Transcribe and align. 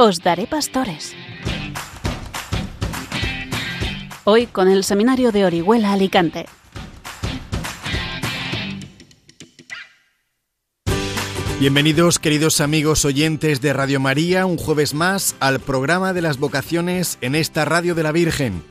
Os 0.00 0.22
daré 0.22 0.46
pastores. 0.46 1.12
Hoy 4.22 4.46
con 4.46 4.68
el 4.68 4.84
seminario 4.84 5.32
de 5.32 5.44
Orihuela 5.44 5.92
Alicante. 5.92 6.46
Bienvenidos 11.58 12.20
queridos 12.20 12.60
amigos 12.60 13.04
oyentes 13.04 13.60
de 13.60 13.72
Radio 13.72 13.98
María, 13.98 14.46
un 14.46 14.56
jueves 14.56 14.94
más 14.94 15.34
al 15.40 15.58
programa 15.58 16.12
de 16.12 16.22
las 16.22 16.38
vocaciones 16.38 17.18
en 17.20 17.34
esta 17.34 17.64
Radio 17.64 17.96
de 17.96 18.04
la 18.04 18.12
Virgen. 18.12 18.62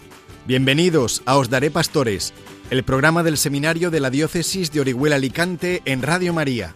Bienvenidos 0.45 1.23
a 1.25 1.35
Os 1.35 1.49
Daré 1.49 1.69
Pastores, 1.69 2.33
el 2.69 2.83
programa 2.83 3.23
del 3.23 3.35
seminario 3.35 3.91
de 3.91 3.99
la 3.99 4.09
diócesis 4.09 4.71
de 4.71 4.79
Orihuela 4.79 5.17
Alicante 5.17 5.81
en 5.83 6.03
Radio 6.03 6.31
María. 6.31 6.73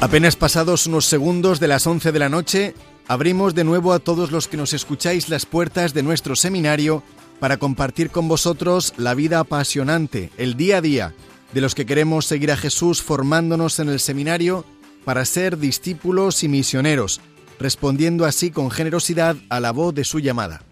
Apenas 0.00 0.36
pasados 0.36 0.86
unos 0.86 1.06
segundos 1.06 1.58
de 1.58 1.66
las 1.66 1.84
11 1.84 2.12
de 2.12 2.18
la 2.20 2.28
noche, 2.28 2.74
abrimos 3.08 3.56
de 3.56 3.64
nuevo 3.64 3.92
a 3.92 3.98
todos 3.98 4.30
los 4.30 4.46
que 4.46 4.56
nos 4.56 4.72
escucháis 4.72 5.28
las 5.28 5.44
puertas 5.44 5.92
de 5.92 6.04
nuestro 6.04 6.36
seminario 6.36 7.02
para 7.40 7.56
compartir 7.56 8.10
con 8.10 8.28
vosotros 8.28 8.94
la 8.96 9.14
vida 9.14 9.40
apasionante, 9.40 10.30
el 10.38 10.56
día 10.56 10.76
a 10.76 10.80
día, 10.80 11.14
de 11.52 11.60
los 11.60 11.74
que 11.74 11.84
queremos 11.84 12.26
seguir 12.26 12.52
a 12.52 12.56
Jesús 12.56 13.02
formándonos 13.02 13.80
en 13.80 13.88
el 13.88 13.98
seminario 13.98 14.64
para 15.04 15.24
ser 15.24 15.58
discípulos 15.58 16.44
y 16.44 16.48
misioneros, 16.48 17.20
respondiendo 17.58 18.24
así 18.24 18.52
con 18.52 18.70
generosidad 18.70 19.34
a 19.48 19.58
la 19.58 19.72
voz 19.72 19.94
de 19.96 20.04
su 20.04 20.20
llamada. 20.20 20.62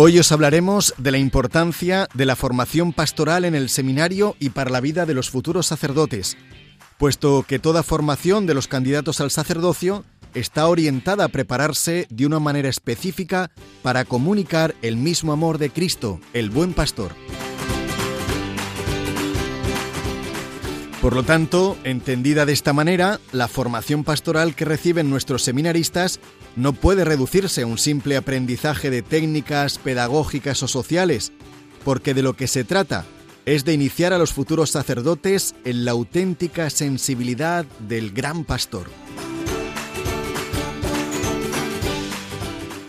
Hoy 0.00 0.16
os 0.20 0.30
hablaremos 0.30 0.94
de 0.96 1.10
la 1.10 1.18
importancia 1.18 2.06
de 2.14 2.24
la 2.24 2.36
formación 2.36 2.92
pastoral 2.92 3.44
en 3.44 3.56
el 3.56 3.68
seminario 3.68 4.36
y 4.38 4.50
para 4.50 4.70
la 4.70 4.80
vida 4.80 5.06
de 5.06 5.14
los 5.14 5.28
futuros 5.28 5.66
sacerdotes, 5.66 6.36
puesto 6.98 7.42
que 7.42 7.58
toda 7.58 7.82
formación 7.82 8.46
de 8.46 8.54
los 8.54 8.68
candidatos 8.68 9.20
al 9.20 9.32
sacerdocio 9.32 10.04
está 10.34 10.68
orientada 10.68 11.24
a 11.24 11.28
prepararse 11.30 12.06
de 12.10 12.26
una 12.26 12.38
manera 12.38 12.68
específica 12.68 13.50
para 13.82 14.04
comunicar 14.04 14.76
el 14.82 14.96
mismo 14.98 15.32
amor 15.32 15.58
de 15.58 15.70
Cristo, 15.70 16.20
el 16.32 16.50
buen 16.50 16.74
pastor. 16.74 17.10
Por 21.00 21.14
lo 21.14 21.22
tanto, 21.22 21.78
entendida 21.84 22.44
de 22.44 22.52
esta 22.52 22.72
manera, 22.72 23.20
la 23.30 23.46
formación 23.46 24.02
pastoral 24.02 24.56
que 24.56 24.64
reciben 24.64 25.10
nuestros 25.10 25.44
seminaristas 25.44 26.18
no 26.56 26.72
puede 26.72 27.04
reducirse 27.04 27.62
a 27.62 27.66
un 27.66 27.78
simple 27.78 28.16
aprendizaje 28.16 28.90
de 28.90 29.02
técnicas 29.02 29.78
pedagógicas 29.78 30.60
o 30.64 30.68
sociales, 30.68 31.32
porque 31.84 32.14
de 32.14 32.22
lo 32.22 32.34
que 32.34 32.48
se 32.48 32.64
trata 32.64 33.04
es 33.46 33.64
de 33.64 33.74
iniciar 33.74 34.12
a 34.12 34.18
los 34.18 34.32
futuros 34.32 34.70
sacerdotes 34.70 35.54
en 35.64 35.84
la 35.84 35.92
auténtica 35.92 36.68
sensibilidad 36.68 37.64
del 37.78 38.10
gran 38.10 38.44
pastor. 38.44 38.88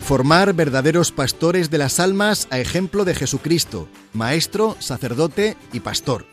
Formar 0.00 0.52
verdaderos 0.54 1.12
pastores 1.12 1.70
de 1.70 1.78
las 1.78 2.00
almas 2.00 2.48
a 2.50 2.58
ejemplo 2.58 3.04
de 3.04 3.14
Jesucristo, 3.14 3.88
maestro, 4.12 4.76
sacerdote 4.80 5.56
y 5.72 5.78
pastor. 5.78 6.29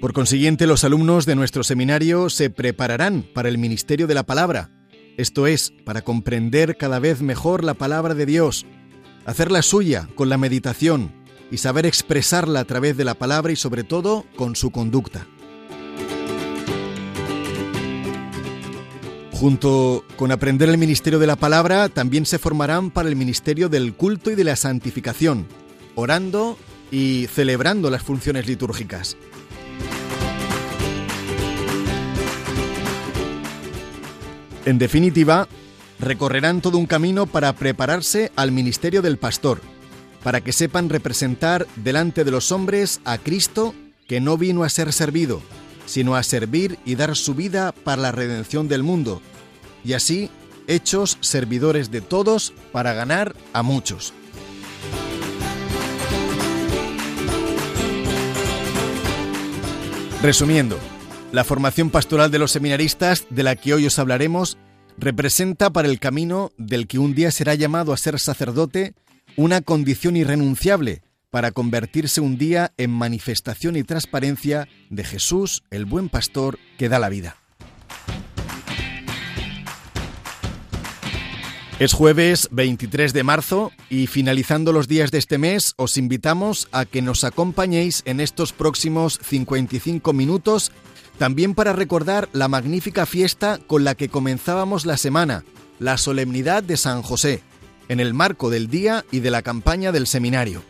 Por 0.00 0.12
consiguiente, 0.12 0.68
los 0.68 0.84
alumnos 0.84 1.26
de 1.26 1.34
nuestro 1.34 1.64
seminario 1.64 2.30
se 2.30 2.50
prepararán 2.50 3.24
para 3.34 3.48
el 3.48 3.58
ministerio 3.58 4.06
de 4.06 4.14
la 4.14 4.22
palabra, 4.22 4.70
esto 5.16 5.48
es, 5.48 5.72
para 5.84 6.02
comprender 6.02 6.76
cada 6.76 7.00
vez 7.00 7.20
mejor 7.20 7.64
la 7.64 7.74
palabra 7.74 8.14
de 8.14 8.24
Dios, 8.24 8.64
hacerla 9.26 9.62
suya 9.62 10.08
con 10.14 10.28
la 10.28 10.38
meditación 10.38 11.12
y 11.50 11.56
saber 11.56 11.86
expresarla 11.86 12.60
a 12.60 12.64
través 12.64 12.96
de 12.96 13.04
la 13.04 13.14
palabra 13.14 13.50
y 13.50 13.56
sobre 13.56 13.82
todo 13.82 14.24
con 14.36 14.54
su 14.54 14.70
conducta. 14.70 15.26
Junto 19.32 20.04
con 20.16 20.30
aprender 20.30 20.68
el 20.68 20.78
ministerio 20.78 21.18
de 21.18 21.26
la 21.26 21.36
palabra, 21.36 21.88
también 21.88 22.24
se 22.24 22.38
formarán 22.38 22.92
para 22.92 23.08
el 23.08 23.16
ministerio 23.16 23.68
del 23.68 23.94
culto 23.94 24.30
y 24.30 24.36
de 24.36 24.44
la 24.44 24.54
santificación, 24.54 25.48
orando 25.96 26.56
y 26.92 27.26
celebrando 27.26 27.90
las 27.90 28.04
funciones 28.04 28.46
litúrgicas. 28.46 29.16
En 34.68 34.76
definitiva, 34.76 35.48
recorrerán 35.98 36.60
todo 36.60 36.76
un 36.76 36.84
camino 36.84 37.24
para 37.24 37.54
prepararse 37.54 38.30
al 38.36 38.52
ministerio 38.52 39.00
del 39.00 39.16
pastor, 39.16 39.62
para 40.22 40.42
que 40.42 40.52
sepan 40.52 40.90
representar 40.90 41.66
delante 41.76 42.22
de 42.22 42.30
los 42.30 42.52
hombres 42.52 43.00
a 43.06 43.16
Cristo 43.16 43.74
que 44.06 44.20
no 44.20 44.36
vino 44.36 44.64
a 44.64 44.68
ser 44.68 44.92
servido, 44.92 45.40
sino 45.86 46.16
a 46.16 46.22
servir 46.22 46.78
y 46.84 46.96
dar 46.96 47.16
su 47.16 47.34
vida 47.34 47.72
para 47.72 48.02
la 48.02 48.12
redención 48.12 48.68
del 48.68 48.82
mundo, 48.82 49.22
y 49.86 49.94
así 49.94 50.28
hechos 50.66 51.16
servidores 51.22 51.90
de 51.90 52.02
todos 52.02 52.52
para 52.70 52.92
ganar 52.92 53.34
a 53.54 53.62
muchos. 53.62 54.12
Resumiendo, 60.20 60.78
la 61.32 61.44
formación 61.44 61.90
pastoral 61.90 62.30
de 62.30 62.38
los 62.38 62.52
seminaristas, 62.52 63.26
de 63.30 63.42
la 63.42 63.56
que 63.56 63.74
hoy 63.74 63.86
os 63.86 63.98
hablaremos, 63.98 64.56
representa 64.96 65.70
para 65.70 65.88
el 65.88 66.00
camino 66.00 66.50
del 66.56 66.86
que 66.86 66.98
un 66.98 67.14
día 67.14 67.30
será 67.30 67.54
llamado 67.54 67.92
a 67.92 67.96
ser 67.96 68.18
sacerdote 68.18 68.94
una 69.36 69.60
condición 69.60 70.16
irrenunciable 70.16 71.02
para 71.30 71.52
convertirse 71.52 72.20
un 72.20 72.38
día 72.38 72.72
en 72.78 72.90
manifestación 72.90 73.76
y 73.76 73.84
transparencia 73.84 74.66
de 74.88 75.04
Jesús, 75.04 75.62
el 75.70 75.84
buen 75.84 76.08
pastor 76.08 76.58
que 76.78 76.88
da 76.88 76.98
la 76.98 77.10
vida. 77.10 77.36
Es 81.78 81.92
jueves 81.92 82.48
23 82.50 83.12
de 83.12 83.22
marzo 83.22 83.70
y 83.88 84.08
finalizando 84.08 84.72
los 84.72 84.88
días 84.88 85.12
de 85.12 85.18
este 85.18 85.38
mes 85.38 85.74
os 85.76 85.96
invitamos 85.96 86.66
a 86.72 86.86
que 86.86 87.02
nos 87.02 87.22
acompañéis 87.22 88.02
en 88.04 88.18
estos 88.18 88.52
próximos 88.52 89.20
55 89.22 90.12
minutos 90.12 90.72
también 91.18 91.54
para 91.54 91.72
recordar 91.72 92.28
la 92.32 92.48
magnífica 92.48 93.04
fiesta 93.04 93.58
con 93.66 93.84
la 93.84 93.94
que 93.94 94.08
comenzábamos 94.08 94.86
la 94.86 94.96
semana, 94.96 95.44
la 95.78 95.98
solemnidad 95.98 96.62
de 96.62 96.76
San 96.76 97.02
José, 97.02 97.42
en 97.88 98.00
el 98.00 98.14
marco 98.14 98.50
del 98.50 98.68
día 98.68 99.04
y 99.10 99.20
de 99.20 99.30
la 99.30 99.42
campaña 99.42 99.92
del 99.92 100.06
seminario. 100.06 100.62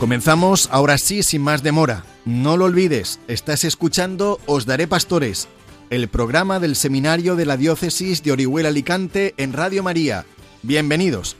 Comenzamos 0.00 0.68
ahora 0.70 0.96
sí 0.96 1.22
sin 1.22 1.42
más 1.42 1.62
demora. 1.62 2.04
No 2.24 2.56
lo 2.56 2.66
olvides, 2.66 3.18
estás 3.26 3.64
escuchando 3.64 4.40
Os 4.46 4.64
Daré 4.64 4.86
Pastores, 4.86 5.48
el 5.90 6.08
programa 6.08 6.60
del 6.60 6.76
seminario 6.76 7.34
de 7.36 7.46
la 7.46 7.56
diócesis 7.56 8.22
de 8.22 8.32
Orihuela 8.32 8.68
Alicante 8.68 9.34
en 9.36 9.52
Radio 9.52 9.82
María. 9.82 10.24
Bienvenidos. 10.62 11.36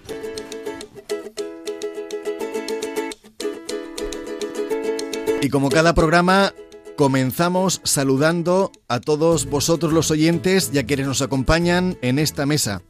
Y 5.40 5.50
como 5.50 5.68
cada 5.68 5.94
programa, 5.94 6.52
comenzamos 6.96 7.80
saludando 7.84 8.72
a 8.88 8.98
todos 8.98 9.46
vosotros 9.46 9.92
los 9.92 10.10
oyentes 10.10 10.70
y 10.74 10.78
a 10.78 10.86
quienes 10.86 11.06
nos 11.06 11.22
acompañan 11.22 11.96
en 12.02 12.18
esta 12.18 12.44
mesa. 12.44 12.82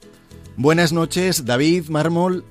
Buenas 0.56 0.94
noches, 0.94 1.44
David 1.44 1.90
Mármol. 1.90 2.44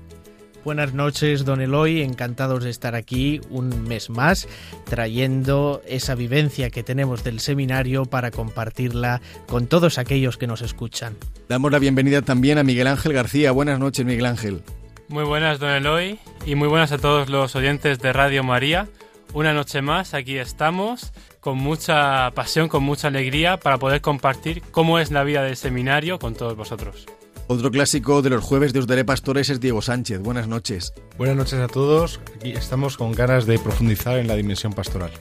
Buenas 0.64 0.94
noches, 0.94 1.46
don 1.46 1.62
Eloy. 1.62 2.04
Encantados 2.04 2.64
de 2.64 2.70
estar 2.70 2.94
aquí 2.94 3.42
un 3.50 3.88
mes 3.88 4.12
más, 4.12 4.48
trayendo 4.84 5.82
esa 5.88 6.14
vivencia 6.14 6.70
que 6.70 6.84
tenemos 6.84 7.24
del 7.24 7.40
seminario 7.40 8.06
para 8.06 8.30
compartirla 8.30 9.22
con 9.48 9.66
todos 9.66 9.98
aquellos 9.98 10.38
que 10.38 10.46
nos 10.46 10.62
escuchan. 10.62 11.16
Damos 11.50 11.72
la 11.72 11.80
bienvenida 11.80 12.22
también 12.22 12.60
a 12.60 12.64
Miguel 12.64 12.88
Ángel 12.88 13.14
García. 13.14 13.52
Buenas 13.52 13.80
noches, 13.80 14.06
Miguel 14.06 14.28
Ángel. 14.28 14.62
Muy 15.08 15.24
buenas, 15.24 15.58
don 15.58 15.72
Eloy, 15.72 16.20
y 16.46 16.54
muy 16.56 16.68
buenas 16.68 16.92
a 16.92 16.98
todos 16.98 17.30
los 17.30 17.56
oyentes 17.56 17.98
de 18.00 18.14
Radio 18.14 18.44
María. 18.44 18.90
Una 19.34 19.54
noche 19.54 19.82
más, 19.82 20.14
aquí 20.14 20.38
estamos, 20.38 21.12
con 21.40 21.58
mucha 21.58 22.32
pasión, 22.32 22.70
con 22.70 22.84
mucha 22.84 23.10
alegría, 23.10 23.58
para 23.58 23.78
poder 23.78 24.02
compartir 24.02 24.64
cómo 24.72 25.00
es 25.00 25.12
la 25.12 25.24
vida 25.24 25.44
del 25.44 25.56
seminario 25.56 26.18
con 26.18 26.34
todos 26.34 26.56
vosotros. 26.56 27.06
Otro 27.50 27.72
clásico 27.72 28.22
de 28.22 28.30
los 28.30 28.44
jueves 28.44 28.74
de 28.74 28.80
Os 28.80 28.88
Daré 28.88 29.06
Pastores 29.06 29.50
es 29.50 29.62
Diego 29.62 29.82
Sánchez. 29.82 30.20
Buenas 30.22 30.48
noches. 30.48 30.94
Buenas 31.18 31.38
noches 31.38 31.60
a 31.60 31.68
todos. 31.68 32.20
Aquí 32.36 32.52
estamos 32.52 32.98
con 32.98 33.14
ganas 33.14 33.46
de 33.46 33.58
profundizar 33.58 34.18
en 34.18 34.28
la 34.28 34.36
dimensión 34.36 34.74
pastoral. 34.74 35.12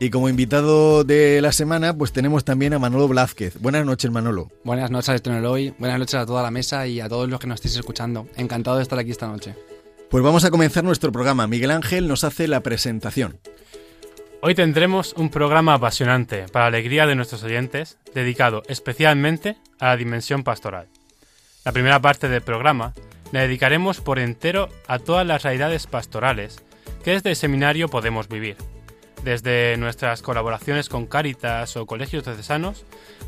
Y 0.00 0.10
como 0.10 0.28
invitado 0.28 1.04
de 1.04 1.40
la 1.40 1.52
semana, 1.52 1.96
pues 1.96 2.12
tenemos 2.12 2.44
también 2.44 2.72
a 2.72 2.78
Manolo 2.78 3.06
Blázquez. 3.08 3.60
Buenas 3.60 3.84
noches, 3.84 4.10
Manolo. 4.10 4.50
Buenas 4.64 4.90
noches, 4.90 5.22
Don 5.22 5.34
Eloy. 5.34 5.74
Buenas 5.78 5.98
noches 5.98 6.14
a 6.14 6.26
toda 6.26 6.42
la 6.42 6.50
mesa 6.50 6.86
y 6.86 7.00
a 7.00 7.08
todos 7.08 7.28
los 7.28 7.38
que 7.38 7.46
nos 7.46 7.56
estéis 7.56 7.76
escuchando. 7.76 8.26
Encantado 8.36 8.76
de 8.76 8.84
estar 8.84 8.98
aquí 8.98 9.10
esta 9.10 9.26
noche. 9.26 9.54
Pues 10.10 10.24
vamos 10.24 10.46
a 10.46 10.50
comenzar 10.50 10.84
nuestro 10.84 11.12
programa. 11.12 11.46
Miguel 11.46 11.70
Ángel 11.70 12.08
nos 12.08 12.24
hace 12.24 12.48
la 12.48 12.62
presentación. 12.62 13.40
Hoy 14.40 14.54
tendremos 14.54 15.12
un 15.12 15.28
programa 15.28 15.74
apasionante 15.74 16.46
para 16.50 16.64
la 16.64 16.78
alegría 16.78 17.06
de 17.06 17.14
nuestros 17.14 17.42
oyentes, 17.42 17.98
dedicado 18.14 18.62
especialmente 18.68 19.58
a 19.78 19.88
la 19.88 19.96
dimensión 19.98 20.44
pastoral. 20.44 20.88
La 21.62 21.72
primera 21.72 22.00
parte 22.00 22.30
del 22.30 22.40
programa 22.40 22.94
le 23.32 23.40
dedicaremos 23.40 24.00
por 24.00 24.18
entero 24.18 24.70
a 24.86 24.98
todas 24.98 25.26
las 25.26 25.42
realidades 25.42 25.86
pastorales 25.86 26.64
que 27.04 27.10
desde 27.10 27.28
el 27.28 27.36
seminario 27.36 27.90
podemos 27.90 28.28
vivir, 28.28 28.56
desde 29.24 29.76
nuestras 29.76 30.22
colaboraciones 30.22 30.88
con 30.88 31.04
Cáritas 31.04 31.76
o 31.76 31.84
colegios 31.84 32.24
diocesanos 32.24 32.86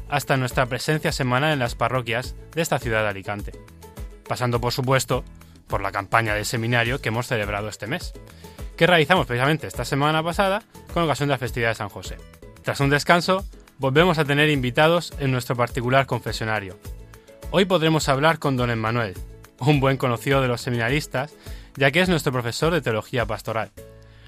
hasta 0.09 0.39
nuestra 0.39 0.65
presencia 0.65 1.13
semanal 1.13 1.53
en 1.53 1.59
las 1.59 1.75
parroquias 1.75 2.37
de 2.55 2.63
esta 2.63 2.79
ciudad 2.79 3.03
de 3.03 3.09
Alicante, 3.11 3.53
pasando 4.27 4.63
por 4.63 4.73
supuesto 4.73 5.25
por 5.71 5.81
la 5.81 5.93
campaña 5.93 6.35
del 6.35 6.45
seminario 6.45 7.01
que 7.01 7.09
hemos 7.09 7.29
celebrado 7.29 7.69
este 7.69 7.87
mes, 7.87 8.13
que 8.77 8.87
realizamos 8.87 9.27
precisamente 9.27 9.67
esta 9.67 9.87
semana 9.87 10.23
pasada 10.23 10.63
con 10.93 11.05
ocasión 11.05 11.29
de 11.29 11.35
la 11.35 11.39
festividad 11.39 11.71
de 11.71 11.77
San 11.77 11.89
José. 11.89 12.17
Tras 12.63 12.81
un 12.81 12.91
descanso, 12.91 13.47
volvemos 13.79 14.19
a 14.19 14.25
tener 14.27 14.51
invitados 14.51 15.15
en 15.19 15.31
nuestro 15.31 15.57
particular 15.57 16.05
confesionario. 16.05 16.79
Hoy 17.51 17.65
podremos 17.65 18.09
hablar 18.09 18.39
con 18.39 18.57
don 18.57 18.71
Emmanuel, 18.71 19.15
un 19.59 19.81
buen 19.81 19.97
conocido 19.97 20.43
de 20.43 20.49
los 20.49 20.61
seminaristas, 20.61 21.35
ya 21.77 21.91
que 21.91 22.01
es 22.01 22.09
nuestro 22.09 22.33
profesor 22.33 22.73
de 22.73 22.83
teología 22.83 23.25
pastoral. 23.25 23.71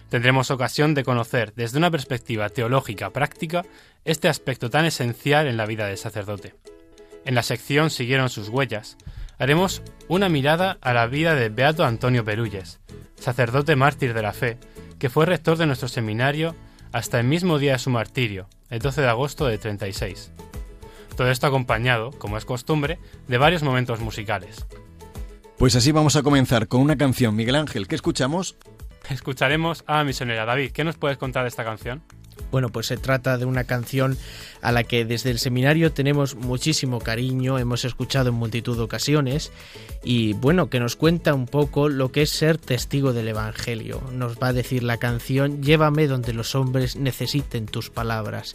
Tendremos 0.08 0.50
ocasión 0.50 0.94
de 0.94 1.04
conocer 1.04 1.54
desde 1.54 1.78
una 1.78 1.90
perspectiva 1.90 2.48
teológica 2.50 3.10
práctica 3.10 3.64
este 4.04 4.28
aspecto 4.28 4.70
tan 4.70 4.84
esencial 4.84 5.46
en 5.46 5.56
la 5.56 5.66
vida 5.66 5.86
del 5.86 5.98
sacerdote. 5.98 6.54
En 7.24 7.34
la 7.34 7.42
sección 7.42 7.90
Siguieron 7.90 8.28
sus 8.28 8.48
huellas, 8.48 8.96
haremos 9.38 9.82
una 10.08 10.28
mirada 10.28 10.78
a 10.80 10.92
la 10.92 11.06
vida 11.06 11.34
de 11.34 11.48
Beato 11.48 11.84
Antonio 11.84 12.24
Perulles, 12.24 12.80
sacerdote 13.16 13.76
mártir 13.76 14.14
de 14.14 14.22
la 14.22 14.32
fe, 14.32 14.58
que 14.98 15.10
fue 15.10 15.26
rector 15.26 15.56
de 15.56 15.66
nuestro 15.66 15.88
seminario 15.88 16.54
hasta 16.92 17.18
el 17.18 17.26
mismo 17.26 17.58
día 17.58 17.72
de 17.72 17.78
su 17.78 17.90
martirio, 17.90 18.48
el 18.70 18.80
12 18.80 19.00
de 19.00 19.08
agosto 19.08 19.46
de 19.46 19.58
36. 19.58 20.32
Todo 21.16 21.30
esto 21.30 21.46
acompañado, 21.46 22.10
como 22.12 22.38
es 22.38 22.44
costumbre, 22.44 22.98
de 23.28 23.38
varios 23.38 23.62
momentos 23.62 24.00
musicales. 24.00 24.66
Pues 25.58 25.76
así 25.76 25.92
vamos 25.92 26.16
a 26.16 26.22
comenzar 26.22 26.68
con 26.68 26.80
una 26.80 26.96
canción, 26.96 27.36
Miguel 27.36 27.56
Ángel, 27.56 27.86
¿qué 27.86 27.94
escuchamos? 27.94 28.56
Escucharemos 29.08 29.84
a 29.86 30.04
Misionera. 30.04 30.44
David, 30.44 30.72
¿qué 30.72 30.84
nos 30.84 30.96
puedes 30.96 31.18
contar 31.18 31.42
de 31.42 31.48
esta 31.48 31.64
canción? 31.64 32.02
Bueno, 32.50 32.68
pues 32.68 32.86
se 32.86 32.96
trata 32.96 33.38
de 33.38 33.44
una 33.44 33.64
canción 33.64 34.16
a 34.60 34.72
la 34.72 34.84
que 34.84 35.04
desde 35.04 35.30
el 35.30 35.38
seminario 35.38 35.92
tenemos 35.92 36.34
muchísimo 36.34 37.00
cariño, 37.00 37.58
hemos 37.58 37.84
escuchado 37.84 38.28
en 38.28 38.34
multitud 38.34 38.76
de 38.76 38.82
ocasiones 38.82 39.50
y 40.04 40.34
bueno, 40.34 40.68
que 40.68 40.80
nos 40.80 40.96
cuenta 40.96 41.34
un 41.34 41.46
poco 41.46 41.88
lo 41.88 42.12
que 42.12 42.22
es 42.22 42.30
ser 42.30 42.58
testigo 42.58 43.12
del 43.12 43.28
Evangelio. 43.28 44.02
Nos 44.12 44.36
va 44.36 44.48
a 44.48 44.52
decir 44.52 44.82
la 44.82 44.98
canción, 44.98 45.62
llévame 45.62 46.06
donde 46.06 46.32
los 46.32 46.54
hombres 46.54 46.96
necesiten 46.96 47.66
tus 47.66 47.90
palabras 47.90 48.54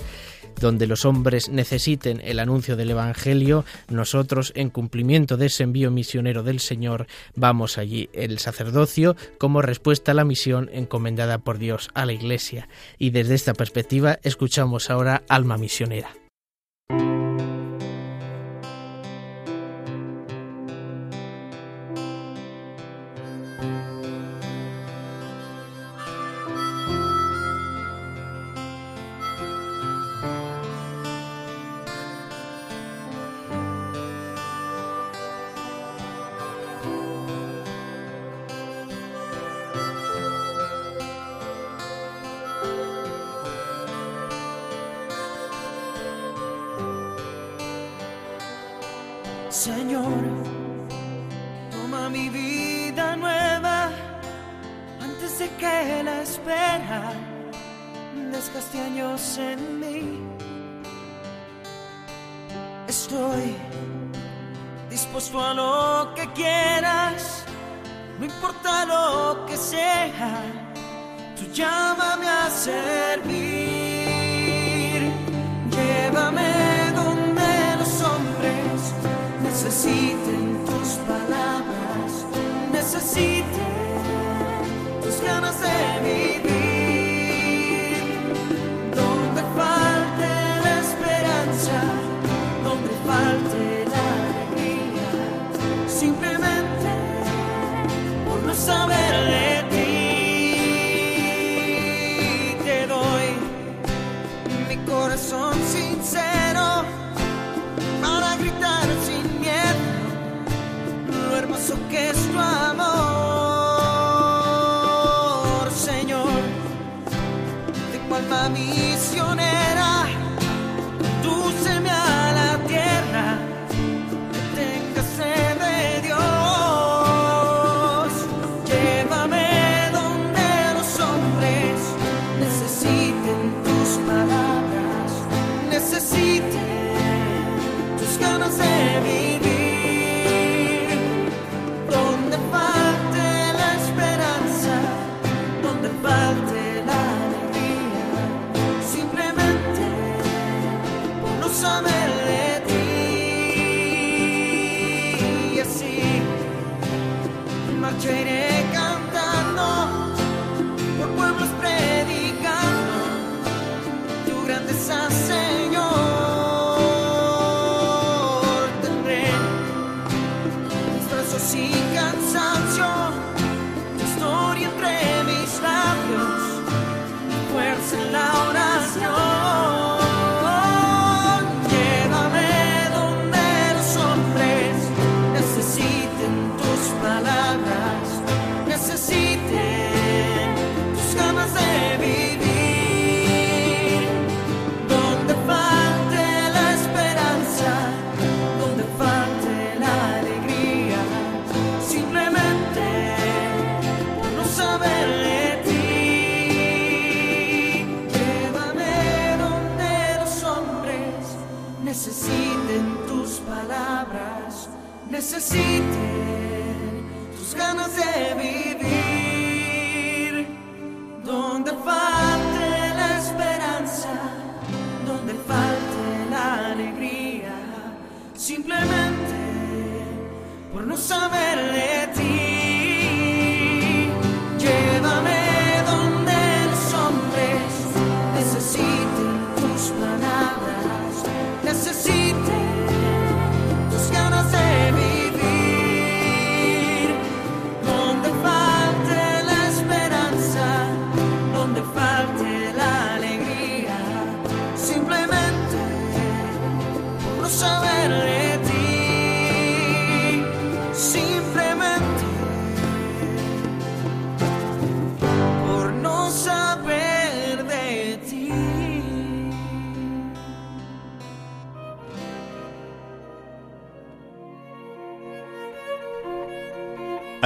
donde 0.59 0.87
los 0.87 1.05
hombres 1.05 1.49
necesiten 1.49 2.21
el 2.23 2.39
anuncio 2.39 2.75
del 2.75 2.91
Evangelio, 2.91 3.65
nosotros, 3.89 4.51
en 4.55 4.69
cumplimiento 4.69 5.37
de 5.37 5.47
ese 5.47 5.63
envío 5.63 5.91
misionero 5.91 6.43
del 6.43 6.59
Señor, 6.59 7.07
vamos 7.35 7.77
allí. 7.77 8.09
El 8.13 8.39
sacerdocio 8.39 9.15
como 9.37 9.61
respuesta 9.61 10.11
a 10.11 10.15
la 10.15 10.25
misión 10.25 10.69
encomendada 10.73 11.39
por 11.39 11.57
Dios 11.57 11.89
a 11.93 12.05
la 12.05 12.13
Iglesia. 12.13 12.67
Y 12.97 13.11
desde 13.11 13.35
esta 13.35 13.53
perspectiva 13.53 14.19
escuchamos 14.23 14.89
ahora 14.89 15.23
Alma 15.27 15.57
Misionera. 15.57 16.26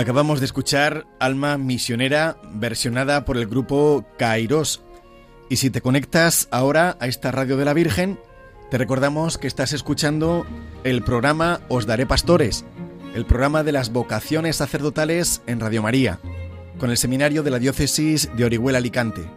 Acabamos 0.01 0.39
de 0.39 0.47
escuchar 0.47 1.05
Alma 1.19 1.59
Misionera 1.59 2.35
versionada 2.55 3.23
por 3.23 3.37
el 3.37 3.45
grupo 3.45 4.03
Kairos. 4.17 4.81
Y 5.47 5.57
si 5.57 5.69
te 5.69 5.81
conectas 5.81 6.47
ahora 6.49 6.97
a 6.99 7.05
esta 7.05 7.29
radio 7.29 7.55
de 7.55 7.65
la 7.65 7.75
Virgen, 7.75 8.19
te 8.71 8.79
recordamos 8.79 9.37
que 9.37 9.45
estás 9.45 9.73
escuchando 9.73 10.43
el 10.83 11.03
programa 11.03 11.61
Os 11.69 11.85
Daré 11.85 12.07
Pastores, 12.07 12.65
el 13.13 13.27
programa 13.27 13.61
de 13.61 13.73
las 13.73 13.93
vocaciones 13.93 14.55
sacerdotales 14.55 15.43
en 15.45 15.59
Radio 15.59 15.83
María, 15.83 16.19
con 16.79 16.89
el 16.89 16.97
seminario 16.97 17.43
de 17.43 17.51
la 17.51 17.59
diócesis 17.59 18.27
de 18.35 18.45
Orihuela 18.45 18.79
Alicante. 18.79 19.29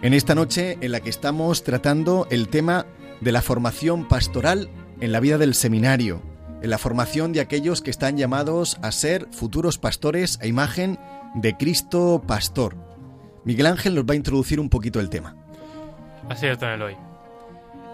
En 0.00 0.14
esta 0.14 0.34
noche 0.34 0.78
en 0.80 0.92
la 0.92 1.00
que 1.00 1.10
estamos 1.10 1.62
tratando 1.62 2.26
el 2.30 2.48
tema 2.48 2.86
de 3.20 3.32
la 3.32 3.42
formación 3.42 4.08
pastoral 4.08 4.70
en 5.02 5.12
la 5.12 5.20
vida 5.20 5.36
del 5.36 5.52
seminario, 5.52 6.22
en 6.62 6.70
la 6.70 6.78
formación 6.78 7.32
de 7.32 7.40
aquellos 7.40 7.82
que 7.82 7.90
están 7.90 8.16
llamados 8.16 8.78
a 8.82 8.92
ser 8.92 9.26
futuros 9.32 9.78
pastores 9.78 10.38
a 10.40 10.46
imagen 10.46 10.98
de 11.34 11.56
Cristo 11.56 12.22
Pastor. 12.26 12.76
Miguel 13.44 13.66
Ángel 13.66 13.94
nos 13.94 14.04
va 14.04 14.12
a 14.12 14.16
introducir 14.16 14.60
un 14.60 14.68
poquito 14.68 15.00
el 15.00 15.10
tema. 15.10 15.36
Así 16.28 16.46
es, 16.46 16.58
don 16.58 16.70
Eloy. 16.70 16.96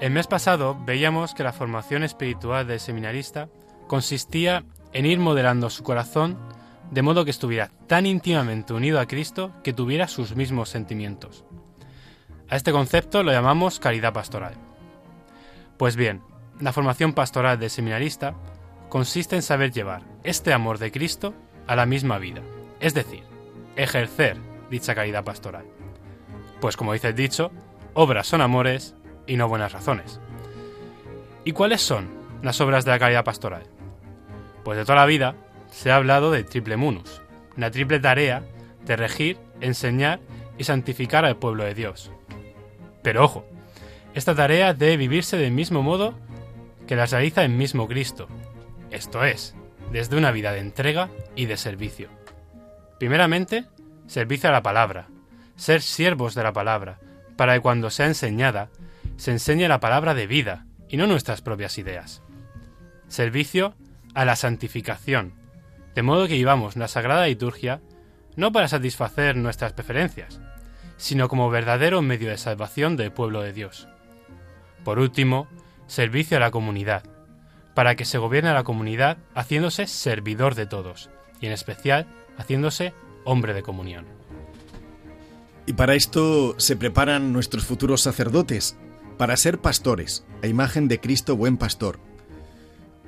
El 0.01 0.11
mes 0.11 0.27
pasado 0.27 0.77
veíamos 0.85 1.35
que 1.35 1.43
la 1.43 1.53
formación 1.53 2.03
espiritual 2.03 2.67
del 2.67 2.81
seminarista 2.81 3.49
consistía 3.87 4.65
en 4.93 5.07
ir 5.07 5.19
modelando 5.19 5.71
su 5.71 5.83
corazón 5.83 6.37
de 6.91 7.03
modo 7.03 7.25
que 7.25 7.31
estuviera 7.31 7.71
tan 7.87 8.07
íntimamente 8.07 8.73
unido 8.73 9.01
a 9.01 9.07
Cristo 9.07 9.53
que 9.63 9.73
tuviera 9.73 10.09
sus 10.09 10.37
mismos 10.37 10.69
sentimientos. 10.69 11.45
A 12.49 12.57
este 12.57 12.73
concepto 12.73 13.23
lo 13.23 13.33
llamamos 13.33 13.81
caridad 13.81 14.13
pastoral. 14.13 14.55
Pues 15.79 15.97
bien, 15.97 16.23
la 16.61 16.73
formación 16.73 17.13
pastoral 17.13 17.59
del 17.59 17.71
seminarista 17.71 18.35
consiste 18.89 19.37
en 19.37 19.43
saber 19.43 19.73
llevar 19.73 20.03
este 20.25 20.53
amor 20.53 20.79
de 20.79 20.93
Cristo 20.93 21.35
a 21.67 21.77
la 21.77 21.87
misma 21.87 22.19
vida, 22.19 22.43
es 22.81 22.95
decir, 22.95 23.23
ejercer 23.77 24.37
dicha 24.71 24.95
caridad 24.95 25.25
pastoral. 25.25 25.65
Pues 26.61 26.77
como 26.77 26.93
dice 26.93 27.09
el 27.09 27.15
dicho, 27.15 27.51
obras 27.95 28.27
son 28.27 28.41
amores 28.41 28.95
y 29.27 29.37
no 29.37 29.49
buenas 29.49 29.73
razones. 29.73 30.21
¿Y 31.45 31.53
cuáles 31.53 31.81
son 31.81 32.09
las 32.43 32.61
obras 32.61 32.85
de 32.85 32.91
la 32.91 32.99
caridad 32.99 33.25
pastoral? 33.25 33.65
Pues 34.65 34.79
de 34.79 34.85
toda 34.85 34.97
la 34.97 35.07
vida 35.07 35.37
se 35.71 35.91
ha 35.91 35.97
hablado 35.97 36.31
del 36.31 36.47
triple 36.47 36.77
munus, 36.77 37.23
la 37.57 37.71
triple 37.71 38.01
tarea 38.01 38.43
de 38.85 38.97
regir, 38.97 39.39
enseñar 39.61 40.21
y 40.59 40.65
santificar 40.65 41.25
al 41.25 41.37
pueblo 41.37 41.65
de 41.65 41.75
Dios. 41.75 42.11
Pero 43.03 43.25
ojo, 43.25 43.45
esta 44.15 44.35
tarea 44.35 44.75
debe 44.75 44.97
vivirse 44.97 45.37
del 45.37 45.53
mismo 45.53 45.83
modo 45.83 46.15
que 46.87 46.97
las 46.97 47.11
realiza 47.11 47.45
el 47.45 47.51
mismo 47.51 47.87
Cristo, 47.87 48.29
esto 48.97 49.25
es, 49.25 49.55
desde 49.93 50.17
una 50.17 50.33
vida 50.33 50.53
de 50.53 50.61
entrega 50.61 51.11
y 51.35 51.47
de 51.47 51.57
servicio. 51.57 52.09
Primeramente, 52.99 53.67
servicio 54.07 54.49
a 54.49 54.53
la 54.53 54.63
palabra, 54.63 55.09
ser 55.57 55.83
siervos 55.83 56.35
de 56.35 56.43
la 56.43 56.53
palabra, 56.53 56.99
para 57.37 57.55
que 57.55 57.61
cuando 57.61 57.91
sea 57.91 58.07
enseñada, 58.07 58.71
se 59.17 59.31
enseñe 59.31 59.69
la 59.69 59.81
palabra 59.81 60.15
de 60.15 60.27
vida 60.27 60.67
y 60.89 60.97
no 60.97 61.07
nuestras 61.07 61.43
propias 61.43 61.79
ideas. 61.79 62.23
Servicio 63.09 63.75
a 64.15 64.25
la 64.25 64.37
santificación, 64.37 65.35
de 65.95 66.03
modo 66.03 66.27
que 66.27 66.35
vivamos 66.35 66.77
la 66.77 66.89
sagrada 66.89 67.27
liturgia 67.27 67.81
no 68.37 68.53
para 68.53 68.69
satisfacer 68.69 69.37
nuestras 69.37 69.73
preferencias, 69.73 70.41
sino 70.97 71.29
como 71.29 71.51
verdadero 71.51 72.03
medio 72.03 72.29
de 72.29 72.37
salvación 72.37 72.97
del 72.97 73.13
pueblo 73.13 73.43
de 73.43 73.53
Dios. 73.53 73.89
Por 74.85 74.99
último, 74.99 75.49
servicio 75.87 76.37
a 76.37 76.41
la 76.41 76.51
comunidad, 76.51 77.03
para 77.77 77.95
que 77.95 78.07
se 78.07 78.17
gobierne 78.17 78.55
la 78.55 78.65
comunidad 78.65 79.19
haciéndose 79.35 79.87
servidor 79.87 80.55
de 80.55 80.65
todos, 80.65 81.11
y 81.43 81.47
en 81.47 81.53
especial 81.53 82.07
haciéndose 82.39 82.95
hombre 83.23 83.53
de 83.53 83.63
comunión. 83.63 84.07
Y 85.67 85.75
para 85.75 85.95
esto 85.95 86.59
se 86.59 86.77
preparan 86.77 87.35
nuestros 87.35 87.67
futuros 87.67 88.01
sacerdotes, 88.01 88.79
para 89.19 89.37
ser 89.37 89.59
pastores, 89.59 90.25
a 90.43 90.47
imagen 90.47 90.89
de 90.89 91.01
Cristo 91.01 91.37
buen 91.37 91.59
pastor. 91.59 92.01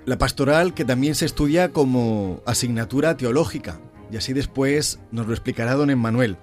La 0.05 0.19
pastoral 0.19 0.75
que 0.75 0.85
también 0.85 1.15
se 1.15 1.25
estudia 1.25 1.71
como 1.71 2.43
asignatura 2.45 3.17
teológica, 3.17 3.81
y 4.13 4.19
así 4.19 4.35
después 4.35 5.01
nos 5.11 5.27
lo 5.27 5.33
explicará 5.33 5.77
don 5.77 5.89
Emmanuel. 5.89 6.37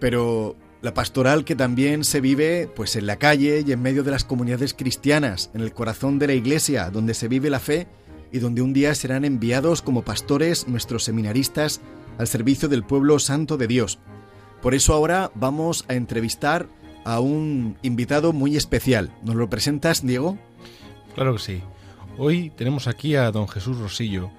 Pero 0.00 0.56
la 0.84 0.92
pastoral 0.92 1.46
que 1.46 1.56
también 1.56 2.04
se 2.04 2.20
vive 2.20 2.68
pues 2.76 2.94
en 2.94 3.06
la 3.06 3.16
calle 3.16 3.64
y 3.66 3.72
en 3.72 3.80
medio 3.80 4.04
de 4.04 4.10
las 4.10 4.24
comunidades 4.24 4.74
cristianas, 4.74 5.50
en 5.54 5.62
el 5.62 5.72
corazón 5.72 6.18
de 6.18 6.26
la 6.26 6.34
iglesia, 6.34 6.90
donde 6.90 7.14
se 7.14 7.26
vive 7.26 7.48
la 7.48 7.58
fe 7.58 7.86
y 8.30 8.38
donde 8.38 8.60
un 8.60 8.74
día 8.74 8.94
serán 8.94 9.24
enviados 9.24 9.80
como 9.80 10.02
pastores 10.02 10.68
nuestros 10.68 11.02
seminaristas 11.02 11.80
al 12.18 12.26
servicio 12.26 12.68
del 12.68 12.84
pueblo 12.84 13.18
santo 13.18 13.56
de 13.56 13.66
Dios. 13.66 13.98
Por 14.60 14.74
eso 14.74 14.92
ahora 14.92 15.30
vamos 15.34 15.86
a 15.88 15.94
entrevistar 15.94 16.68
a 17.06 17.18
un 17.18 17.78
invitado 17.80 18.34
muy 18.34 18.54
especial. 18.54 19.10
¿Nos 19.22 19.36
lo 19.36 19.48
presentas, 19.48 20.06
Diego? 20.06 20.36
Claro 21.14 21.32
que 21.32 21.40
sí. 21.40 21.62
Hoy 22.18 22.50
tenemos 22.50 22.88
aquí 22.88 23.16
a 23.16 23.30
don 23.30 23.48
Jesús 23.48 23.78
Rosillo. 23.78 24.30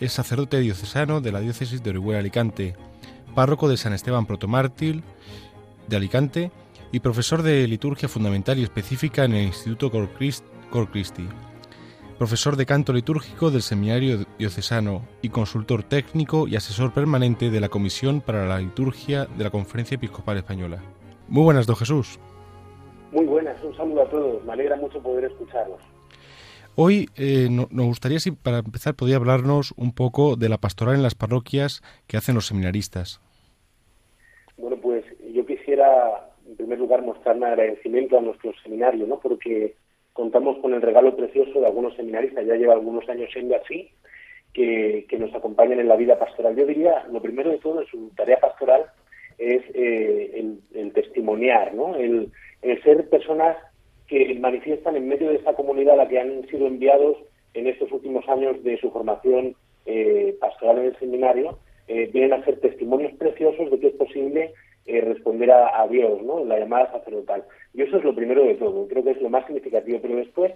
Es 0.00 0.12
sacerdote 0.12 0.60
diocesano 0.60 1.22
de 1.22 1.32
la 1.32 1.40
diócesis 1.40 1.82
de 1.82 1.88
Orihuela 1.88 2.20
Alicante, 2.20 2.76
párroco 3.34 3.70
de 3.70 3.78
San 3.78 3.94
Esteban 3.94 4.26
Protomártir 4.26 5.02
de 5.88 5.96
Alicante 5.96 6.50
y 6.92 7.00
profesor 7.00 7.42
de 7.42 7.66
liturgia 7.66 8.08
fundamental 8.08 8.58
y 8.58 8.62
específica 8.62 9.24
en 9.24 9.34
el 9.34 9.46
Instituto 9.46 9.90
Cor 9.90 10.08
Christ- 10.18 10.44
Cor 10.70 10.90
Christi. 10.90 11.26
Profesor 12.18 12.54
de 12.56 12.66
canto 12.66 12.92
litúrgico 12.92 13.50
del 13.50 13.62
Seminario 13.62 14.24
Diocesano 14.38 15.02
y 15.20 15.30
consultor 15.30 15.82
técnico 15.82 16.46
y 16.46 16.54
asesor 16.56 16.92
permanente 16.92 17.50
de 17.50 17.60
la 17.60 17.68
Comisión 17.68 18.20
para 18.20 18.46
la 18.46 18.58
Liturgia 18.60 19.26
de 19.26 19.42
la 19.44 19.50
Conferencia 19.50 19.96
Episcopal 19.96 20.36
Española. 20.36 20.80
Muy 21.28 21.42
buenas, 21.42 21.66
don 21.66 21.74
Jesús. 21.76 22.18
Muy 23.10 23.24
buenas, 23.26 23.56
un 23.64 23.76
saludo 23.76 24.02
a 24.02 24.08
todos. 24.10 24.44
Me 24.44 24.52
alegra 24.52 24.76
mucho 24.76 25.00
poder 25.02 25.24
escucharlos. 25.24 25.80
Hoy 26.76 27.08
eh, 27.16 27.48
no- 27.50 27.68
nos 27.70 27.86
gustaría, 27.86 28.18
si 28.20 28.30
para 28.32 28.58
empezar, 28.58 28.94
podía 28.94 29.16
hablarnos 29.16 29.72
un 29.76 29.92
poco 29.92 30.36
de 30.36 30.48
la 30.48 30.58
pastoral 30.58 30.94
en 30.96 31.02
las 31.02 31.14
parroquias 31.14 31.82
que 32.06 32.16
hacen 32.16 32.34
los 32.34 32.46
seminaristas. 32.46 33.20
Quisiera, 35.74 36.28
en 36.46 36.56
primer 36.56 36.78
lugar, 36.78 37.02
mostrar 37.02 37.34
mi 37.34 37.46
agradecimiento 37.46 38.16
a 38.16 38.20
nuestro 38.20 38.52
seminario, 38.62 39.08
¿no? 39.08 39.18
Porque 39.18 39.74
contamos 40.12 40.56
con 40.58 40.72
el 40.72 40.80
regalo 40.80 41.16
precioso 41.16 41.58
de 41.58 41.66
algunos 41.66 41.96
seminaristas, 41.96 42.46
ya 42.46 42.54
lleva 42.54 42.74
algunos 42.74 43.08
años 43.08 43.28
siendo 43.32 43.56
así, 43.56 43.90
que, 44.52 45.04
que 45.08 45.18
nos 45.18 45.34
acompañan 45.34 45.80
en 45.80 45.88
la 45.88 45.96
vida 45.96 46.16
pastoral. 46.16 46.54
Yo 46.54 46.64
diría, 46.64 47.04
lo 47.10 47.20
primero 47.20 47.50
de 47.50 47.58
todo, 47.58 47.80
en 47.80 47.88
su 47.88 48.10
tarea 48.10 48.38
pastoral 48.38 48.84
es 49.36 49.62
eh, 49.74 50.30
el, 50.34 50.60
el 50.80 50.92
testimoniar, 50.92 51.74
¿no? 51.74 51.96
El, 51.96 52.30
el 52.62 52.82
ser 52.84 53.08
personas 53.08 53.56
que 54.06 54.32
manifiestan 54.38 54.94
en 54.94 55.08
medio 55.08 55.30
de 55.30 55.38
esta 55.38 55.54
comunidad 55.54 55.94
a 55.94 56.04
la 56.04 56.08
que 56.08 56.20
han 56.20 56.46
sido 56.46 56.68
enviados 56.68 57.16
en 57.54 57.66
estos 57.66 57.90
últimos 57.90 58.28
años 58.28 58.62
de 58.62 58.78
su 58.78 58.92
formación 58.92 59.56
eh, 59.86 60.36
pastoral 60.38 60.78
en 60.78 60.84
el 60.84 60.98
seminario, 61.00 61.58
eh, 61.88 62.08
vienen 62.12 62.34
a 62.34 62.44
ser 62.44 62.60
testimonios 62.60 63.12
preciosos 63.14 63.72
de 63.72 63.80
que 63.80 63.88
es 63.88 63.94
posible 63.94 64.52
eh, 64.86 65.00
responder 65.00 65.50
a, 65.50 65.86
Dios, 65.88 66.22
¿no? 66.22 66.44
La 66.44 66.58
llamada 66.58 66.92
sacerdotal. 66.92 67.44
Y 67.72 67.82
eso 67.82 67.96
es 67.96 68.04
lo 68.04 68.14
primero 68.14 68.44
de 68.44 68.54
todo, 68.54 68.86
creo 68.88 69.02
que 69.02 69.12
es 69.12 69.22
lo 69.22 69.30
más 69.30 69.46
significativo, 69.46 69.98
pero 70.02 70.16
después, 70.16 70.52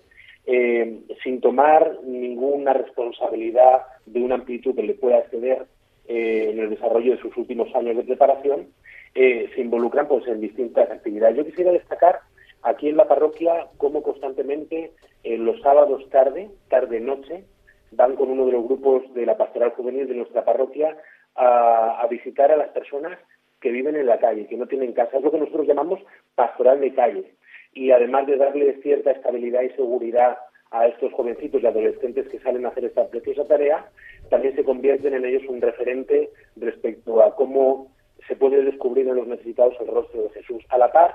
eh, 0.46 1.00
sin 1.22 1.40
tomar 1.40 1.98
ninguna 2.04 2.72
responsabilidad 2.72 3.82
de 4.06 4.20
una 4.20 4.36
amplitud 4.36 4.74
que 4.74 4.82
le 4.82 4.94
pueda 4.94 5.18
exceder, 5.18 5.66
eh, 6.06 6.50
en 6.52 6.58
el 6.58 6.70
desarrollo 6.70 7.12
de 7.12 7.20
sus 7.20 7.36
últimos 7.36 7.74
años 7.74 7.96
de 7.96 8.02
preparación, 8.02 8.68
eh, 9.14 9.50
se 9.54 9.60
involucran 9.60 10.08
pues 10.08 10.26
en 10.26 10.40
distintas 10.40 10.90
actividades. 10.90 11.36
Yo 11.36 11.44
quisiera 11.44 11.72
destacar 11.72 12.20
aquí 12.62 12.88
en 12.88 12.96
la 12.96 13.08
parroquia 13.08 13.66
cómo 13.76 14.02
constantemente 14.02 14.92
en 15.22 15.44
los 15.44 15.60
sábados 15.60 16.08
tarde, 16.08 16.50
tarde-noche, 16.68 17.44
van 17.92 18.16
con 18.16 18.30
uno 18.30 18.46
de 18.46 18.52
los 18.52 18.64
grupos 18.64 19.02
de 19.12 19.26
la 19.26 19.36
pastoral 19.36 19.70
juvenil 19.70 20.08
de 20.08 20.14
nuestra 20.14 20.44
parroquia 20.44 20.96
a 21.40 22.04
visitar 22.10 22.50
a 22.50 22.56
las 22.56 22.70
personas 22.70 23.16
que 23.60 23.70
viven 23.70 23.96
en 23.96 24.06
la 24.06 24.18
calle, 24.18 24.46
que 24.46 24.56
no 24.56 24.66
tienen 24.66 24.92
casa. 24.92 25.18
Es 25.18 25.24
lo 25.24 25.30
que 25.30 25.38
nosotros 25.38 25.66
llamamos 25.66 26.00
pastoral 26.34 26.80
de 26.80 26.94
calle. 26.94 27.34
Y 27.74 27.90
además 27.90 28.26
de 28.26 28.36
darle 28.36 28.80
cierta 28.82 29.10
estabilidad 29.10 29.62
y 29.62 29.70
seguridad 29.70 30.38
a 30.70 30.86
estos 30.86 31.12
jovencitos 31.12 31.62
y 31.62 31.66
adolescentes 31.66 32.28
que 32.28 32.38
salen 32.40 32.66
a 32.66 32.68
hacer 32.68 32.84
esta 32.84 33.08
preciosa 33.08 33.44
tarea, 33.46 33.88
también 34.28 34.54
se 34.54 34.64
convierten 34.64 35.14
en 35.14 35.24
ellos 35.24 35.42
un 35.48 35.60
referente 35.60 36.30
respecto 36.56 37.22
a 37.22 37.34
cómo 37.34 37.90
se 38.26 38.36
puede 38.36 38.62
descubrir 38.62 39.08
en 39.08 39.16
los 39.16 39.26
necesitados 39.26 39.74
el 39.80 39.88
rostro 39.88 40.24
de 40.24 40.30
Jesús. 40.30 40.62
A 40.68 40.78
la 40.78 40.92
par, 40.92 41.14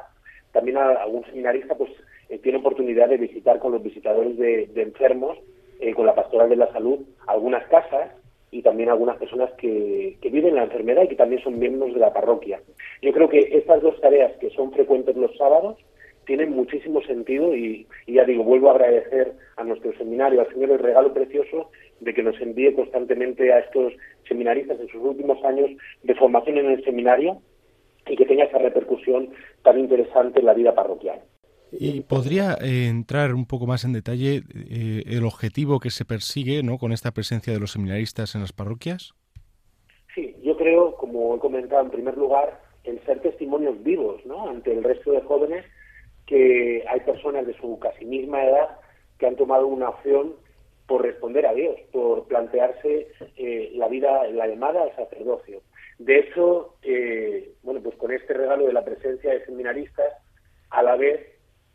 también 0.52 0.78
algún 0.78 1.24
seminarista 1.26 1.76
pues 1.76 1.92
eh, 2.30 2.40
tiene 2.40 2.58
oportunidad 2.60 3.10
de 3.10 3.18
visitar 3.18 3.60
con 3.60 3.72
los 3.74 3.84
visitadores 3.84 4.38
de, 4.38 4.68
de 4.68 4.82
enfermos, 4.82 5.38
eh, 5.80 5.94
con 5.94 6.06
la 6.06 6.16
pastoral 6.16 6.50
de 6.50 6.56
la 6.56 6.72
salud, 6.72 7.00
algunas 7.28 7.68
casas 7.68 8.12
y 8.54 8.62
también 8.62 8.90
algunas 8.90 9.18
personas 9.18 9.52
que, 9.54 10.16
que 10.22 10.30
viven 10.30 10.56
la 10.56 10.64
enfermedad 10.64 11.04
y 11.04 11.08
que 11.08 11.16
también 11.16 11.42
son 11.42 11.58
miembros 11.58 11.92
de 11.94 12.00
la 12.00 12.14
parroquia. 12.14 12.62
Yo 13.02 13.12
creo 13.12 13.28
que 13.28 13.40
estas 13.40 13.82
dos 13.82 14.00
tareas 14.00 14.32
que 14.38 14.52
son 14.52 14.72
frecuentes 14.72 15.16
los 15.16 15.36
sábados 15.38 15.78
tienen 16.26 16.52
muchísimo 16.52 17.02
sentido 17.02 17.56
y, 17.56 17.88
y 18.06 18.14
ya 18.14 18.26
digo, 18.26 18.44
vuelvo 18.44 18.70
a 18.70 18.74
agradecer 18.74 19.34
a 19.58 19.64
nuestro 19.64 19.92
seminario, 19.98 20.42
al 20.42 20.54
Señor 20.54 20.70
el 20.70 20.80
regalo 20.80 21.14
precioso 21.14 21.72
de 22.00 22.14
que 22.14 22.22
nos 22.22 22.40
envíe 22.40 22.76
constantemente 22.76 23.52
a 23.52 23.60
estos 23.60 23.94
seminaristas 24.28 24.80
en 24.80 24.88
sus 24.88 25.02
últimos 25.02 25.44
años 25.44 25.72
de 26.04 26.16
formación 26.16 26.60
en 26.60 26.70
el 26.72 26.84
seminario 26.84 27.42
y 28.08 28.16
que 28.16 28.26
tenga 28.26 28.44
esa 28.44 28.60
repercusión 28.60 29.30
tan 29.64 29.80
interesante 29.80 30.42
en 30.42 30.46
la 30.46 30.54
vida 30.54 30.76
parroquial. 30.76 31.22
¿Y 31.80 32.02
podría 32.02 32.54
eh, 32.62 32.88
entrar 32.88 33.34
un 33.34 33.46
poco 33.46 33.66
más 33.66 33.84
en 33.84 33.94
detalle 33.94 34.44
eh, 34.54 35.04
el 35.08 35.26
objetivo 35.26 35.80
que 35.80 35.90
se 35.90 36.06
persigue 36.06 36.62
¿no? 36.64 36.78
con 36.78 36.92
esta 36.92 37.12
presencia 37.12 37.54
de 37.54 37.60
los 37.60 37.72
seminaristas 37.72 38.36
en 38.36 38.42
las 38.42 38.54
parroquias? 38.54 39.14
Sí, 40.14 40.36
yo 40.44 40.56
creo, 40.58 40.96
como 40.96 41.36
he 41.36 41.40
comentado 41.40 41.84
en 41.84 41.90
primer 41.90 42.18
lugar, 42.18 42.62
en 42.84 43.04
ser 43.06 43.22
testimonios 43.22 43.82
vivos 43.84 44.24
¿no? 44.26 44.50
ante 44.50 44.72
el 44.72 44.84
resto 44.84 45.12
de 45.12 45.22
jóvenes 45.22 45.66
que 46.28 46.84
hay 46.88 47.00
personas 47.02 47.48
de 47.48 47.58
su 47.58 47.80
casi 47.80 48.06
misma 48.06 48.44
edad 48.44 48.78
que 49.18 49.28
han 49.28 49.36
tomado 49.36 49.68
una 49.68 49.90
opción 49.90 50.34
por 50.88 51.02
responder 51.02 51.46
a 51.46 51.54
Dios, 51.54 51.80
por 51.92 52.28
plantearse 52.28 53.08
eh, 53.38 53.72
la 53.76 53.88
vida, 53.88 54.28
la 54.28 54.48
llamada 54.48 54.84
al 54.84 54.96
sacerdocio. 54.96 55.62
De 55.98 56.20
hecho, 56.20 56.76
bueno, 57.64 57.82
pues 57.82 57.96
con 57.96 58.12
este 58.12 58.34
regalo 58.34 58.66
de 58.66 58.74
la 58.74 58.84
presencia 58.84 59.32
de 59.32 59.46
seminaristas, 59.46 60.12
a 60.70 60.82
la 60.82 60.96
vez 60.96 61.33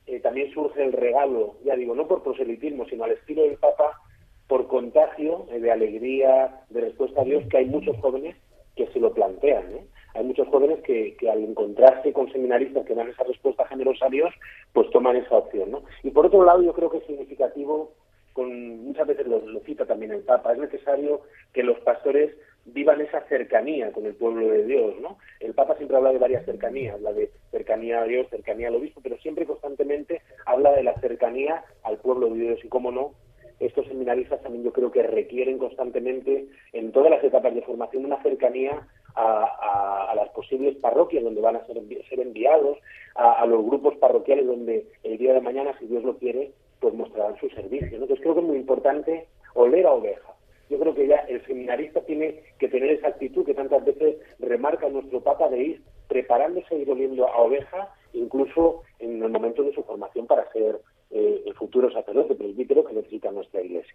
eh, 0.08 0.20
también 0.20 0.50
surge 0.52 0.82
el 0.82 0.92
regalo, 0.92 1.56
ya 1.64 1.76
digo, 1.76 1.94
no 1.94 2.08
por 2.08 2.22
proselitismo, 2.22 2.86
sino 2.86 3.04
al 3.04 3.12
estilo 3.12 3.42
del 3.42 3.58
Papa, 3.58 4.00
por 4.46 4.66
contagio 4.66 5.46
eh, 5.50 5.60
de 5.60 5.70
alegría, 5.70 6.62
de 6.70 6.80
respuesta 6.80 7.20
a 7.20 7.24
Dios, 7.24 7.44
que 7.50 7.58
hay 7.58 7.66
muchos 7.66 7.96
jóvenes 7.98 8.34
que 8.74 8.86
se 8.88 9.00
lo 9.00 9.12
plantean. 9.12 9.70
¿eh? 9.72 9.86
Hay 10.14 10.24
muchos 10.24 10.48
jóvenes 10.48 10.80
que, 10.80 11.14
que 11.16 11.30
al 11.30 11.44
encontrarse 11.44 12.14
con 12.14 12.32
seminaristas 12.32 12.86
que 12.86 12.94
dan 12.94 13.10
esa 13.10 13.24
respuesta 13.24 13.66
generosa 13.66 14.06
a 14.06 14.10
Dios, 14.10 14.32
pues 14.72 14.88
toman 14.90 15.16
esa 15.16 15.36
opción. 15.36 15.70
¿no? 15.70 15.82
Y 16.02 16.10
por 16.10 16.24
otro 16.24 16.42
lado, 16.42 16.62
yo 16.62 16.72
creo 16.72 16.90
que 16.90 16.98
es 16.98 17.06
significativo, 17.06 17.92
con, 18.32 18.84
muchas 18.86 19.06
veces 19.06 19.26
lo, 19.26 19.40
lo 19.40 19.60
cita 19.60 19.84
también 19.84 20.12
el 20.12 20.22
Papa, 20.22 20.52
es 20.54 20.58
necesario 20.58 21.20
que 21.52 21.62
los 21.62 21.78
pastores 21.80 22.34
vivan 22.72 23.00
esa 23.00 23.20
cercanía 23.28 23.92
con 23.92 24.06
el 24.06 24.14
pueblo 24.14 24.48
de 24.48 24.64
Dios, 24.64 24.94
¿no? 25.00 25.18
El 25.40 25.54
Papa 25.54 25.76
siempre 25.76 25.96
habla 25.96 26.12
de 26.12 26.18
varias 26.18 26.44
cercanías, 26.44 26.94
habla 26.94 27.12
de 27.12 27.30
cercanía 27.50 28.00
a 28.00 28.04
Dios, 28.04 28.28
cercanía 28.30 28.68
al 28.68 28.76
obispo, 28.76 29.00
pero 29.02 29.16
siempre 29.18 29.46
constantemente 29.46 30.22
habla 30.46 30.72
de 30.72 30.82
la 30.82 30.94
cercanía 31.00 31.64
al 31.82 31.98
pueblo 31.98 32.28
de 32.28 32.40
Dios 32.40 32.64
y 32.64 32.68
cómo 32.68 32.90
no, 32.90 33.14
estos 33.60 33.86
seminaristas 33.86 34.40
también 34.42 34.64
yo 34.64 34.72
creo 34.72 34.92
que 34.92 35.02
requieren 35.02 35.58
constantemente 35.58 36.46
en 36.72 36.92
todas 36.92 37.10
las 37.10 37.24
etapas 37.24 37.54
de 37.54 37.62
formación 37.62 38.04
una 38.04 38.22
cercanía 38.22 38.86
a, 39.14 40.12
las 40.14 40.28
posibles 40.30 40.76
parroquias 40.76 41.24
donde 41.24 41.40
van 41.40 41.56
a 41.56 41.66
ser, 41.66 41.76
envi- 41.76 42.06
ser 42.08 42.20
enviados, 42.20 42.78
a, 43.16 43.44
los 43.46 43.64
grupos 43.64 43.96
parroquiales 43.96 44.46
donde 44.46 44.86
el 45.02 45.18
día 45.18 45.34
de 45.34 45.40
mañana, 45.40 45.76
si 45.80 45.86
Dios 45.86 46.04
lo 46.04 46.18
quiere, 46.18 46.52
pues 46.78 46.94
mostrarán 46.94 47.36
su 47.40 47.48
servicio. 47.50 47.88
Entonces 47.92 48.20
creo 48.20 48.34
que 48.34 48.40
es 48.40 48.46
muy 48.46 48.56
importante 48.56 49.26
oler 49.54 49.86
a 49.86 49.92
oveja. 49.92 50.37
Yo 50.70 50.78
creo 50.78 50.94
que 50.94 51.06
ya 51.06 51.16
el 51.28 51.44
seminarista 51.46 52.00
tiene 52.02 52.42
que 52.58 52.68
tener 52.68 52.90
esa 52.90 53.08
actitud 53.08 53.44
que 53.44 53.54
tantas 53.54 53.84
veces 53.84 54.16
remarca 54.38 54.88
nuestro 54.88 55.22
Papa 55.22 55.48
de 55.48 55.62
ir 55.62 55.82
preparándose 56.08 56.76
y 56.76 56.88
oliendo 56.88 57.26
a 57.26 57.36
oveja, 57.38 57.94
incluso 58.12 58.82
en 58.98 59.22
el 59.22 59.30
momento 59.30 59.62
de 59.62 59.74
su 59.74 59.82
formación 59.82 60.26
para 60.26 60.50
ser 60.52 60.80
eh, 61.10 61.42
el 61.46 61.54
futuro 61.54 61.90
sacerdote 61.90 62.34
presbítero 62.34 62.84
que 62.84 62.94
necesita 62.94 63.30
nuestra 63.30 63.62
iglesia. 63.62 63.94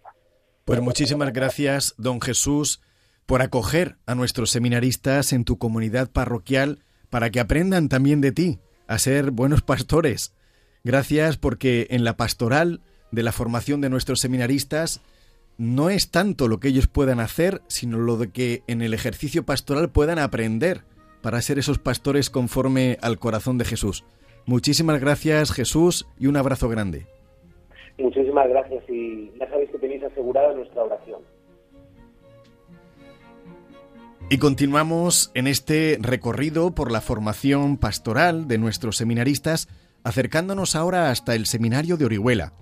Pues 0.64 0.80
muchísimas 0.80 1.32
gracias, 1.32 1.94
don 1.98 2.20
Jesús, 2.20 2.80
por 3.26 3.42
acoger 3.42 3.96
a 4.06 4.14
nuestros 4.14 4.50
seminaristas 4.50 5.32
en 5.32 5.44
tu 5.44 5.58
comunidad 5.58 6.10
parroquial 6.10 6.80
para 7.10 7.30
que 7.30 7.40
aprendan 7.40 7.88
también 7.88 8.20
de 8.20 8.32
ti 8.32 8.58
a 8.86 8.98
ser 8.98 9.30
buenos 9.30 9.62
pastores. 9.66 10.34
Gracias 10.82 11.36
porque 11.36 11.86
en 11.90 12.04
la 12.04 12.16
pastoral 12.16 12.80
de 13.10 13.22
la 13.22 13.32
formación 13.32 13.80
de 13.80 13.90
nuestros 13.90 14.20
seminaristas 14.20 15.00
no 15.56 15.90
es 15.90 16.10
tanto 16.10 16.48
lo 16.48 16.58
que 16.58 16.68
ellos 16.68 16.88
puedan 16.88 17.20
hacer, 17.20 17.62
sino 17.68 17.98
lo 17.98 18.16
de 18.16 18.30
que 18.30 18.62
en 18.66 18.82
el 18.82 18.94
ejercicio 18.94 19.44
pastoral 19.44 19.90
puedan 19.90 20.18
aprender 20.18 20.82
para 21.22 21.40
ser 21.40 21.58
esos 21.58 21.78
pastores 21.78 22.30
conforme 22.30 22.98
al 23.00 23.18
corazón 23.18 23.58
de 23.58 23.64
Jesús. 23.64 24.04
Muchísimas 24.46 25.00
gracias, 25.00 25.52
Jesús, 25.52 26.06
y 26.18 26.26
un 26.26 26.36
abrazo 26.36 26.68
grande. 26.68 27.06
Muchísimas 27.98 28.48
gracias 28.48 28.84
y 28.88 29.32
ya 29.38 29.48
sabéis 29.48 29.70
que 29.70 29.78
tenéis 29.78 30.02
asegurada 30.02 30.52
nuestra 30.52 30.82
oración. 30.82 31.22
Y 34.30 34.38
continuamos 34.38 35.30
en 35.34 35.46
este 35.46 35.98
recorrido 36.00 36.74
por 36.74 36.90
la 36.90 37.00
formación 37.00 37.76
pastoral 37.76 38.48
de 38.48 38.58
nuestros 38.58 38.96
seminaristas, 38.96 39.68
acercándonos 40.02 40.76
ahora 40.76 41.10
hasta 41.10 41.34
el 41.34 41.46
seminario 41.46 41.96
de 41.96 42.06
Orihuela, 42.06 42.52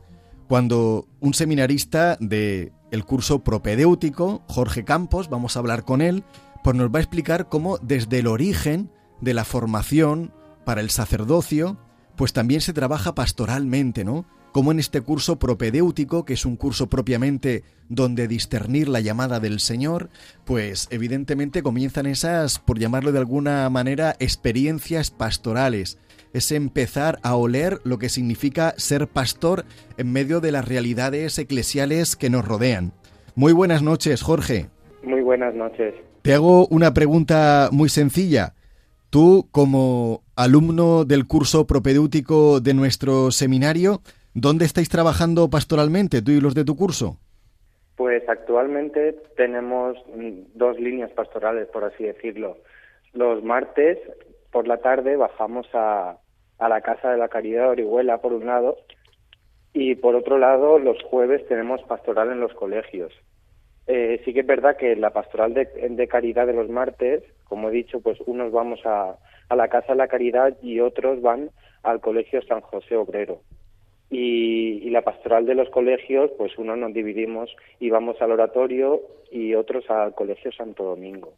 cuando 0.48 1.06
un 1.20 1.34
seminarista 1.34 2.16
de 2.20 2.72
el 2.90 3.04
curso 3.04 3.42
propedéutico, 3.42 4.42
Jorge 4.48 4.84
Campos, 4.84 5.30
vamos 5.30 5.56
a 5.56 5.60
hablar 5.60 5.84
con 5.84 6.02
él, 6.02 6.24
pues 6.62 6.76
nos 6.76 6.90
va 6.90 6.98
a 6.98 7.02
explicar 7.02 7.48
cómo 7.48 7.78
desde 7.78 8.18
el 8.18 8.26
origen 8.26 8.90
de 9.20 9.34
la 9.34 9.44
formación 9.44 10.32
para 10.64 10.80
el 10.80 10.90
sacerdocio, 10.90 11.78
pues 12.16 12.32
también 12.32 12.60
se 12.60 12.72
trabaja 12.72 13.14
pastoralmente, 13.14 14.04
¿no? 14.04 14.26
Como 14.52 14.70
en 14.70 14.78
este 14.78 15.00
curso 15.00 15.38
propedéutico, 15.38 16.26
que 16.26 16.34
es 16.34 16.44
un 16.44 16.56
curso 16.56 16.88
propiamente 16.88 17.64
donde 17.88 18.28
discernir 18.28 18.88
la 18.88 19.00
llamada 19.00 19.40
del 19.40 19.60
Señor, 19.60 20.10
pues 20.44 20.88
evidentemente 20.90 21.62
comienzan 21.62 22.04
esas, 22.04 22.58
por 22.58 22.78
llamarlo 22.78 23.12
de 23.12 23.18
alguna 23.18 23.68
manera, 23.70 24.14
experiencias 24.18 25.10
pastorales. 25.10 25.96
Es 26.32 26.50
empezar 26.50 27.18
a 27.22 27.36
oler 27.36 27.78
lo 27.84 27.98
que 27.98 28.08
significa 28.08 28.72
ser 28.76 29.06
pastor 29.06 29.64
en 29.98 30.12
medio 30.12 30.40
de 30.40 30.52
las 30.52 30.66
realidades 30.66 31.38
eclesiales 31.38 32.16
que 32.16 32.30
nos 32.30 32.46
rodean. 32.46 32.92
Muy 33.34 33.52
buenas 33.52 33.82
noches, 33.82 34.22
Jorge. 34.22 34.66
Muy 35.02 35.20
buenas 35.20 35.54
noches. 35.54 35.94
Te 36.22 36.34
hago 36.34 36.66
una 36.68 36.94
pregunta 36.94 37.68
muy 37.72 37.88
sencilla. 37.88 38.54
Tú, 39.10 39.48
como 39.50 40.22
alumno 40.36 41.04
del 41.04 41.26
curso 41.26 41.66
propedéutico 41.66 42.60
de 42.60 42.72
nuestro 42.72 43.30
seminario, 43.30 44.00
¿dónde 44.32 44.64
estáis 44.64 44.88
trabajando 44.88 45.50
pastoralmente, 45.50 46.22
tú 46.22 46.30
y 46.30 46.40
los 46.40 46.54
de 46.54 46.64
tu 46.64 46.76
curso? 46.76 47.18
Pues 47.96 48.26
actualmente 48.28 49.16
tenemos 49.36 49.98
dos 50.54 50.78
líneas 50.80 51.10
pastorales, 51.10 51.68
por 51.68 51.84
así 51.84 52.04
decirlo. 52.04 52.56
Los 53.12 53.44
martes 53.44 53.98
por 54.50 54.66
la 54.66 54.78
tarde 54.78 55.16
bajamos 55.16 55.66
a, 55.74 56.18
a 56.62 56.68
la 56.68 56.80
Casa 56.80 57.10
de 57.10 57.18
la 57.18 57.28
Caridad 57.28 57.64
de 57.64 57.68
Orihuela, 57.70 58.18
por 58.18 58.32
un 58.32 58.46
lado, 58.46 58.76
y 59.72 59.96
por 59.96 60.14
otro 60.14 60.38
lado, 60.38 60.78
los 60.78 61.02
jueves 61.02 61.46
tenemos 61.48 61.82
pastoral 61.82 62.30
en 62.30 62.40
los 62.40 62.52
colegios. 62.54 63.12
Eh, 63.88 64.20
sí 64.24 64.32
que 64.32 64.40
es 64.40 64.46
verdad 64.46 64.76
que 64.76 64.94
la 64.94 65.10
pastoral 65.10 65.54
de, 65.54 66.08
caridad 66.08 66.46
de 66.46 66.52
los 66.52 66.68
martes, 66.68 67.24
como 67.44 67.68
he 67.68 67.72
dicho, 67.72 68.00
pues 68.00 68.18
unos 68.26 68.52
vamos 68.52 68.80
a, 68.84 69.16
a 69.48 69.56
la 69.56 69.68
Casa 69.68 69.92
de 69.92 69.98
la 69.98 70.06
Caridad 70.06 70.56
y 70.62 70.78
otros 70.78 71.20
van 71.20 71.50
al 71.82 72.00
Colegio 72.00 72.40
San 72.42 72.60
José 72.60 72.96
Obrero. 72.96 73.40
Y, 74.08 74.86
y 74.86 74.90
la 74.90 75.02
pastoral 75.02 75.46
de 75.46 75.54
los 75.54 75.68
colegios, 75.70 76.30
pues 76.38 76.56
uno 76.58 76.76
nos 76.76 76.92
dividimos 76.92 77.50
y 77.80 77.90
vamos 77.90 78.20
al 78.20 78.30
oratorio 78.30 79.00
y 79.32 79.54
otros 79.54 79.90
al 79.90 80.14
Colegio 80.14 80.52
Santo 80.52 80.84
Domingo. 80.84 81.32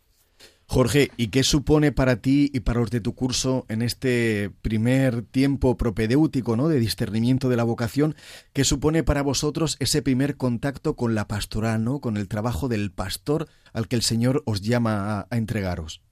Jorge, 0.67 1.09
¿y 1.17 1.31
qué 1.31 1.43
supone 1.43 1.93
para 1.93 2.17
ti 2.17 2.51
y 2.53 2.61
para 2.61 2.81
los 2.81 2.91
de 2.91 3.01
tu 3.01 3.15
curso 3.15 3.65
en 3.69 3.83
este 3.83 4.51
primer 4.63 5.23
tiempo 5.23 5.77
propedéutico, 5.77 6.57
¿no? 6.57 6.69
de 6.69 6.81
discernimiento 6.81 7.49
de 7.49 7.57
la 7.57 7.65
vocación? 7.65 8.15
¿Qué 8.55 8.65
supone 8.65 9.05
para 9.05 9.23
vosotros 9.23 9.77
ese 9.79 10.03
primer 10.03 10.37
contacto 10.37 10.97
con 10.97 11.15
la 11.15 11.27
pastoral, 11.27 11.85
¿no? 11.85 12.01
con 12.01 12.17
el 12.17 12.29
trabajo 12.29 12.69
del 12.69 12.91
pastor 12.91 13.47
al 13.75 13.89
que 13.89 13.97
el 13.97 14.03
Señor 14.03 14.43
os 14.47 14.63
llama 14.63 15.27
a, 15.31 15.37
entregaros? 15.37 16.03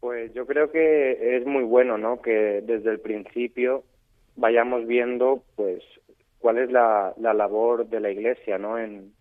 Pues 0.00 0.32
yo 0.32 0.46
creo 0.46 0.70
que 0.70 1.36
es 1.36 1.44
muy 1.44 1.64
bueno, 1.64 1.98
¿no? 1.98 2.22
Que 2.22 2.62
desde 2.64 2.90
el 2.90 3.00
principio 3.00 3.82
vayamos 4.36 4.86
viendo, 4.86 5.42
pues, 5.56 5.82
cuál 6.38 6.58
es 6.58 6.70
la, 6.70 7.12
la 7.18 7.34
labor 7.34 7.88
de 7.88 7.98
la 7.98 8.10
Iglesia, 8.10 8.56
¿no? 8.56 8.78
En, 8.78 9.12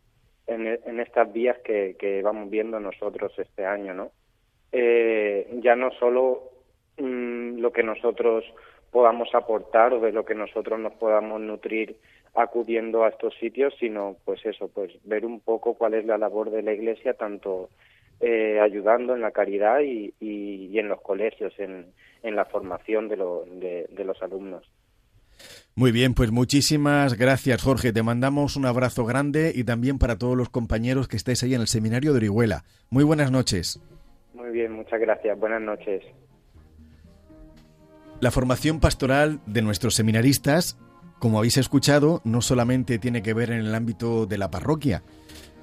en, 0.48 0.68
en 0.68 1.00
estas 1.00 1.32
vías 1.32 1.58
que, 1.60 2.22
vamos 2.24 2.50
viendo 2.50 2.80
nosotros 2.80 3.34
este 3.38 3.66
año, 3.66 3.94
¿no? 3.94 4.12
Eh, 4.72 5.48
ya 5.62 5.76
no 5.76 5.92
solo 5.92 6.52
mm, 6.98 7.60
lo 7.60 7.72
que 7.72 7.84
nosotros 7.84 8.44
podamos 8.92 9.34
aportar 9.34 9.94
o 9.94 10.00
de 10.00 10.12
lo 10.12 10.26
que 10.26 10.36
nosotros 10.36 10.80
nos 10.80 10.94
podamos 10.94 11.42
nutrir 11.42 11.98
acudiendo 12.34 13.04
a 13.04 13.10
estos 13.10 13.34
sitios, 13.36 13.74
sino 13.80 14.18
pues 14.26 14.46
eso, 14.46 14.68
pues 14.68 14.92
ver 15.04 15.26
un 15.26 15.40
poco 15.40 15.76
cuál 15.76 15.94
es 15.94 16.06
la 16.06 16.18
labor 16.18 16.50
de 16.52 16.62
la 16.62 16.74
Iglesia, 16.74 17.14
tanto 17.14 17.70
eh, 18.20 18.60
ayudando 18.60 19.16
en 19.16 19.22
la 19.22 19.32
caridad 19.32 19.80
y, 19.82 20.14
y, 20.20 20.78
en 20.78 20.90
los 20.90 21.02
colegios, 21.02 21.58
en, 21.60 21.94
en 22.24 22.36
la 22.36 22.46
formación 22.46 23.08
de, 23.08 23.18
lo, 23.18 23.46
de 23.46 24.04
los 24.06 24.22
alumnos. 24.22 24.70
Muy 25.78 25.92
bien, 25.92 26.14
pues 26.14 26.32
muchísimas 26.32 27.16
gracias 27.16 27.62
Jorge. 27.62 27.92
Te 27.92 28.02
mandamos 28.02 28.56
un 28.56 28.66
abrazo 28.66 29.04
grande 29.04 29.52
y 29.54 29.66
también 29.66 29.98
para 29.98 30.18
todos 30.18 30.38
los 30.38 30.48
compañeros 30.48 31.10
que 31.10 31.18
estáis 31.18 31.44
ahí 31.44 31.54
en 31.54 31.60
el 31.60 31.68
seminario 31.68 32.14
de 32.14 32.18
Orihuela. 32.18 32.64
Muy 32.90 33.04
buenas 33.04 33.30
noches. 33.30 33.82
Muy 34.34 34.52
bien, 34.52 34.72
muchas 34.72 35.02
gracias. 35.02 35.38
Buenas 35.38 35.62
noches. 35.62 36.02
La 38.22 38.32
formación 38.32 38.80
pastoral 38.80 39.42
de 39.48 39.62
nuestros 39.62 39.96
seminaristas, 39.96 40.78
como 41.20 41.40
habéis 41.40 41.58
escuchado, 41.58 42.22
no 42.24 42.42
solamente 42.42 42.98
tiene 42.98 43.22
que 43.22 43.34
ver 43.34 43.52
en 43.52 43.60
el 43.60 43.76
ámbito 43.76 44.26
de 44.26 44.38
la 44.38 44.50
parroquia, 44.50 45.04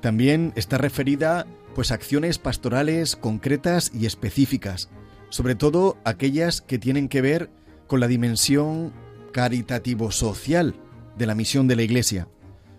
también 0.03 0.53
está 0.57 0.77
referida 0.77 1.46
pues 1.75 1.90
a 1.90 1.94
acciones 1.94 2.38
pastorales 2.38 3.16
concretas 3.16 3.90
y 3.94 4.05
específicas, 4.05 4.90
sobre 5.31 5.55
todo 5.55 5.96
aquellas 6.05 6.61
que 6.61 6.79
tienen 6.79 7.09
que 7.09 7.22
ver 7.22 7.48
con 7.87 8.01
la 8.01 8.09
dimensión 8.09 8.92
caritativo-social 9.33 10.75
de 11.16 11.27
la 11.27 11.35
misión 11.35 11.68
de 11.68 11.77
la 11.77 11.83
Iglesia. 11.83 12.29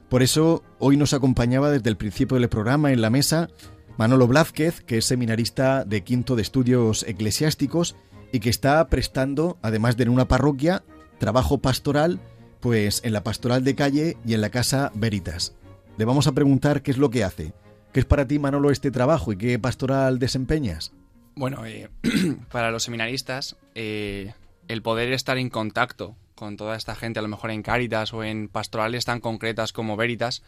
Por 0.09 0.23
eso 0.23 0.63
hoy 0.79 0.95
nos 0.95 1.13
acompañaba 1.13 1.71
desde 1.71 1.89
el 1.89 1.97
principio 1.97 2.37
del 2.37 2.49
programa 2.49 2.91
en 2.91 3.01
la 3.01 3.09
mesa 3.09 3.49
Manolo 3.97 4.27
Blázquez, 4.27 4.81
que 4.81 4.97
es 4.97 5.05
seminarista 5.05 5.85
de 5.85 6.03
quinto 6.03 6.35
de 6.35 6.41
estudios 6.41 7.03
eclesiásticos 7.03 7.95
y 8.31 8.39
que 8.39 8.49
está 8.49 8.87
prestando, 8.87 9.57
además 9.61 9.97
de 9.97 10.03
en 10.03 10.09
una 10.09 10.27
parroquia, 10.27 10.83
trabajo 11.19 11.59
pastoral, 11.59 12.19
pues 12.59 13.01
en 13.03 13.13
la 13.13 13.23
pastoral 13.23 13.63
de 13.63 13.75
calle 13.75 14.17
y 14.25 14.33
en 14.33 14.41
la 14.41 14.49
casa 14.49 14.91
Veritas. 14.95 15.55
Le 15.97 16.05
vamos 16.05 16.27
a 16.27 16.31
preguntar 16.31 16.81
qué 16.81 16.91
es 16.91 16.97
lo 16.97 17.11
que 17.11 17.23
hace. 17.23 17.53
¿Qué 17.91 17.99
es 17.99 18.05
para 18.05 18.27
ti, 18.27 18.39
Manolo, 18.39 18.71
este 18.71 18.89
trabajo 18.89 19.31
y 19.31 19.37
qué 19.37 19.59
pastoral 19.59 20.17
desempeñas? 20.17 20.93
Bueno, 21.35 21.65
eh, 21.65 21.89
para 22.51 22.71
los 22.71 22.83
seminaristas, 22.83 23.57
eh, 23.75 24.33
el 24.67 24.81
poder 24.81 25.13
estar 25.13 25.37
en 25.37 25.49
contacto 25.49 26.15
con 26.43 26.57
toda 26.57 26.75
esta 26.75 26.93
gente, 26.93 27.19
a 27.19 27.21
lo 27.21 27.29
mejor 27.29 27.51
en 27.51 27.63
Cáritas 27.63 28.13
o 28.13 28.21
en 28.21 28.49
pastorales 28.49 29.05
tan 29.05 29.21
concretas 29.21 29.71
como 29.71 29.95
Veritas, 29.95 30.43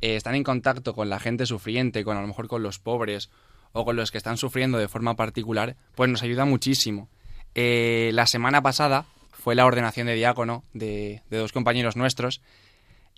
eh, 0.00 0.16
están 0.16 0.34
en 0.36 0.42
contacto 0.42 0.94
con 0.94 1.10
la 1.10 1.20
gente 1.20 1.44
sufriente, 1.44 2.02
con 2.02 2.16
a 2.16 2.22
lo 2.22 2.26
mejor 2.26 2.48
con 2.48 2.62
los 2.62 2.78
pobres 2.78 3.28
o 3.72 3.84
con 3.84 3.94
los 3.94 4.10
que 4.10 4.16
están 4.16 4.38
sufriendo 4.38 4.78
de 4.78 4.88
forma 4.88 5.16
particular, 5.16 5.76
pues 5.96 6.08
nos 6.08 6.22
ayuda 6.22 6.46
muchísimo. 6.46 7.10
Eh, 7.54 8.10
la 8.14 8.26
semana 8.26 8.62
pasada 8.62 9.04
fue 9.32 9.54
la 9.54 9.66
ordenación 9.66 10.06
de 10.06 10.14
diácono 10.14 10.64
de, 10.72 11.20
dos 11.30 11.52
compañeros 11.52 11.94
nuestros 11.94 12.40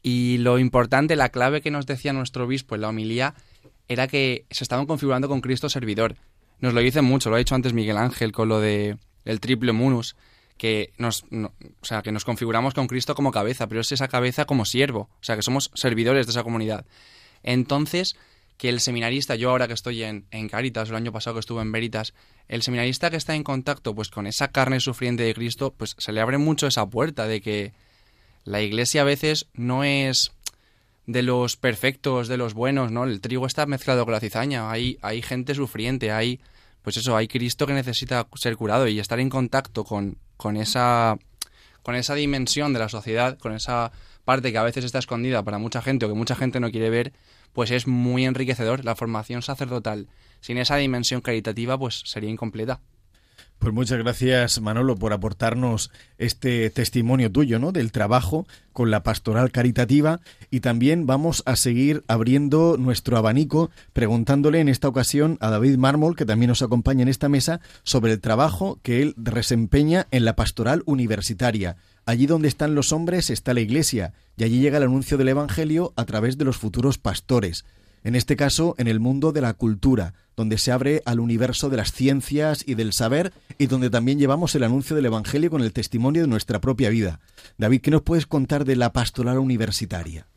y 0.03 0.39
lo 0.39 0.59
importante, 0.59 1.15
la 1.15 1.29
clave 1.29 1.61
que 1.61 1.71
nos 1.71 1.87
decía 1.87 2.13
nuestro 2.13 2.47
obispo 2.47 2.75
en 2.75 2.81
la 2.81 2.89
homilía 2.89 3.35
era 3.87 4.09
que 4.09 4.47
se 4.51 4.65
estaban 4.65 4.87
configurando 4.87 5.29
con 5.29 5.43
Cristo 5.43 5.69
servidor. 5.69 6.17
Nos 6.59 6.75
lo 6.75 6.81
dice 6.81 7.03
mucho, 7.03 7.31
lo 7.31 7.37
ha 7.37 7.39
dicho 7.39 7.55
antes 7.55 7.73
Miguel 7.73 7.99
Ángel 7.99 8.33
con 8.33 8.49
lo 8.49 8.59
de 8.59 8.97
el 9.25 9.39
triple 9.39 9.71
munus, 9.71 10.17
que 10.57 10.93
nos, 10.99 11.25
no, 11.31 11.53
o 11.81 11.85
sea, 11.85 12.03
que 12.03 12.13
nos 12.13 12.25
configuramos 12.25 12.75
con 12.75 12.87
Cristo 12.87 13.15
como 13.15 13.31
cabeza, 13.31 13.67
pero 13.67 13.81
es 13.81 13.93
esa 13.93 14.09
cabeza 14.09 14.45
como 14.45 14.65
siervo, 14.65 15.11
o 15.21 15.25
sea, 15.25 15.37
que 15.37 15.43
somos 15.43 15.71
servidores 15.75 16.27
de 16.27 16.31
esa 16.31 16.43
comunidad. 16.43 16.87
Entonces, 17.43 18.17
que 18.57 18.69
el 18.69 18.81
seminarista, 18.81 19.35
yo 19.37 19.51
ahora 19.51 19.69
que 19.69 19.75
estoy 19.75 20.03
en, 20.03 20.27
en 20.31 20.49
Caritas, 20.49 20.89
el 20.89 20.97
año 20.97 21.13
pasado 21.13 21.35
que 21.35 21.41
estuve 21.41 21.63
en 21.63 21.73
Veritas, 21.73 22.15
el 22.49 22.63
seminarista 22.63 23.11
que 23.11 23.17
está 23.17 23.35
en 23.35 23.45
contacto 23.45 23.95
pues 23.95 24.09
con 24.09 24.27
esa 24.27 24.49
carne 24.49 24.81
sufriente 24.81 25.25
de 25.25 25.35
Cristo, 25.35 25.75
pues 25.77 25.95
se 25.99 26.13
le 26.13 26.21
abre 26.21 26.39
mucho 26.39 26.67
esa 26.67 26.89
puerta 26.89 27.27
de 27.27 27.41
que 27.41 27.73
la 28.45 28.63
iglesia 28.63 29.03
a 29.03 29.05
veces 29.05 29.49
no 29.53 29.85
es 29.85 30.33
de 31.07 31.23
los 31.23 31.57
perfectos, 31.57 32.29
de 32.29 32.37
los 32.37 32.55
buenos, 32.55 32.91
¿no? 32.91 33.05
El 33.05 33.21
trigo 33.21 33.47
está 33.47 33.67
mezclado 33.67 34.05
con 34.05 34.13
la 34.13 34.21
cizaña, 34.21 34.71
hay, 34.71 34.99
hay 35.03 35.23
gente 35.23 35.55
sufriente, 35.55 36.11
hay, 36.11 36.41
pues 36.87 36.99
eso, 36.99 37.17
hay 37.17 37.27
Cristo 37.27 37.67
que 37.67 37.73
necesita 37.73 38.29
ser 38.37 38.57
curado 38.57 38.87
y 38.87 39.01
estar 39.01 39.19
en 39.19 39.29
contacto 39.29 39.83
con, 39.83 40.19
con 40.37 40.57
esa 40.57 41.19
con 41.83 41.97
esa 41.97 42.15
dimensión 42.15 42.73
de 42.73 42.79
la 42.79 42.89
sociedad, 42.89 43.37
con 43.39 43.53
esa 43.55 43.91
parte 44.25 44.53
que 44.53 44.59
a 44.59 44.63
veces 44.63 44.85
está 44.85 45.01
escondida 45.01 45.43
para 45.43 45.59
mucha 45.59 45.83
gente 45.83 46.07
o 46.07 46.09
que 46.09 46.15
mucha 46.15 46.37
gente 46.37 46.61
no 46.61 46.71
quiere 46.71 46.89
ver, 46.89 47.13
pues 47.53 47.73
es 47.73 47.89
muy 47.89 48.25
enriquecedor. 48.25 48.85
La 48.85 48.95
formación 48.95 49.43
sacerdotal 49.43 50.07
sin 50.41 50.59
esa 50.59 50.77
dimensión 50.77 51.23
caritativa 51.23 51.77
pues 51.77 52.03
sería 52.05 52.31
incompleta. 52.31 52.81
Pues 53.59 53.73
muchas 53.73 53.99
gracias 53.99 54.61
Manolo 54.61 54.97
por 54.97 55.13
aportarnos 55.13 55.91
este 56.19 56.69
testimonio 56.71 57.33
tuyo, 57.33 57.59
¿no? 57.59 57.73
Del 57.73 57.91
trabajo 57.91 58.47
con 58.73 58.91
la 58.91 59.03
pastoral 59.03 59.51
caritativa 59.51 60.21
y 60.51 60.61
también 60.61 61.07
vamos 61.07 61.43
a 61.47 61.57
seguir 61.57 62.05
abriendo 62.07 62.77
nuestro 62.79 63.17
abanico 63.17 63.71
preguntándole 63.95 64.61
en 64.61 64.69
esta 64.69 64.89
ocasión 64.89 65.39
a 65.41 65.51
David 65.51 65.79
Mármol, 65.79 66.17
que 66.17 66.27
también 66.27 66.51
nos 66.51 66.63
acompaña 66.63 67.03
en 67.03 67.09
esta 67.09 67.31
mesa, 67.31 67.61
sobre 67.83 68.13
el 68.13 68.21
trabajo 68.21 68.79
que 68.83 69.01
él 69.01 69.15
desempeña 69.17 70.07
en 70.11 70.27
la 70.27 70.37
pastoral 70.37 70.83
universitaria. 70.85 71.77
Allí 72.05 72.27
donde 72.27 72.49
están 72.49 72.75
los 72.75 72.93
hombres 72.93 73.31
está 73.31 73.55
la 73.55 73.61
iglesia 73.61 74.13
y 74.37 74.45
allí 74.45 74.61
llega 74.61 74.77
el 74.77 74.85
anuncio 74.85 75.17
del 75.17 75.29
Evangelio 75.29 75.95
a 75.97 76.05
través 76.05 76.37
de 76.37 76.45
los 76.45 76.59
futuros 76.59 76.99
pastores 76.99 77.65
en 78.07 78.15
este 78.15 78.37
caso 78.37 78.77
en 78.79 78.87
el 78.87 79.01
mundo 79.01 79.33
de 79.33 79.41
la 79.41 79.53
cultura, 79.55 80.15
donde 80.37 80.59
se 80.59 80.71
abre 80.71 81.03
al 81.07 81.19
universo 81.19 81.71
de 81.71 81.77
las 81.77 81.91
ciencias 81.91 82.63
y 82.65 82.77
del 82.77 82.93
saber 82.93 83.33
y 83.59 83.67
donde 83.67 83.91
también 83.91 84.21
llevamos 84.21 84.55
el 84.55 84.63
anuncio 84.63 84.95
del 84.95 85.07
Evangelio 85.07 85.51
con 85.51 85.61
el 85.61 85.73
testimonio 85.73 86.23
de 86.23 86.29
nuestra 86.29 86.61
propia 86.61 86.89
vida. 86.89 87.19
David, 87.59 87.81
¿qué 87.81 87.91
nos 87.91 88.03
puedes 88.03 88.27
contar 88.29 88.65
de 88.65 88.77
la 88.77 88.93
pastoral 88.93 89.39
universitaria? 89.39 90.29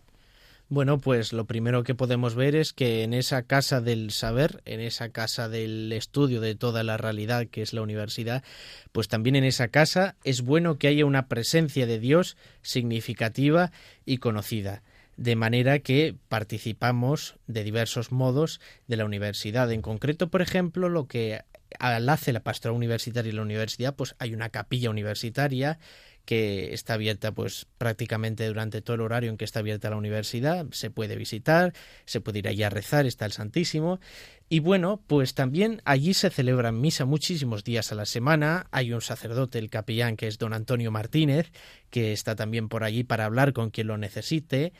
Bueno, 0.67 0.97
pues 0.97 1.31
lo 1.31 1.45
primero 1.45 1.83
que 1.83 1.93
podemos 1.93 2.33
ver 2.33 2.55
es 2.55 2.73
que 2.73 3.03
en 3.03 3.13
esa 3.13 3.43
casa 3.43 3.81
del 3.81 4.09
saber, 4.09 4.63
en 4.65 4.79
esa 4.79 5.09
casa 5.09 5.47
del 5.47 5.91
estudio 5.91 6.41
de 6.41 6.55
toda 6.55 6.81
la 6.81 6.97
realidad 6.97 7.45
que 7.45 7.61
es 7.61 7.73
la 7.73 7.83
universidad, 7.83 8.43
pues 8.91 9.07
también 9.09 9.35
en 9.35 9.43
esa 9.43 9.67
casa 9.67 10.15
es 10.23 10.41
bueno 10.41 10.79
que 10.79 10.87
haya 10.87 11.05
una 11.05 11.27
presencia 11.27 11.85
de 11.85 11.99
Dios 11.99 12.35
significativa 12.63 13.71
y 14.07 14.17
conocida 14.17 14.81
de 15.19 15.35
manera 15.35 15.79
que 15.79 16.15
participamos 16.29 17.35
de 17.45 17.65
diversos 17.65 18.13
modos 18.13 18.61
de 18.87 18.95
la 18.95 19.03
universidad. 19.03 19.69
En 19.69 19.81
concreto, 19.81 20.29
por 20.29 20.41
ejemplo, 20.41 20.87
lo 20.87 21.07
que 21.07 21.41
hace 21.77 22.31
la 22.31 22.39
pastoral 22.39 22.77
universitaria 22.77 23.29
y 23.29 23.35
la 23.35 23.41
universidad, 23.41 23.95
pues 23.95 24.15
hay 24.17 24.33
una 24.33 24.49
capilla 24.49 24.89
universitaria 24.89 25.77
que 26.23 26.73
está 26.73 26.93
abierta 26.93 27.33
pues 27.33 27.65
prácticamente 27.77 28.47
durante 28.47 28.81
todo 28.81 28.95
el 28.95 29.01
horario 29.01 29.29
en 29.29 29.37
que 29.37 29.45
está 29.45 29.59
abierta 29.59 29.89
la 29.89 29.97
universidad, 29.97 30.67
se 30.71 30.89
puede 30.89 31.17
visitar, 31.17 31.73
se 32.05 32.21
puede 32.21 32.39
ir 32.39 32.47
allí 32.47 32.63
a 32.63 32.69
rezar, 32.69 33.05
está 33.05 33.25
el 33.25 33.31
Santísimo 33.33 33.99
y 34.47 34.59
bueno, 34.59 35.01
pues 35.05 35.33
también 35.33 35.81
allí 35.85 36.13
se 36.13 36.29
celebra 36.29 36.71
misa 36.71 37.05
muchísimos 37.05 37.63
días 37.63 37.91
a 37.91 37.95
la 37.95 38.05
semana. 38.05 38.67
Hay 38.71 38.93
un 38.93 39.01
sacerdote, 39.01 39.59
el 39.59 39.69
capellán, 39.69 40.17
que 40.17 40.27
es 40.27 40.37
don 40.37 40.53
Antonio 40.53 40.91
Martínez, 40.91 41.51
que 41.89 42.13
está 42.13 42.35
también 42.35 42.69
por 42.69 42.83
allí 42.83 43.03
para 43.03 43.25
hablar 43.25 43.53
con 43.53 43.69
quien 43.69 43.87
lo 43.87 43.97
necesite 43.97 44.73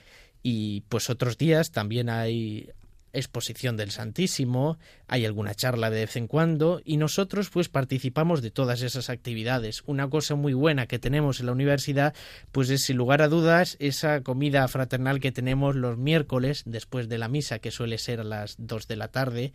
y 0.43 0.81
pues 0.89 1.09
otros 1.09 1.37
días 1.37 1.71
también 1.71 2.09
hay 2.09 2.69
exposición 3.13 3.77
del 3.77 3.91
Santísimo, 3.91 4.77
hay 5.07 5.25
alguna 5.25 5.55
charla 5.55 5.89
de 5.89 6.01
vez 6.01 6.15
en 6.15 6.27
cuando 6.27 6.81
y 6.85 6.97
nosotros 6.97 7.49
pues 7.49 7.69
participamos 7.69 8.41
de 8.41 8.51
todas 8.51 8.81
esas 8.81 9.09
actividades. 9.09 9.83
Una 9.85 10.09
cosa 10.09 10.35
muy 10.35 10.53
buena 10.53 10.87
que 10.87 10.99
tenemos 10.99 11.39
en 11.39 11.47
la 11.47 11.51
universidad 11.51 12.13
pues 12.51 12.69
es 12.69 12.83
sin 12.83 12.97
lugar 12.97 13.21
a 13.21 13.27
dudas 13.27 13.77
esa 13.79 14.21
comida 14.21 14.67
fraternal 14.67 15.19
que 15.19 15.31
tenemos 15.31 15.75
los 15.75 15.97
miércoles 15.97 16.63
después 16.65 17.09
de 17.09 17.17
la 17.17 17.27
misa 17.27 17.59
que 17.59 17.71
suele 17.71 17.97
ser 17.97 18.19
a 18.19 18.25
las 18.25 18.55
dos 18.59 18.87
de 18.87 18.95
la 18.95 19.07
tarde 19.07 19.53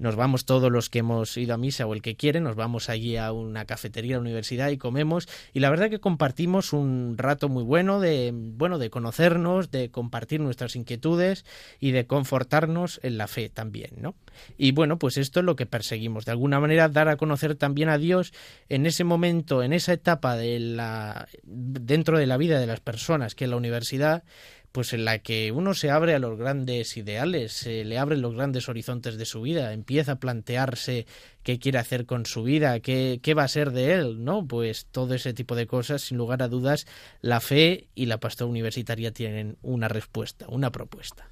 nos 0.00 0.16
vamos 0.16 0.46
todos 0.46 0.72
los 0.72 0.88
que 0.88 1.00
hemos 1.00 1.36
ido 1.36 1.54
a 1.54 1.58
misa 1.58 1.86
o 1.86 1.92
el 1.92 2.00
que 2.00 2.16
quiere, 2.16 2.40
nos 2.40 2.56
vamos 2.56 2.88
allí 2.88 3.18
a 3.18 3.32
una 3.32 3.66
cafetería, 3.66 4.16
a 4.16 4.18
la 4.18 4.22
universidad 4.22 4.70
y 4.70 4.78
comemos 4.78 5.28
y 5.52 5.60
la 5.60 5.68
verdad 5.68 5.90
que 5.90 6.00
compartimos 6.00 6.72
un 6.72 7.16
rato 7.18 7.50
muy 7.50 7.62
bueno 7.62 8.00
de 8.00 8.32
bueno 8.34 8.78
de 8.78 8.88
conocernos, 8.88 9.70
de 9.70 9.90
compartir 9.90 10.40
nuestras 10.40 10.74
inquietudes 10.74 11.44
y 11.78 11.90
de 11.92 12.06
confortarnos 12.06 12.98
en 13.02 13.18
la 13.18 13.28
fe 13.28 13.50
también, 13.50 13.90
¿no? 13.98 14.14
Y 14.56 14.72
bueno, 14.72 14.98
pues 14.98 15.18
esto 15.18 15.40
es 15.40 15.46
lo 15.46 15.54
que 15.54 15.66
perseguimos, 15.66 16.24
de 16.24 16.32
alguna 16.32 16.60
manera 16.60 16.88
dar 16.88 17.08
a 17.08 17.16
conocer 17.16 17.54
también 17.54 17.90
a 17.90 17.98
Dios 17.98 18.32
en 18.70 18.86
ese 18.86 19.04
momento, 19.04 19.62
en 19.62 19.74
esa 19.74 19.92
etapa 19.92 20.34
de 20.34 20.58
la 20.60 21.28
dentro 21.42 22.18
de 22.18 22.26
la 22.26 22.38
vida 22.38 22.58
de 22.58 22.66
las 22.66 22.80
personas 22.80 23.34
que 23.34 23.44
es 23.44 23.50
la 23.50 23.56
universidad 23.56 24.24
pues 24.72 24.92
en 24.92 25.04
la 25.04 25.18
que 25.18 25.52
uno 25.52 25.74
se 25.74 25.90
abre 25.90 26.14
a 26.14 26.18
los 26.18 26.38
grandes 26.38 26.96
ideales, 26.96 27.52
se 27.52 27.84
le 27.84 27.98
abren 27.98 28.22
los 28.22 28.34
grandes 28.34 28.68
horizontes 28.68 29.16
de 29.16 29.24
su 29.24 29.42
vida, 29.42 29.72
empieza 29.72 30.12
a 30.12 30.20
plantearse 30.20 31.06
qué 31.42 31.58
quiere 31.58 31.78
hacer 31.78 32.06
con 32.06 32.26
su 32.26 32.42
vida, 32.42 32.80
qué, 32.80 33.20
qué 33.22 33.34
va 33.34 33.44
a 33.44 33.48
ser 33.48 33.72
de 33.72 33.94
él, 33.94 34.24
¿no? 34.24 34.46
Pues 34.46 34.86
todo 34.90 35.14
ese 35.14 35.34
tipo 35.34 35.56
de 35.56 35.66
cosas, 35.66 36.02
sin 36.02 36.18
lugar 36.18 36.42
a 36.42 36.48
dudas, 36.48 36.86
la 37.20 37.40
fe 37.40 37.88
y 37.94 38.06
la 38.06 38.18
pastora 38.18 38.50
universitaria 38.50 39.12
tienen 39.12 39.56
una 39.62 39.88
respuesta, 39.88 40.46
una 40.48 40.70
propuesta. 40.70 41.28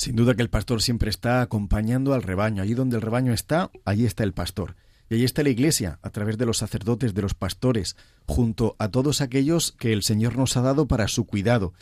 Sin 0.00 0.16
duda 0.16 0.34
que 0.34 0.40
el 0.40 0.48
pastor 0.48 0.80
siempre 0.80 1.10
está 1.10 1.42
acompañando 1.42 2.14
al 2.14 2.22
rebaño. 2.22 2.62
Allí 2.62 2.72
donde 2.72 2.96
el 2.96 3.02
rebaño 3.02 3.34
está, 3.34 3.70
allí 3.84 4.06
está 4.06 4.24
el 4.24 4.32
pastor. 4.32 4.74
Y 5.10 5.14
allí 5.14 5.24
está 5.24 5.42
la 5.42 5.50
Iglesia, 5.50 5.98
a 6.02 6.08
través 6.08 6.38
de 6.38 6.46
los 6.46 6.56
sacerdotes, 6.56 7.12
de 7.12 7.20
los 7.20 7.34
pastores, 7.34 7.96
junto 8.26 8.76
a 8.78 8.88
todos 8.88 9.20
aquellos 9.20 9.72
que 9.72 9.92
el 9.92 10.02
Señor 10.02 10.38
nos 10.38 10.56
ha 10.56 10.62
dado 10.62 10.86
para 10.86 11.06
su 11.06 11.26
cuidado. 11.26 11.74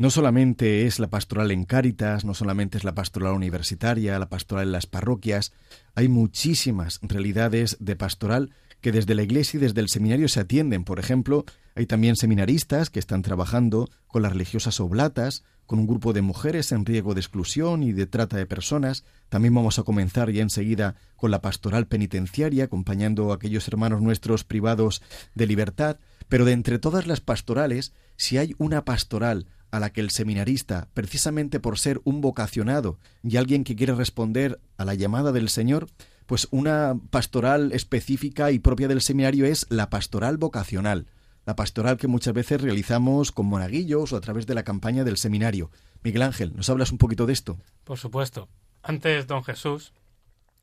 No 0.00 0.08
solamente 0.08 0.86
es 0.86 0.98
la 0.98 1.10
pastoral 1.10 1.50
en 1.50 1.66
Cáritas, 1.66 2.24
no 2.24 2.32
solamente 2.32 2.78
es 2.78 2.84
la 2.84 2.94
pastoral 2.94 3.34
universitaria, 3.34 4.18
la 4.18 4.30
pastoral 4.30 4.68
en 4.68 4.72
las 4.72 4.86
parroquias, 4.86 5.52
hay 5.94 6.08
muchísimas 6.08 7.00
realidades 7.02 7.76
de 7.80 7.96
pastoral 7.96 8.50
que 8.80 8.92
desde 8.92 9.14
la 9.14 9.24
Iglesia 9.24 9.58
y 9.58 9.60
desde 9.60 9.82
el 9.82 9.90
seminario 9.90 10.26
se 10.28 10.40
atienden. 10.40 10.84
Por 10.84 11.00
ejemplo, 11.00 11.44
hay 11.74 11.84
también 11.84 12.16
seminaristas 12.16 12.88
que 12.88 12.98
están 12.98 13.20
trabajando 13.20 13.90
con 14.06 14.22
las 14.22 14.32
religiosas 14.32 14.80
oblatas, 14.80 15.44
con 15.66 15.78
un 15.78 15.86
grupo 15.86 16.14
de 16.14 16.22
mujeres 16.22 16.72
en 16.72 16.86
riesgo 16.86 17.12
de 17.12 17.20
exclusión 17.20 17.82
y 17.82 17.92
de 17.92 18.06
trata 18.06 18.38
de 18.38 18.46
personas. 18.46 19.04
También 19.28 19.54
vamos 19.54 19.78
a 19.78 19.82
comenzar 19.82 20.30
ya 20.30 20.40
enseguida 20.40 20.94
con 21.14 21.30
la 21.30 21.42
pastoral 21.42 21.86
penitenciaria, 21.86 22.64
acompañando 22.64 23.32
a 23.32 23.34
aquellos 23.34 23.68
hermanos 23.68 24.00
nuestros 24.00 24.44
privados 24.44 25.02
de 25.34 25.46
libertad. 25.46 25.98
Pero 26.30 26.46
de 26.46 26.52
entre 26.52 26.78
todas 26.78 27.06
las 27.06 27.20
pastorales, 27.20 27.92
si 28.16 28.38
hay 28.38 28.54
una 28.56 28.86
pastoral 28.86 29.46
a 29.70 29.80
la 29.80 29.90
que 29.90 30.00
el 30.00 30.10
seminarista, 30.10 30.88
precisamente 30.94 31.60
por 31.60 31.78
ser 31.78 32.00
un 32.04 32.20
vocacionado 32.20 32.98
y 33.22 33.36
alguien 33.36 33.64
que 33.64 33.76
quiere 33.76 33.94
responder 33.94 34.60
a 34.76 34.84
la 34.84 34.94
llamada 34.94 35.32
del 35.32 35.48
Señor, 35.48 35.88
pues 36.26 36.48
una 36.50 36.94
pastoral 37.10 37.72
específica 37.72 38.50
y 38.50 38.58
propia 38.58 38.88
del 38.88 39.00
seminario 39.00 39.46
es 39.46 39.66
la 39.68 39.90
pastoral 39.90 40.36
vocacional, 40.36 41.06
la 41.44 41.56
pastoral 41.56 41.96
que 41.96 42.06
muchas 42.06 42.34
veces 42.34 42.60
realizamos 42.60 43.32
con 43.32 43.46
monaguillos 43.46 44.12
o 44.12 44.16
a 44.16 44.20
través 44.20 44.46
de 44.46 44.54
la 44.54 44.62
campaña 44.62 45.04
del 45.04 45.16
seminario. 45.16 45.70
Miguel 46.02 46.22
Ángel, 46.22 46.54
¿nos 46.54 46.70
hablas 46.70 46.92
un 46.92 46.98
poquito 46.98 47.26
de 47.26 47.32
esto? 47.32 47.58
Por 47.84 47.98
supuesto. 47.98 48.48
Antes 48.82 49.26
don 49.26 49.42
Jesús 49.44 49.92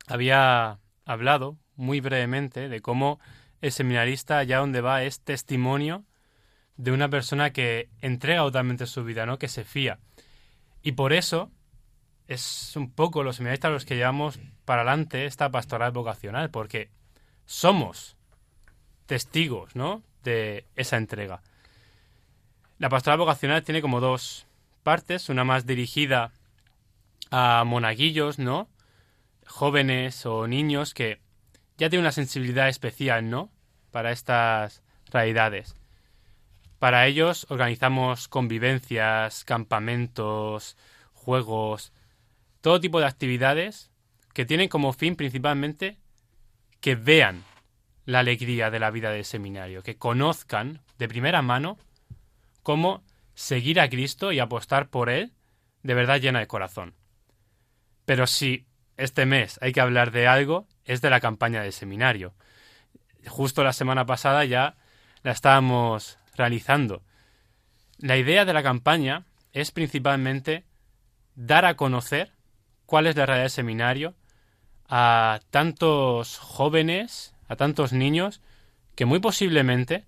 había 0.06 0.80
hablado 1.04 1.58
muy 1.76 2.00
brevemente 2.00 2.68
de 2.68 2.80
cómo 2.80 3.20
el 3.60 3.72
seminarista 3.72 4.38
allá 4.38 4.58
donde 4.58 4.80
va 4.80 5.02
es 5.04 5.20
testimonio 5.20 6.04
de 6.78 6.92
una 6.92 7.10
persona 7.10 7.52
que 7.52 7.90
entrega 8.00 8.42
totalmente 8.42 8.86
su 8.86 9.04
vida, 9.04 9.26
¿no? 9.26 9.38
Que 9.38 9.48
se 9.48 9.64
fía. 9.64 9.98
Y 10.82 10.92
por 10.92 11.12
eso 11.12 11.50
es 12.28 12.76
un 12.76 12.90
poco 12.90 13.22
los 13.22 13.36
seminaristas 13.36 13.72
los 13.72 13.84
que 13.84 13.96
llevamos 13.96 14.38
para 14.64 14.82
adelante 14.82 15.26
esta 15.26 15.50
pastoral 15.50 15.92
vocacional, 15.92 16.50
porque 16.50 16.88
somos 17.46 18.16
testigos, 19.06 19.74
¿no? 19.74 20.02
De 20.22 20.66
esa 20.76 20.96
entrega. 20.96 21.42
La 22.78 22.88
pastoral 22.88 23.18
vocacional 23.18 23.64
tiene 23.64 23.82
como 23.82 24.00
dos 24.00 24.46
partes, 24.84 25.28
una 25.28 25.42
más 25.42 25.66
dirigida 25.66 26.32
a 27.30 27.64
monaguillos, 27.64 28.38
¿no? 28.38 28.68
Jóvenes 29.46 30.24
o 30.26 30.46
niños 30.46 30.94
que 30.94 31.20
ya 31.76 31.90
tienen 31.90 32.04
una 32.04 32.12
sensibilidad 32.12 32.68
especial, 32.68 33.28
¿no? 33.30 33.50
Para 33.90 34.12
estas 34.12 34.82
realidades. 35.10 35.77
Para 36.78 37.06
ellos 37.06 37.46
organizamos 37.48 38.28
convivencias, 38.28 39.44
campamentos, 39.44 40.76
juegos, 41.12 41.92
todo 42.60 42.80
tipo 42.80 43.00
de 43.00 43.06
actividades 43.06 43.90
que 44.32 44.46
tienen 44.46 44.68
como 44.68 44.92
fin 44.92 45.16
principalmente 45.16 45.98
que 46.80 46.94
vean 46.94 47.42
la 48.04 48.20
alegría 48.20 48.70
de 48.70 48.78
la 48.78 48.90
vida 48.90 49.10
del 49.10 49.24
seminario, 49.24 49.82
que 49.82 49.96
conozcan 49.96 50.80
de 50.98 51.08
primera 51.08 51.42
mano 51.42 51.76
cómo 52.62 53.02
seguir 53.34 53.80
a 53.80 53.88
Cristo 53.88 54.32
y 54.32 54.38
apostar 54.38 54.88
por 54.88 55.10
Él 55.10 55.32
de 55.82 55.94
verdad 55.94 56.20
llena 56.20 56.38
de 56.38 56.46
corazón. 56.46 56.94
Pero 58.04 58.26
si 58.26 58.66
este 58.96 59.26
mes 59.26 59.58
hay 59.62 59.72
que 59.72 59.80
hablar 59.80 60.10
de 60.10 60.26
algo, 60.26 60.66
es 60.84 61.00
de 61.00 61.10
la 61.10 61.20
campaña 61.20 61.62
del 61.62 61.72
seminario. 61.72 62.34
Justo 63.26 63.62
la 63.64 63.72
semana 63.72 64.06
pasada 64.06 64.44
ya 64.44 64.76
la 65.22 65.32
estábamos 65.32 66.18
realizando. 66.38 67.02
La 67.98 68.16
idea 68.16 68.44
de 68.44 68.52
la 68.52 68.62
campaña 68.62 69.26
es 69.52 69.70
principalmente 69.72 70.64
dar 71.34 71.64
a 71.64 71.76
conocer 71.76 72.32
cuál 72.86 73.06
es 73.06 73.16
la 73.16 73.26
realidad 73.26 73.44
del 73.44 73.50
seminario 73.50 74.14
a 74.88 75.40
tantos 75.50 76.38
jóvenes, 76.38 77.34
a 77.48 77.56
tantos 77.56 77.92
niños, 77.92 78.40
que 78.94 79.04
muy 79.04 79.20
posiblemente 79.20 80.06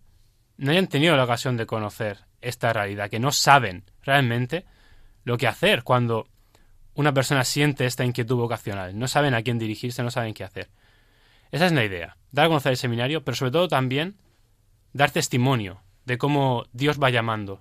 no 0.57 0.71
hayan 0.71 0.87
tenido 0.87 1.17
la 1.17 1.25
ocasión 1.25 1.57
de 1.57 1.67
conocer 1.67 2.19
esta 2.41 2.73
realidad, 2.73 3.11
que 3.11 3.21
no 3.21 3.33
saben 3.33 3.85
realmente 4.03 4.65
lo 5.25 5.37
que 5.37 5.47
hacer 5.47 5.83
cuando 5.83 6.27
una 6.95 7.13
persona 7.13 7.45
siente 7.45 7.87
esta 7.87 8.05
inquietud 8.05 8.37
vocacional. 8.37 8.99
No 8.99 9.09
saben 9.09 9.35
a 9.35 9.43
quién 9.43 9.59
dirigirse, 9.59 10.03
no 10.03 10.11
saben 10.11 10.35
qué 10.35 10.45
hacer. 10.45 10.71
Esa 11.51 11.67
es 11.67 11.73
la 11.73 11.85
idea, 11.85 12.17
dar 12.31 12.47
a 12.47 12.49
conocer 12.49 12.73
el 12.73 12.79
seminario, 12.79 13.25
pero 13.25 13.37
sobre 13.37 13.53
todo 13.53 13.69
también 13.69 14.17
dar 14.93 15.11
testimonio 15.11 15.83
de 16.05 16.19
cómo 16.19 16.65
Dios 16.73 17.01
va 17.03 17.11
llamando, 17.11 17.61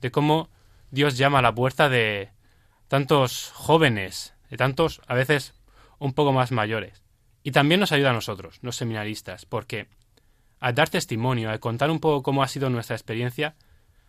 de 0.00 0.10
cómo 0.10 0.48
Dios 0.90 1.16
llama 1.16 1.38
a 1.38 1.42
la 1.42 1.54
puerta 1.54 1.88
de 1.88 2.30
tantos 2.88 3.50
jóvenes, 3.54 4.34
de 4.50 4.56
tantos 4.56 5.00
a 5.06 5.14
veces 5.14 5.54
un 5.98 6.12
poco 6.12 6.32
más 6.32 6.52
mayores. 6.52 7.02
Y 7.42 7.52
también 7.52 7.80
nos 7.80 7.92
ayuda 7.92 8.10
a 8.10 8.14
nosotros, 8.14 8.58
los 8.62 8.76
seminaristas, 8.76 9.46
porque 9.46 9.88
al 10.60 10.74
dar 10.74 10.88
testimonio, 10.88 11.50
al 11.50 11.60
contar 11.60 11.90
un 11.90 11.98
poco 11.98 12.22
cómo 12.22 12.42
ha 12.42 12.48
sido 12.48 12.70
nuestra 12.70 12.94
experiencia, 12.94 13.56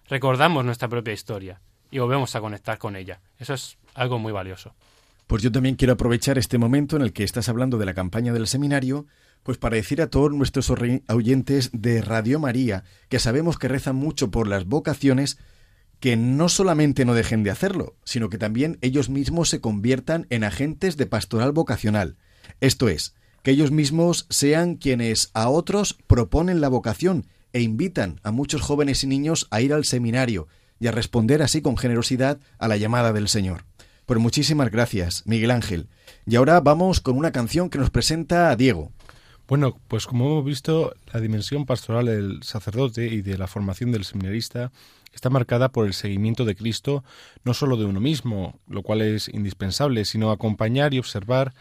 recordamos 0.08 0.66
nuestra 0.66 0.88
propia 0.88 1.14
historia 1.14 1.62
y 1.90 2.00
volvemos 2.00 2.36
a 2.36 2.42
conectar 2.42 2.78
con 2.78 2.96
ella. 2.96 3.22
Eso 3.40 3.54
es 3.54 3.78
algo 3.96 4.20
muy 4.20 4.32
valioso. 4.32 4.74
Pues 5.28 5.42
yo 5.42 5.52
también 5.52 5.76
quiero 5.76 5.94
aprovechar 5.94 6.38
este 6.38 6.58
momento 6.58 6.96
en 6.96 7.02
el 7.02 7.14
que 7.14 7.24
estás 7.24 7.50
hablando 7.50 7.78
de 7.78 7.86
la 7.86 7.94
campaña 7.94 8.34
del 8.34 8.48
seminario 8.48 9.08
pues 9.44 9.58
para 9.58 9.76
decir 9.76 10.02
a 10.02 10.08
todos 10.08 10.32
nuestros 10.32 10.72
oyentes 11.08 11.70
de 11.74 12.02
Radio 12.02 12.40
María, 12.40 12.84
que 13.10 13.20
sabemos 13.20 13.58
que 13.58 13.68
rezan 13.68 13.96
mucho 13.96 14.32
por 14.32 14.48
las 14.48 14.66
vocaciones, 14.66 15.38
que 16.00 16.18
no 16.18 16.50
solamente 16.50 17.06
no 17.06 17.14
dejen 17.14 17.44
de 17.44 17.52
hacerlo, 17.52 17.96
sino 18.04 18.30
que 18.30 18.38
también 18.38 18.78
ellos 18.82 19.10
mismos 19.10 19.50
se 19.50 19.62
conviertan 19.62 20.28
en 20.30 20.44
agentes 20.44 20.98
de 20.98 21.06
pastoral 21.06 21.52
vocacional. 21.52 22.18
Esto 22.60 22.90
es, 22.90 23.16
que 23.44 23.52
ellos 23.52 23.72
mismos 23.72 24.26
sean 24.30 24.76
quienes 24.76 25.30
a 25.34 25.50
otros 25.50 25.98
proponen 26.08 26.62
la 26.62 26.70
vocación 26.70 27.28
e 27.52 27.62
invitan 27.62 28.20
a 28.24 28.32
muchos 28.32 28.62
jóvenes 28.62 29.04
y 29.04 29.08
niños 29.08 29.48
a 29.52 29.62
ir 29.62 29.74
al 29.74 29.86
seminario 29.86 30.48
y 30.80 30.88
a 30.88 30.92
responder 30.92 31.42
así 31.42 31.62
con 31.62 31.78
generosidad 31.78 32.40
a 32.58 32.68
la 32.68 32.78
llamada 32.78 33.14
del 33.14 33.28
Señor. 33.28 33.66
Pues 34.06 34.20
muchísimas 34.20 34.72
gracias, 34.72 35.24
Miguel 35.26 35.52
Ángel. 35.52 35.88
Y 36.26 36.36
ahora 36.36 36.60
vamos 36.60 37.00
con 37.00 37.18
una 37.18 37.32
canción 37.32 37.70
que 37.70 37.78
nos 37.78 37.90
presenta 37.90 38.50
a 38.50 38.56
Diego. 38.56 38.92
Bueno, 39.54 39.78
pues 39.88 40.08
como 40.08 40.26
hemos 40.26 40.46
visto, 40.46 40.96
la 41.14 41.20
dimensión 41.20 41.68
pastoral 41.68 42.08
del 42.08 42.42
sacerdote 42.42 43.06
y 43.06 43.22
de 43.22 43.38
la 43.38 43.46
formación 43.46 43.92
del 43.92 44.04
seminarista 44.04 44.72
está 45.14 45.30
marcada 45.30 45.70
por 45.70 45.86
el 45.86 45.94
seguimiento 45.94 46.44
de 46.44 46.56
Cristo, 46.56 47.04
no 47.44 47.54
solo 47.54 47.78
de 47.78 47.86
uno 47.86 48.00
mismo, 48.00 48.58
lo 48.68 48.82
cual 48.82 49.04
es 49.04 49.28
indispensable, 49.28 50.06
sino 50.06 50.32
acompañar 50.32 50.96
y 50.96 50.98
observar 50.98 51.54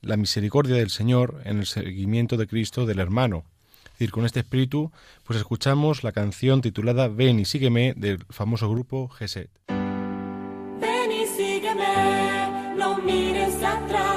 la 0.00 0.16
misericordia 0.16 0.76
del 0.76 0.88
Señor 0.88 1.42
en 1.44 1.58
el 1.58 1.66
seguimiento 1.66 2.38
de 2.38 2.46
Cristo 2.46 2.86
del 2.86 3.00
hermano. 3.00 3.44
Es 3.84 3.92
decir, 3.98 4.12
con 4.12 4.24
este 4.24 4.40
espíritu, 4.40 4.90
pues 5.24 5.38
escuchamos 5.38 6.04
la 6.04 6.12
canción 6.12 6.62
titulada 6.62 7.08
Ven 7.08 7.38
y 7.38 7.44
sígueme 7.44 7.92
del 7.98 8.24
famoso 8.30 8.70
grupo 8.70 9.08
Geset. 9.08 9.50
Ven 9.68 11.12
y 11.12 11.26
sígueme, 11.26 12.76
no 12.78 12.96
mires 13.02 13.62
atrás, 13.62 14.15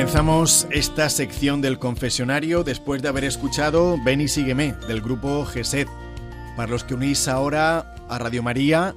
Comenzamos 0.00 0.66
esta 0.70 1.10
sección 1.10 1.60
del 1.60 1.78
confesionario 1.78 2.64
después 2.64 3.02
de 3.02 3.08
haber 3.08 3.24
escuchado 3.24 3.98
Ven 4.02 4.22
y 4.22 4.28
sígueme 4.28 4.74
del 4.88 5.02
grupo 5.02 5.44
GESED. 5.44 5.88
Para 6.56 6.70
los 6.70 6.84
que 6.84 6.94
unís 6.94 7.28
ahora 7.28 7.94
a 8.08 8.18
Radio 8.18 8.42
María, 8.42 8.94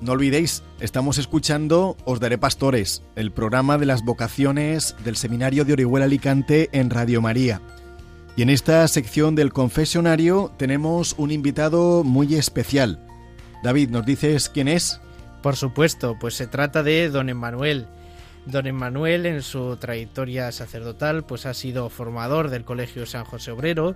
no 0.00 0.10
olvidéis, 0.10 0.64
estamos 0.80 1.18
escuchando 1.18 1.96
Os 2.04 2.18
Daré 2.18 2.38
Pastores, 2.38 3.04
el 3.14 3.30
programa 3.30 3.78
de 3.78 3.86
las 3.86 4.04
vocaciones 4.04 4.96
del 5.04 5.14
Seminario 5.14 5.64
de 5.64 5.74
Orihuela 5.74 6.06
Alicante 6.06 6.68
en 6.72 6.90
Radio 6.90 7.22
María. 7.22 7.60
Y 8.34 8.42
en 8.42 8.50
esta 8.50 8.86
sección 8.88 9.36
del 9.36 9.52
confesionario 9.52 10.50
tenemos 10.56 11.14
un 11.18 11.30
invitado 11.30 12.02
muy 12.02 12.34
especial. 12.34 12.98
David, 13.62 13.90
¿nos 13.90 14.04
dices 14.04 14.48
quién 14.48 14.66
es? 14.66 15.00
Por 15.40 15.54
supuesto, 15.54 16.16
pues 16.20 16.34
se 16.34 16.48
trata 16.48 16.82
de 16.82 17.10
don 17.10 17.28
Emmanuel. 17.28 17.86
Don 18.46 18.66
Emmanuel 18.66 19.26
en 19.26 19.42
su 19.42 19.76
trayectoria 19.76 20.50
sacerdotal 20.52 21.24
pues 21.24 21.46
ha 21.46 21.54
sido 21.54 21.88
formador 21.88 22.50
del 22.50 22.64
Colegio 22.64 23.06
San 23.06 23.24
José 23.24 23.52
Obrero 23.52 23.94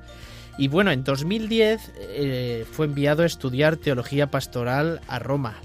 y 0.59 0.69
bueno, 0.69 0.91
en 0.93 1.05
2010 1.05 1.93
eh, 1.99 2.65
fue 2.71 2.87
enviado 2.87 3.23
a 3.23 3.27
estudiar 3.27 3.77
teología 3.77 4.31
pastoral 4.31 5.01
a 5.09 5.19
Roma. 5.19 5.57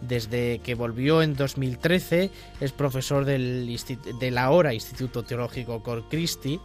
Desde 0.00 0.60
que 0.60 0.74
volvió 0.76 1.22
en 1.22 1.34
2013 1.34 2.30
es 2.60 2.72
profesor 2.72 3.24
del, 3.24 3.76
del 4.20 4.38
ahora 4.38 4.72
Instituto 4.72 5.24
Teológico 5.24 5.82
Cor 5.82 6.08
Christi, 6.08 6.60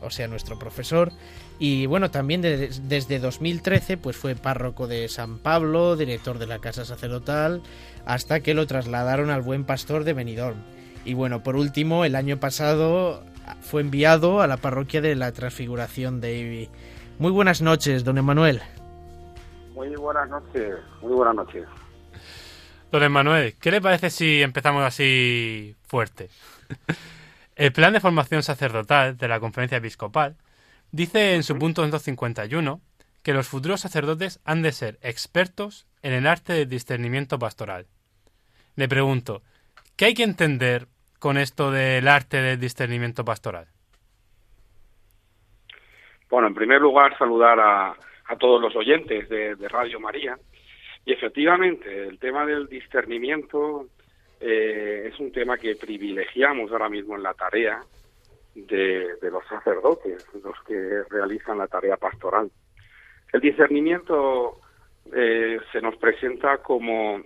o 0.00 0.10
sea, 0.10 0.26
nuestro 0.28 0.58
profesor. 0.58 1.12
Y 1.58 1.84
bueno, 1.84 2.10
también 2.10 2.40
de- 2.40 2.70
desde 2.84 3.18
2013 3.18 3.98
pues 3.98 4.16
fue 4.16 4.34
párroco 4.34 4.86
de 4.86 5.08
San 5.08 5.38
Pablo, 5.40 5.94
director 5.94 6.38
de 6.38 6.46
la 6.46 6.58
Casa 6.58 6.86
Sacerdotal, 6.86 7.60
hasta 8.06 8.40
que 8.40 8.54
lo 8.54 8.66
trasladaron 8.66 9.28
al 9.28 9.42
Buen 9.42 9.64
Pastor 9.64 10.02
de 10.04 10.14
Benidorm. 10.14 10.56
Y 11.04 11.14
bueno, 11.14 11.42
por 11.42 11.56
último, 11.56 12.04
el 12.04 12.14
año 12.14 12.38
pasado 12.38 13.24
fue 13.60 13.80
enviado 13.80 14.40
a 14.40 14.46
la 14.46 14.58
parroquia 14.58 15.00
de 15.00 15.14
la 15.16 15.32
Transfiguración 15.32 16.20
de 16.20 16.38
Ibi. 16.38 16.68
Muy 17.18 17.32
buenas 17.32 17.62
noches, 17.62 18.04
don 18.04 18.18
Emanuel. 18.18 18.60
Muy 19.74 19.94
buenas 19.96 20.28
noches, 20.28 20.76
muy 21.00 21.12
buenas 21.12 21.34
noches. 21.34 21.66
Don 22.90 23.02
Emanuel, 23.02 23.54
¿qué 23.60 23.70
le 23.70 23.80
parece 23.80 24.10
si 24.10 24.42
empezamos 24.42 24.84
así 24.84 25.76
fuerte? 25.86 26.28
El 27.56 27.72
plan 27.72 27.92
de 27.92 28.00
formación 28.00 28.42
sacerdotal 28.42 29.16
de 29.16 29.28
la 29.28 29.38
Conferencia 29.38 29.78
Episcopal 29.78 30.36
dice 30.92 31.34
en 31.34 31.42
su 31.42 31.58
punto 31.58 31.82
251 31.82 32.80
que 33.22 33.34
los 33.34 33.48
futuros 33.48 33.80
sacerdotes 33.80 34.40
han 34.44 34.62
de 34.62 34.72
ser 34.72 34.98
expertos 35.02 35.86
en 36.02 36.12
el 36.14 36.26
arte 36.26 36.54
del 36.54 36.68
discernimiento 36.68 37.38
pastoral. 37.38 37.86
Le 38.76 38.88
pregunto, 38.88 39.42
¿qué 40.00 40.06
hay 40.06 40.14
que 40.14 40.22
entender 40.22 40.86
con 41.18 41.36
esto 41.36 41.70
del 41.70 42.08
arte 42.08 42.40
del 42.40 42.58
discernimiento 42.58 43.22
pastoral? 43.22 43.66
Bueno, 46.30 46.48
en 46.48 46.54
primer 46.54 46.80
lugar, 46.80 47.18
saludar 47.18 47.60
a, 47.60 47.90
a 48.24 48.36
todos 48.38 48.62
los 48.62 48.74
oyentes 48.74 49.28
de, 49.28 49.56
de 49.56 49.68
Radio 49.68 50.00
María. 50.00 50.38
Y 51.04 51.12
efectivamente, 51.12 52.08
el 52.08 52.18
tema 52.18 52.46
del 52.46 52.66
discernimiento 52.66 53.88
eh, 54.40 55.10
es 55.12 55.20
un 55.20 55.32
tema 55.32 55.58
que 55.58 55.76
privilegiamos 55.76 56.72
ahora 56.72 56.88
mismo 56.88 57.14
en 57.16 57.22
la 57.22 57.34
tarea 57.34 57.82
de, 58.54 59.18
los 59.30 59.46
sacerdotes, 59.48 60.26
los 60.42 60.58
que 60.66 61.02
realizan 61.10 61.58
la 61.58 61.66
tarea 61.66 61.98
pastoral. 61.98 62.50
El 63.34 63.40
discernimiento 63.42 64.60
eh, 65.14 65.58
se 65.70 65.82
nos 65.82 65.94
presenta 65.96 66.56
como, 66.62 67.20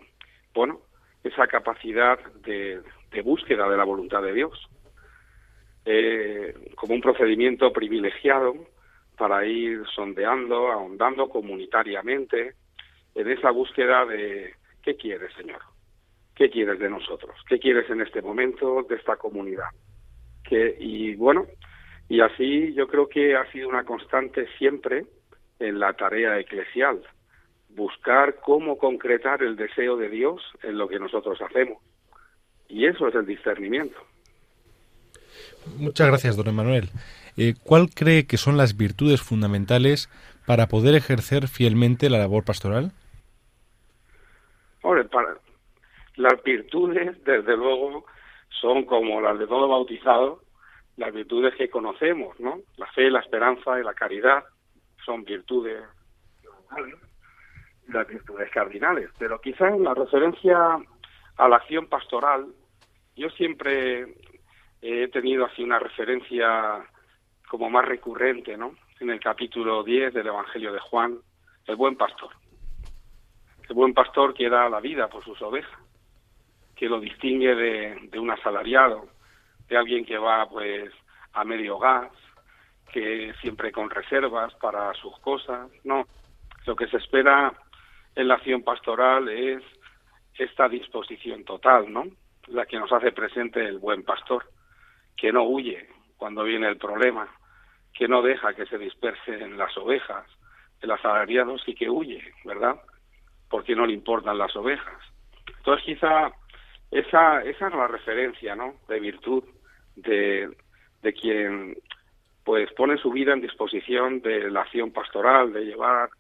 bueno, 0.53 0.81
esa 1.25 1.47
capacidad 1.47 2.19
de, 2.43 2.83
búsqueda 3.23 3.69
de 3.69 3.77
la 3.77 3.85
voluntad 3.85 4.23
de 4.23 4.35
Dios, 4.35 4.69
eh, 5.87 6.55
como 6.75 6.95
un 6.95 7.01
procedimiento 7.01 7.73
privilegiado 7.73 8.55
para 9.17 9.47
ir 9.47 9.83
sondeando, 9.95 10.71
ahondando 10.71 11.29
comunitariamente 11.29 12.55
en 13.15 13.31
esa 13.31 13.51
búsqueda 13.51 14.05
de 14.05 14.55
¿qué 14.83 14.97
quieres, 14.97 15.33
Señor? 15.35 15.61
¿Qué 16.35 16.51
quieres 16.51 16.79
de 16.81 16.91
nosotros? 16.91 17.37
¿Qué 17.49 17.59
quieres 17.59 17.89
en 17.89 18.01
este 18.01 18.21
momento 18.21 18.83
de 18.89 18.97
esta 18.97 19.17
comunidad? 19.17 19.69
Que, 20.43 20.77
y 20.79 21.15
bueno, 21.15 21.47
y 22.09 22.21
así 22.21 22.75
yo 22.75 22.87
creo 22.89 23.09
que 23.09 23.37
ha 23.37 23.51
sido 23.53 23.69
una 23.69 23.85
constante 23.85 24.47
siempre 24.59 25.05
en 25.61 25.79
la 25.79 25.93
tarea 25.95 26.39
eclesial, 26.39 27.01
buscar 27.75 28.37
cómo 28.41 28.79
concretar 28.79 29.43
el 29.43 29.57
deseo 29.57 29.97
de 29.97 30.09
Dios 30.09 30.43
en 30.63 30.79
lo 30.79 30.89
que 30.89 30.99
nosotros 30.99 31.41
hacemos. 31.41 31.83
Y 32.69 32.87
eso 32.87 33.09
es 33.09 33.15
el 33.15 33.27
discernimiento. 33.27 33.97
Muchas 35.79 36.09
gracias, 36.09 36.37
don 36.37 36.49
Emanuel. 36.49 36.91
Eh, 37.37 37.55
¿Cuál 37.63 37.89
cree 37.91 38.27
que 38.27 38.37
son 38.37 38.57
las 38.57 38.77
virtudes 38.77 39.23
fundamentales 39.23 40.09
para 40.47 40.69
poder 40.69 40.95
ejercer 40.95 41.49
fielmente 41.49 42.11
la 42.11 42.19
labor 42.19 42.45
pastoral? 42.45 42.93
para, 45.11 45.39
las 46.17 46.43
virtudes, 46.43 47.23
desde 47.25 47.57
luego, 47.57 48.05
son 48.61 48.85
como 48.85 49.21
las 49.21 49.39
de 49.39 49.47
todo 49.47 49.69
bautizado, 49.69 50.43
las 50.97 51.13
virtudes 51.13 51.55
que 51.57 51.69
conocemos, 51.69 52.39
¿no? 52.39 52.61
La 52.77 52.87
fe, 52.93 53.11
la 53.11 53.21
esperanza 53.21 53.81
y 53.81 53.83
la 53.83 53.95
caridad 53.95 54.45
son 55.05 55.25
virtudes 55.25 55.83
las 57.89 58.07
virtudes 58.07 58.51
cardinales. 58.51 59.11
Pero 59.19 59.41
quizás 59.41 59.73
en 59.73 59.85
la 59.85 59.95
referencia 59.95 60.79
a 61.37 61.49
la 61.49 61.57
acción 61.57 61.87
pastoral, 61.87 62.47
yo 63.17 63.29
siempre 63.31 64.15
he 64.81 65.09
tenido 65.09 65.47
así 65.47 65.63
una 65.63 65.79
referencia 65.79 66.85
como 67.49 67.71
más 67.71 67.85
recurrente, 67.85 68.57
¿no? 68.57 68.75
En 69.01 69.11
el 69.11 69.21
capítulo 69.21 69.83
10 69.83 70.15
del 70.15 70.27
Evangelio 70.27 70.73
de 70.73 70.81
Juan, 70.81 71.19
el 71.67 71.77
buen 71.77 71.97
pastor. 71.97 72.31
El 73.69 73.75
buen 73.75 73.95
pastor 73.95 74.35
que 74.35 74.49
da 74.49 74.69
la 74.69 74.81
vida 74.81 75.09
por 75.09 75.25
sus 75.25 75.41
ovejas, 75.43 75.79
que 76.77 76.89
lo 76.89 77.01
distingue 77.01 77.55
de, 77.55 78.09
de 78.11 78.19
un 78.19 78.31
asalariado, 78.31 79.09
de 79.69 79.77
alguien 79.77 80.05
que 80.05 80.19
va 80.19 80.49
pues 80.49 80.93
a 81.33 81.45
medio 81.45 81.79
gas, 81.79 82.11
que 82.93 83.33
siempre 83.41 83.73
con 83.73 83.91
reservas 83.91 84.55
para 84.55 84.93
sus 84.95 85.19
cosas. 85.21 85.71
No, 85.85 86.07
lo 86.67 86.77
que 86.77 86.87
se 86.89 86.99
espera 86.99 87.53
en 88.17 88.29
la 88.29 88.35
acción 88.35 88.63
pastoral 88.63 89.29
es 89.29 89.63
esta 90.39 90.69
disposición 90.69 91.45
total, 91.45 91.93
¿no? 91.93 92.05
La 92.49 92.67
que 92.67 92.79
nos 92.79 92.93
hace 92.93 93.13
presente 93.13 93.65
el 93.65 93.79
buen 93.79 94.03
pastor, 94.03 94.45
que 95.17 95.33
no 95.33 95.45
huye 95.45 95.89
cuando 96.17 96.45
viene 96.45 96.69
el 96.69 96.77
problema, 96.77 97.29
que 97.93 98.09
no 98.09 98.23
deja 98.23 98.55
que 98.55 98.67
se 98.67 98.79
dispersen 98.79 99.57
las 99.57 99.77
ovejas, 99.79 100.27
el 100.81 100.91
asalariado 100.91 101.59
sí 101.59 101.75
que 101.75 101.89
huye, 101.89 102.23
¿verdad? 102.45 102.81
Porque 103.49 103.75
no 103.75 103.87
le 103.87 103.95
importan 103.95 104.39
las 104.39 104.55
ovejas. 104.57 105.01
Entonces 105.59 105.85
quizá 105.85 106.33
esa, 106.91 107.43
esa 107.43 107.69
es 107.69 107.75
la 107.75 107.89
referencia, 107.89 108.55
¿no? 108.55 108.75
De 108.89 109.01
virtud 109.01 109.45
de, 109.97 110.51
de 111.03 111.13
quien 111.13 111.77
pues 112.45 112.71
pone 112.75 112.99
su 112.99 113.11
vida 113.11 113.33
en 113.33 113.41
disposición 113.41 114.21
de 114.21 114.51
la 114.51 114.63
acción 114.63 114.93
pastoral, 114.93 115.53
de 115.53 115.65
llevar 115.65 116.11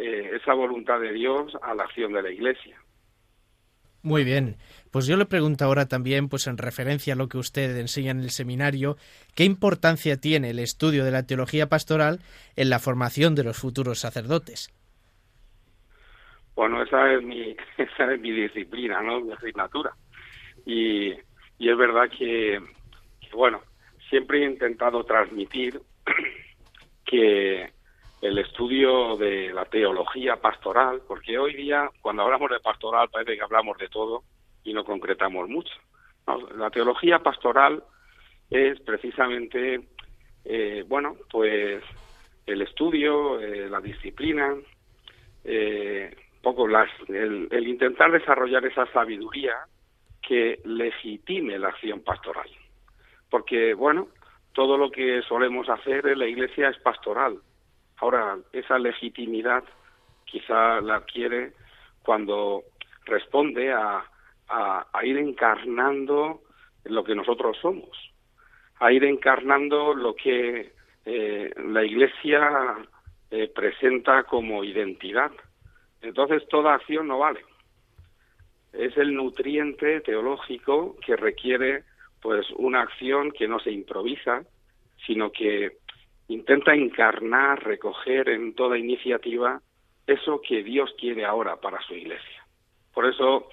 eh, 0.00 0.30
esa 0.36 0.54
voluntad 0.54 1.00
de 1.00 1.12
Dios 1.12 1.52
a 1.62 1.74
la 1.74 1.84
acción 1.84 2.12
de 2.12 2.22
la 2.22 2.30
Iglesia. 2.30 2.76
Muy 4.02 4.24
bien. 4.24 4.56
Pues 4.90 5.06
yo 5.06 5.16
le 5.16 5.26
pregunto 5.26 5.64
ahora 5.64 5.86
también, 5.86 6.28
pues 6.28 6.46
en 6.46 6.56
referencia 6.56 7.12
a 7.12 7.16
lo 7.16 7.28
que 7.28 7.36
usted 7.36 7.76
enseña 7.76 8.12
en 8.12 8.20
el 8.20 8.30
seminario, 8.30 8.96
¿qué 9.34 9.44
importancia 9.44 10.16
tiene 10.16 10.50
el 10.50 10.58
estudio 10.58 11.04
de 11.04 11.10
la 11.10 11.26
teología 11.26 11.68
pastoral 11.68 12.20
en 12.56 12.70
la 12.70 12.78
formación 12.78 13.34
de 13.34 13.44
los 13.44 13.58
futuros 13.58 13.98
sacerdotes? 13.98 14.72
Bueno, 16.54 16.82
esa 16.82 17.12
es 17.12 17.22
mi, 17.22 17.54
esa 17.76 18.12
es 18.12 18.20
mi 18.20 18.32
disciplina, 18.32 19.02
¿no? 19.02 19.20
Mi 19.20 19.32
asignatura. 19.32 19.92
Y, 20.64 21.12
y 21.58 21.68
es 21.68 21.76
verdad 21.76 22.08
que, 22.10 22.58
que, 23.20 23.36
bueno, 23.36 23.60
siempre 24.08 24.42
he 24.42 24.50
intentado 24.50 25.04
transmitir 25.04 25.80
que 27.04 27.70
el 28.20 28.38
estudio 28.38 29.16
de 29.16 29.52
la 29.52 29.64
teología 29.64 30.36
pastoral, 30.36 31.02
porque 31.06 31.38
hoy 31.38 31.54
día 31.54 31.90
cuando 32.02 32.22
hablamos 32.22 32.50
de 32.50 32.60
pastoral 32.60 33.08
parece 33.10 33.36
que 33.36 33.42
hablamos 33.42 33.78
de 33.78 33.88
todo 33.88 34.24
y 34.62 34.74
no 34.74 34.84
concretamos 34.84 35.48
mucho. 35.48 35.72
la 36.56 36.70
teología 36.70 37.20
pastoral 37.20 37.82
es 38.50 38.78
precisamente, 38.80 39.80
eh, 40.44 40.84
bueno, 40.86 41.16
pues 41.30 41.82
el 42.46 42.62
estudio, 42.62 43.40
eh, 43.40 43.70
la 43.70 43.80
disciplina, 43.80 44.54
eh, 45.44 46.14
poco 46.42 46.68
las, 46.68 46.90
el, 47.08 47.48
el 47.50 47.68
intentar 47.68 48.12
desarrollar 48.12 48.64
esa 48.66 48.86
sabiduría 48.92 49.54
que 50.20 50.60
legitime 50.64 51.58
la 51.58 51.68
acción 51.68 52.00
pastoral. 52.00 52.48
Porque, 53.30 53.72
bueno, 53.74 54.08
todo 54.52 54.76
lo 54.76 54.90
que 54.90 55.22
solemos 55.22 55.68
hacer 55.68 56.06
en 56.06 56.18
la 56.18 56.26
iglesia 56.26 56.68
es 56.68 56.78
pastoral, 56.78 57.38
Ahora, 58.00 58.38
esa 58.52 58.78
legitimidad 58.78 59.64
quizá 60.24 60.80
la 60.80 60.96
adquiere 60.96 61.52
cuando 62.02 62.64
responde 63.04 63.72
a, 63.72 64.04
a, 64.48 65.04
ir 65.04 65.16
encarnando 65.18 66.42
lo 66.84 67.04
que 67.04 67.14
nosotros 67.14 67.58
somos, 67.60 67.90
a 68.78 68.92
ir 68.92 69.04
encarnando 69.04 69.94
lo 69.94 70.14
que 70.14 70.72
eh, 71.04 71.50
la 71.56 71.84
Iglesia 71.84 72.76
eh, 73.30 73.50
presenta 73.54 74.24
como 74.24 74.64
identidad. 74.64 75.32
Entonces 76.00 76.46
toda 76.48 76.74
acción 76.74 77.08
no 77.08 77.18
vale. 77.18 77.44
Es 78.72 78.96
el 78.96 79.14
nutriente 79.14 80.00
teológico 80.00 80.96
que 81.04 81.16
requiere 81.16 81.84
pues 82.22 82.46
una 82.56 82.82
acción 82.82 83.30
que 83.32 83.48
no 83.48 83.58
se 83.60 83.72
improvisa, 83.72 84.44
sino 85.06 85.32
que 85.32 85.78
intenta 86.30 86.74
encarnar, 86.74 87.62
recoger 87.64 88.28
en 88.28 88.54
toda 88.54 88.78
iniciativa 88.78 89.60
eso 90.06 90.40
que 90.40 90.62
Dios 90.62 90.90
quiere 90.98 91.24
ahora 91.24 91.56
para 91.56 91.80
su 91.82 91.94
iglesia. 91.94 92.44
Por 92.94 93.06
eso, 93.06 93.48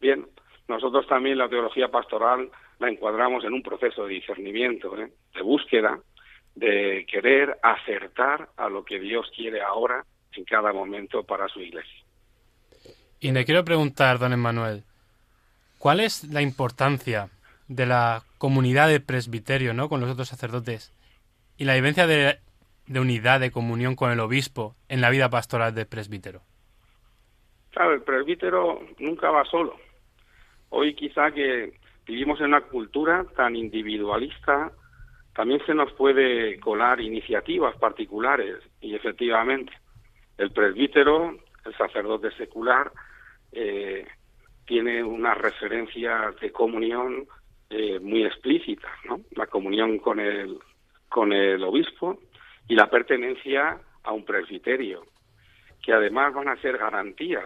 bien, 0.00 0.26
nosotros 0.68 1.06
también 1.06 1.38
la 1.38 1.48
teología 1.48 1.88
pastoral 1.88 2.50
la 2.78 2.88
encuadramos 2.90 3.44
en 3.44 3.54
un 3.54 3.62
proceso 3.62 4.06
de 4.06 4.14
discernimiento, 4.14 4.96
¿eh? 4.98 5.10
de 5.34 5.42
búsqueda, 5.42 5.98
de 6.54 7.06
querer 7.10 7.56
acertar 7.62 8.50
a 8.56 8.68
lo 8.68 8.84
que 8.84 9.00
Dios 9.00 9.30
quiere 9.34 9.62
ahora 9.62 10.04
en 10.32 10.44
cada 10.44 10.72
momento 10.72 11.22
para 11.24 11.48
su 11.48 11.60
iglesia. 11.60 12.04
Y 13.20 13.32
le 13.32 13.44
quiero 13.46 13.64
preguntar, 13.64 14.18
don 14.18 14.34
Emmanuel, 14.34 14.84
¿cuál 15.78 16.00
es 16.00 16.24
la 16.24 16.42
importancia 16.42 17.30
de 17.68 17.86
la 17.86 18.22
comunidad 18.36 18.88
de 18.88 19.00
presbiterio, 19.00 19.72
¿no? 19.72 19.88
con 19.88 20.00
los 20.00 20.10
otros 20.10 20.28
sacerdotes 20.28 20.92
y 21.58 21.64
la 21.64 21.74
vivencia 21.74 22.06
de, 22.06 22.38
unidad, 22.88 23.40
de 23.40 23.50
comunión 23.50 23.96
con 23.96 24.12
el 24.12 24.20
obispo 24.20 24.76
en 24.88 25.00
la 25.00 25.10
vida 25.10 25.28
pastoral 25.28 25.74
del 25.74 25.86
presbítero? 25.86 26.40
Claro, 27.70 27.92
el 27.94 28.02
presbítero 28.02 28.80
nunca 28.98 29.30
va 29.30 29.44
solo. 29.44 29.76
Hoy 30.70 30.94
quizá 30.94 31.32
que 31.32 31.74
vivimos 32.06 32.40
en 32.40 32.46
una 32.46 32.60
cultura 32.60 33.26
tan 33.36 33.56
individualista, 33.56 34.70
también 35.34 35.60
se 35.66 35.74
nos 35.74 35.92
puede 35.92 36.58
colar 36.60 37.00
iniciativas 37.00 37.76
particulares 37.76 38.56
y 38.80 38.94
efectivamente 38.94 39.72
el 40.38 40.52
presbítero, 40.52 41.36
el 41.64 41.76
sacerdote 41.76 42.30
secular, 42.36 42.92
eh, 43.50 44.06
tiene 44.64 45.02
una 45.02 45.34
referencia 45.34 46.32
de 46.40 46.52
comunión 46.52 47.26
eh, 47.70 47.98
muy 47.98 48.24
explícita, 48.24 48.88
¿no? 49.08 49.20
La 49.32 49.46
comunión 49.46 49.98
con 49.98 50.20
el, 50.20 50.58
con 51.08 51.32
el 51.32 51.62
obispo 51.62 52.18
y 52.68 52.74
la 52.74 52.90
pertenencia 52.90 53.78
a 54.02 54.12
un 54.12 54.24
presbiterio, 54.24 55.06
que 55.82 55.92
además 55.92 56.34
van 56.34 56.48
a 56.48 56.60
ser 56.60 56.78
garantía 56.78 57.42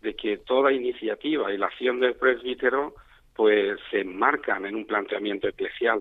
de 0.00 0.14
que 0.14 0.38
toda 0.38 0.72
iniciativa 0.72 1.52
y 1.52 1.58
la 1.58 1.66
acción 1.66 2.00
del 2.00 2.14
presbítero 2.14 2.94
pues 3.34 3.78
se 3.90 4.00
enmarcan 4.00 4.64
en 4.64 4.74
un 4.74 4.86
planteamiento 4.86 5.48
eclesial. 5.48 6.00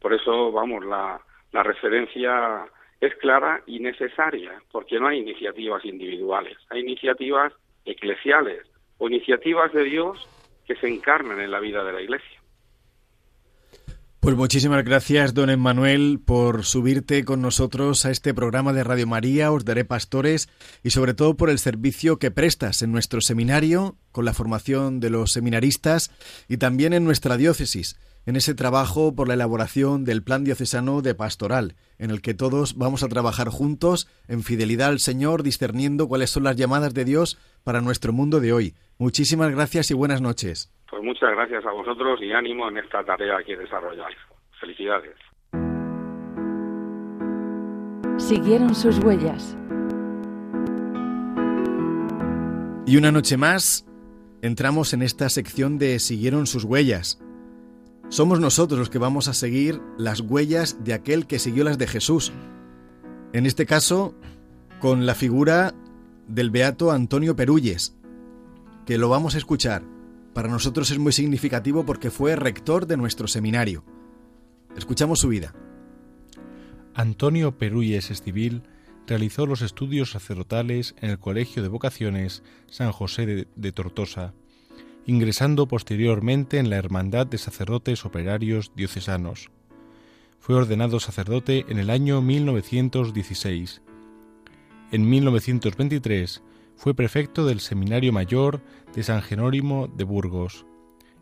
Por 0.00 0.12
eso, 0.12 0.52
vamos, 0.52 0.84
la, 0.84 1.20
referencia 1.52 2.66
es 3.00 3.14
clara 3.16 3.62
y 3.66 3.78
necesaria, 3.78 4.60
porque 4.70 4.98
no 4.98 5.06
hay 5.06 5.20
iniciativas 5.20 5.84
individuales, 5.84 6.58
hay 6.68 6.80
iniciativas 6.80 7.52
eclesiales 7.84 8.68
o 8.98 9.08
iniciativas 9.08 9.72
de 9.72 9.84
Dios 9.84 10.28
que 10.66 10.76
se 10.76 10.88
encarnan 10.88 11.40
en 11.40 11.50
la 11.50 11.60
vida 11.60 11.84
de 11.84 11.92
la 11.92 12.02
Iglesia. 12.02 12.33
Pues 14.24 14.36
muchísimas 14.36 14.82
gracias, 14.86 15.34
don 15.34 15.50
Emmanuel, 15.50 16.18
por 16.18 16.64
subirte 16.64 17.26
con 17.26 17.42
nosotros 17.42 18.06
a 18.06 18.10
este 18.10 18.32
programa 18.32 18.72
de 18.72 18.82
Radio 18.82 19.06
María, 19.06 19.52
Os 19.52 19.66
Daré 19.66 19.84
Pastores, 19.84 20.48
y 20.82 20.92
sobre 20.92 21.12
todo 21.12 21.36
por 21.36 21.50
el 21.50 21.58
servicio 21.58 22.18
que 22.18 22.30
prestas 22.30 22.80
en 22.80 22.90
nuestro 22.90 23.20
seminario, 23.20 23.98
con 24.12 24.24
la 24.24 24.32
formación 24.32 24.98
de 24.98 25.10
los 25.10 25.30
seminaristas, 25.30 26.10
y 26.48 26.56
también 26.56 26.94
en 26.94 27.04
nuestra 27.04 27.36
diócesis, 27.36 27.96
en 28.24 28.36
ese 28.36 28.54
trabajo 28.54 29.14
por 29.14 29.28
la 29.28 29.34
elaboración 29.34 30.04
del 30.04 30.22
Plan 30.22 30.42
Diocesano 30.42 31.02
de 31.02 31.14
Pastoral, 31.14 31.76
en 31.98 32.10
el 32.10 32.22
que 32.22 32.32
todos 32.32 32.78
vamos 32.78 33.02
a 33.02 33.08
trabajar 33.08 33.50
juntos 33.50 34.08
en 34.26 34.42
fidelidad 34.42 34.88
al 34.88 35.00
Señor, 35.00 35.42
discerniendo 35.42 36.08
cuáles 36.08 36.30
son 36.30 36.44
las 36.44 36.56
llamadas 36.56 36.94
de 36.94 37.04
Dios 37.04 37.36
para 37.62 37.82
nuestro 37.82 38.14
mundo 38.14 38.40
de 38.40 38.54
hoy. 38.54 38.74
Muchísimas 38.96 39.50
gracias 39.50 39.90
y 39.90 39.94
buenas 39.94 40.22
noches. 40.22 40.70
Pues 40.94 41.02
muchas 41.02 41.30
gracias 41.32 41.66
a 41.66 41.72
vosotros 41.72 42.20
y 42.22 42.30
ánimo 42.30 42.68
en 42.68 42.78
esta 42.78 43.02
tarea 43.02 43.42
que 43.44 43.56
desarrolláis. 43.56 44.16
Felicidades. 44.60 45.16
Siguieron 48.16 48.76
sus 48.76 49.00
huellas. 49.00 49.58
Y 52.86 52.96
una 52.96 53.10
noche 53.10 53.36
más 53.36 53.84
entramos 54.40 54.94
en 54.94 55.02
esta 55.02 55.28
sección 55.30 55.78
de 55.78 55.98
Siguieron 55.98 56.46
sus 56.46 56.62
huellas. 56.62 57.20
Somos 58.08 58.38
nosotros 58.38 58.78
los 58.78 58.88
que 58.88 58.98
vamos 58.98 59.26
a 59.26 59.34
seguir 59.34 59.80
las 59.98 60.20
huellas 60.20 60.84
de 60.84 60.94
aquel 60.94 61.26
que 61.26 61.40
siguió 61.40 61.64
las 61.64 61.76
de 61.76 61.88
Jesús. 61.88 62.32
En 63.32 63.46
este 63.46 63.66
caso, 63.66 64.14
con 64.78 65.06
la 65.06 65.16
figura 65.16 65.74
del 66.28 66.52
beato 66.52 66.92
Antonio 66.92 67.34
Perulles, 67.34 67.98
que 68.86 68.96
lo 68.96 69.08
vamos 69.08 69.34
a 69.34 69.38
escuchar. 69.38 69.93
Para 70.34 70.48
nosotros 70.48 70.90
es 70.90 70.98
muy 70.98 71.12
significativo 71.12 71.86
porque 71.86 72.10
fue 72.10 72.34
rector 72.34 72.86
de 72.86 72.96
nuestro 72.96 73.28
seminario. 73.28 73.84
Escuchamos 74.76 75.20
su 75.20 75.28
vida. 75.28 75.54
Antonio 76.92 77.56
Perulles 77.56 78.10
Estivil 78.10 78.64
realizó 79.06 79.46
los 79.46 79.62
estudios 79.62 80.10
sacerdotales 80.10 80.96
en 81.00 81.10
el 81.10 81.20
Colegio 81.20 81.62
de 81.62 81.68
Vocaciones 81.68 82.42
San 82.68 82.90
José 82.90 83.26
de, 83.26 83.48
de, 83.54 83.72
Tortosa, 83.72 84.34
ingresando 85.06 85.68
posteriormente 85.68 86.58
en 86.58 86.68
la 86.68 86.76
Hermandad 86.76 87.28
de 87.28 87.38
Sacerdotes 87.38 88.04
Operarios 88.04 88.72
Diocesanos. 88.74 89.50
Fue 90.40 90.56
ordenado 90.56 90.98
sacerdote 90.98 91.64
en 91.68 91.78
el 91.78 91.90
año 91.90 92.20
1916. 92.20 93.82
En 94.90 95.08
1923 95.08 96.42
fue 96.76 96.94
prefecto 96.94 97.46
del 97.46 97.60
Seminario 97.60 98.12
Mayor 98.12 98.60
de 98.94 99.02
San 99.02 99.22
Jerónimo 99.22 99.88
de 99.88 100.04
Burgos 100.04 100.66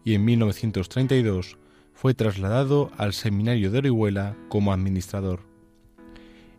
y 0.04 0.14
en 0.14 0.24
1932 0.24 1.58
fue 1.92 2.14
trasladado 2.14 2.90
al 2.96 3.12
Seminario 3.12 3.70
de 3.70 3.78
Orihuela 3.78 4.36
como 4.48 4.72
administrador. 4.72 5.40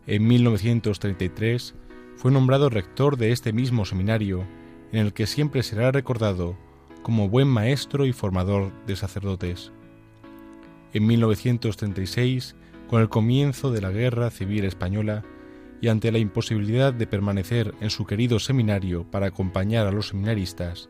En 0.06 0.26
1933 0.26 1.74
fue 2.16 2.30
nombrado 2.30 2.70
rector 2.70 3.16
de 3.16 3.32
este 3.32 3.52
mismo 3.52 3.84
seminario, 3.84 4.46
en 4.92 5.00
el 5.00 5.12
que 5.12 5.26
siempre 5.26 5.62
será 5.62 5.92
recordado 5.92 6.56
como 7.02 7.28
buen 7.28 7.48
maestro 7.48 8.06
y 8.06 8.12
formador 8.12 8.72
de 8.86 8.96
sacerdotes. 8.96 9.72
En 10.92 11.06
1936, 11.06 12.54
con 12.88 13.02
el 13.02 13.08
comienzo 13.08 13.70
de 13.72 13.80
la 13.80 13.90
Guerra 13.90 14.30
Civil 14.30 14.64
Española, 14.64 15.24
y 15.84 15.88
ante 15.88 16.10
la 16.10 16.16
imposibilidad 16.16 16.94
de 16.94 17.06
permanecer 17.06 17.74
en 17.82 17.90
su 17.90 18.06
querido 18.06 18.38
seminario 18.38 19.04
para 19.10 19.26
acompañar 19.26 19.86
a 19.86 19.92
los 19.92 20.08
seminaristas, 20.08 20.88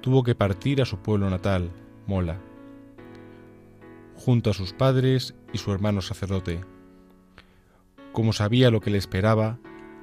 tuvo 0.00 0.24
que 0.24 0.34
partir 0.34 0.82
a 0.82 0.84
su 0.84 0.98
pueblo 0.98 1.30
natal, 1.30 1.70
Mola, 2.08 2.40
junto 4.16 4.50
a 4.50 4.52
sus 4.52 4.72
padres 4.72 5.36
y 5.52 5.58
su 5.58 5.70
hermano 5.70 6.02
sacerdote. 6.02 6.60
Como 8.10 8.32
sabía 8.32 8.72
lo 8.72 8.80
que 8.80 8.90
le 8.90 8.98
esperaba, 8.98 9.60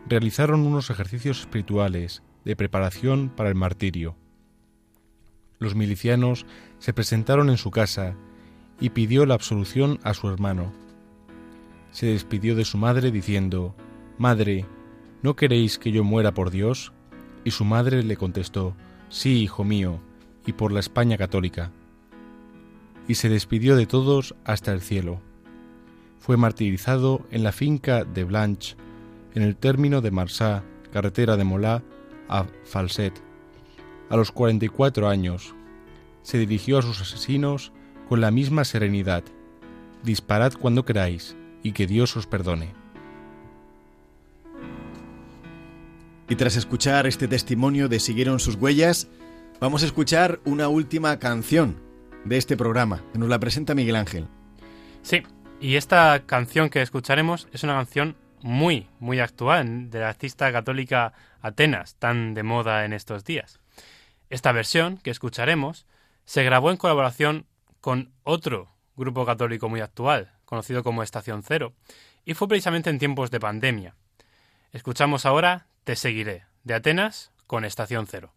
realizaron 0.08 0.66
unos 0.66 0.90
ejercicios 0.90 1.42
espirituales 1.42 2.24
de 2.46 2.56
preparación 2.56 3.34
para 3.36 3.50
el 3.50 3.56
martirio. 3.56 4.16
Los 5.58 5.76
milicianos 5.76 6.46
se 6.78 6.94
presentaron 6.94 7.50
en 7.50 7.58
su 7.58 7.72
casa 7.72 8.16
y 8.80 8.92
pidió 8.92 9.26
la 9.26 9.34
absolución 9.34 10.00
a 10.04 10.14
su 10.14 10.30
hermano. 10.30 10.72
Se 11.92 12.06
despidió 12.06 12.56
de 12.56 12.64
su 12.64 12.78
madre 12.78 13.12
diciendo, 13.12 13.76
Madre, 14.20 14.66
¿no 15.24 15.38
queréis 15.38 15.80
que 15.80 15.94
yo 15.94 16.04
muera 16.04 16.34
por 16.34 16.52
Dios? 16.52 16.92
Y 17.46 17.52
su 17.52 17.64
madre 17.64 18.04
le 18.04 18.18
contestó, 18.18 18.76
Sí, 19.08 19.42
hijo 19.42 19.64
mío, 19.64 20.02
y 20.46 20.52
por 20.52 20.74
la 20.74 20.82
España 20.82 21.18
católica. 21.18 21.72
Y 23.08 23.16
se 23.16 23.30
despidió 23.30 23.78
de 23.78 23.86
todos 23.86 24.36
hasta 24.44 24.74
el 24.74 24.82
cielo. 24.82 25.22
Fue 26.20 26.36
martirizado 26.36 27.26
en 27.32 27.44
la 27.44 27.54
finca 27.54 28.04
de 28.04 28.26
Blanche, 28.26 28.76
en 29.36 29.42
el 29.42 29.56
término 29.56 30.02
de 30.02 30.12
Marsá, 30.12 30.66
carretera 30.92 31.38
de 31.38 31.46
Molá 31.46 31.82
a 32.28 32.46
Falset. 32.66 33.14
A 34.10 34.18
los 34.18 34.34
44 34.34 35.08
años, 35.08 35.56
se 36.24 36.38
dirigió 36.38 36.78
a 36.78 36.82
sus 36.82 37.00
asesinos 37.00 37.72
con 38.10 38.20
la 38.20 38.32
misma 38.32 38.66
serenidad. 38.66 39.24
Disparad 40.04 40.52
cuando 40.60 40.84
queráis, 40.84 41.38
y 41.64 41.72
que 41.72 41.88
Dios 41.88 42.18
os 42.18 42.28
perdone. 42.28 42.79
Y 46.30 46.36
tras 46.36 46.56
escuchar 46.58 47.08
este 47.08 47.28
testimonio 47.28 47.90
de 47.90 48.00
Siguieron 48.00 48.40
sus 48.40 48.54
huellas, 48.54 49.08
vamos 49.60 49.82
a 49.82 49.88
escuchar 49.88 50.40
una 50.46 50.68
última 50.68 51.18
canción 51.18 51.82
de 52.24 52.38
este 52.38 52.56
programa, 52.56 53.04
que 53.12 53.18
nos 53.18 53.30
la 53.30 53.40
presenta 53.40 53.74
Miguel 53.74 53.96
Ángel. 53.96 54.28
Sí, 55.02 55.24
y 55.60 55.76
esta 55.76 56.22
canción 56.28 56.70
que 56.70 56.84
escucharemos 56.84 57.48
es 57.52 57.64
una 57.64 57.74
canción 57.74 58.16
muy, 58.44 58.88
muy 59.00 59.20
actual 59.20 59.90
de 59.90 60.02
la 60.02 60.10
artista 60.10 60.52
católica 60.52 61.14
Atenas, 61.42 61.96
tan 61.96 62.36
de 62.36 62.44
moda 62.44 62.86
en 62.86 62.94
estos 62.94 63.26
días. 63.26 63.60
Esta 64.30 64.52
versión 64.52 64.98
que 64.98 65.10
escucharemos 65.10 65.88
se 66.26 66.44
grabó 66.44 66.70
en 66.70 66.78
colaboración 66.78 67.48
con 67.82 68.12
otro 68.22 68.70
grupo 68.96 69.26
católico 69.26 69.68
muy 69.68 69.82
actual, 69.82 70.32
conocido 70.46 70.84
como 70.84 71.02
Estación 71.02 71.42
Cero, 71.42 71.74
y 72.24 72.36
fue 72.36 72.48
precisamente 72.48 72.92
en 72.92 73.00
tiempos 73.00 73.32
de 73.32 73.40
pandemia. 73.40 73.96
Escuchamos 74.72 75.26
ahora 75.26 75.66
Te 75.90 75.96
seguiré, 75.96 76.46
de 76.64 76.76
Atenas 76.76 77.32
con 77.48 77.66
Estación 77.66 78.06
Cero. 78.06 78.32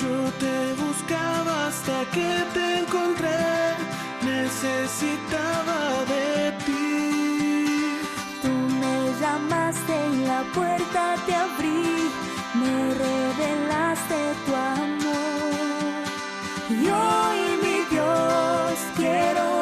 Yo 0.00 0.30
te 0.38 0.74
buscaba 0.80 1.66
hasta 1.66 2.04
que 2.12 2.44
te 2.54 2.78
encontré, 2.78 3.74
necesitaba 4.24 6.04
de 6.12 6.52
ti. 6.64 7.98
Tú 8.40 8.52
me 8.80 9.20
llamaste 9.20 9.94
y 10.12 10.24
la 10.24 10.44
puerta 10.54 11.16
te 11.26 11.34
abrí, 11.34 12.08
me 12.54 12.94
revelaste 12.94 14.18
tu 14.46 14.54
amor. 14.54 16.04
Y 16.70 16.86
hoy, 16.86 17.40
mi 17.64 17.84
Dios, 17.90 18.78
quiero 18.96 19.61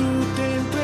Tú 0.00 0.06
te 0.34 0.79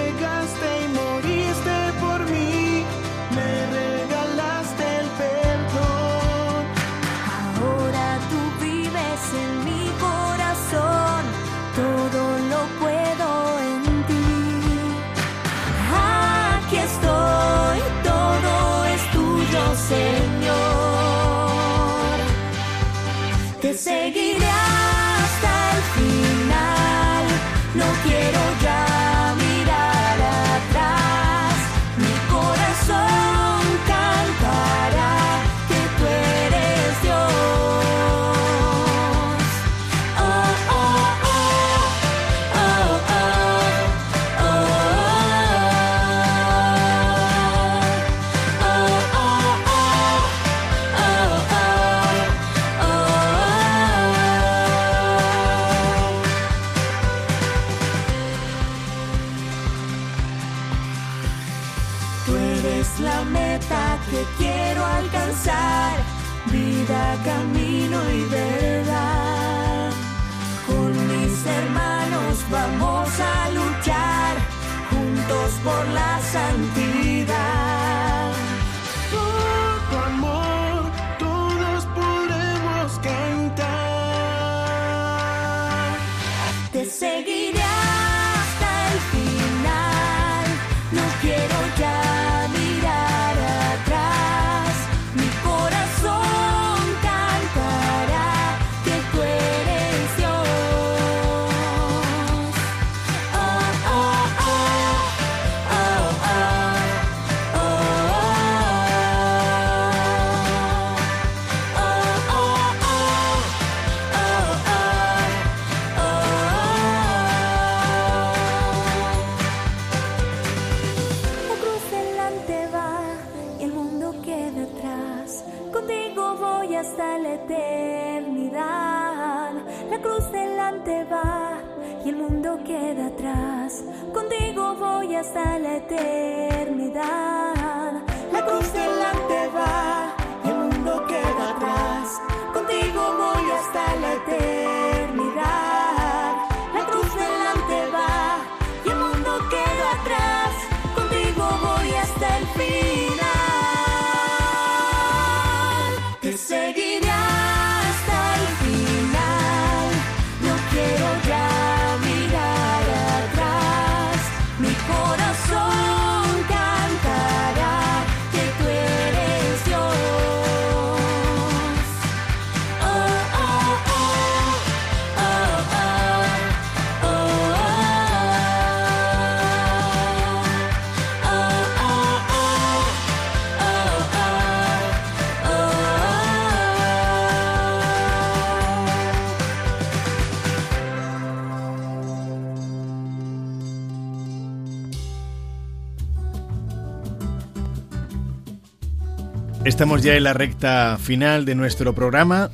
Estamos 199.66 200.00
ya 200.00 200.14
en 200.14 200.22
la 200.22 200.32
recta 200.32 200.96
final 200.96 201.44
de 201.44 201.56
nuestro 201.56 201.92
programa 201.92 202.50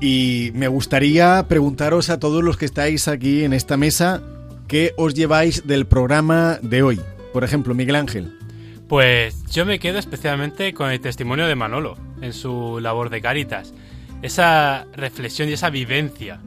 y 0.00 0.52
me 0.54 0.68
gustaría 0.68 1.44
preguntaros 1.48 2.08
a 2.08 2.20
todos 2.20 2.44
los 2.44 2.56
que 2.56 2.66
estáis 2.66 3.08
aquí 3.08 3.42
en 3.42 3.52
esta 3.52 3.76
mesa 3.76 4.22
qué 4.68 4.94
os 4.96 5.14
lleváis 5.14 5.66
del 5.66 5.86
programa 5.86 6.60
de 6.62 6.84
hoy. 6.84 7.00
Por 7.32 7.42
ejemplo, 7.42 7.74
Miguel 7.74 7.96
Ángel. 7.96 8.38
Pues 8.88 9.44
yo 9.50 9.66
me 9.66 9.80
quedo 9.80 9.98
especialmente 9.98 10.72
con 10.72 10.92
el 10.92 11.00
testimonio 11.00 11.48
de 11.48 11.56
Manolo 11.56 11.98
en 12.22 12.32
su 12.32 12.78
labor 12.78 13.10
de 13.10 13.20
Cáritas. 13.20 13.74
Esa 14.22 14.86
reflexión 14.94 15.48
y 15.48 15.54
esa 15.54 15.70
vivencia 15.70 16.40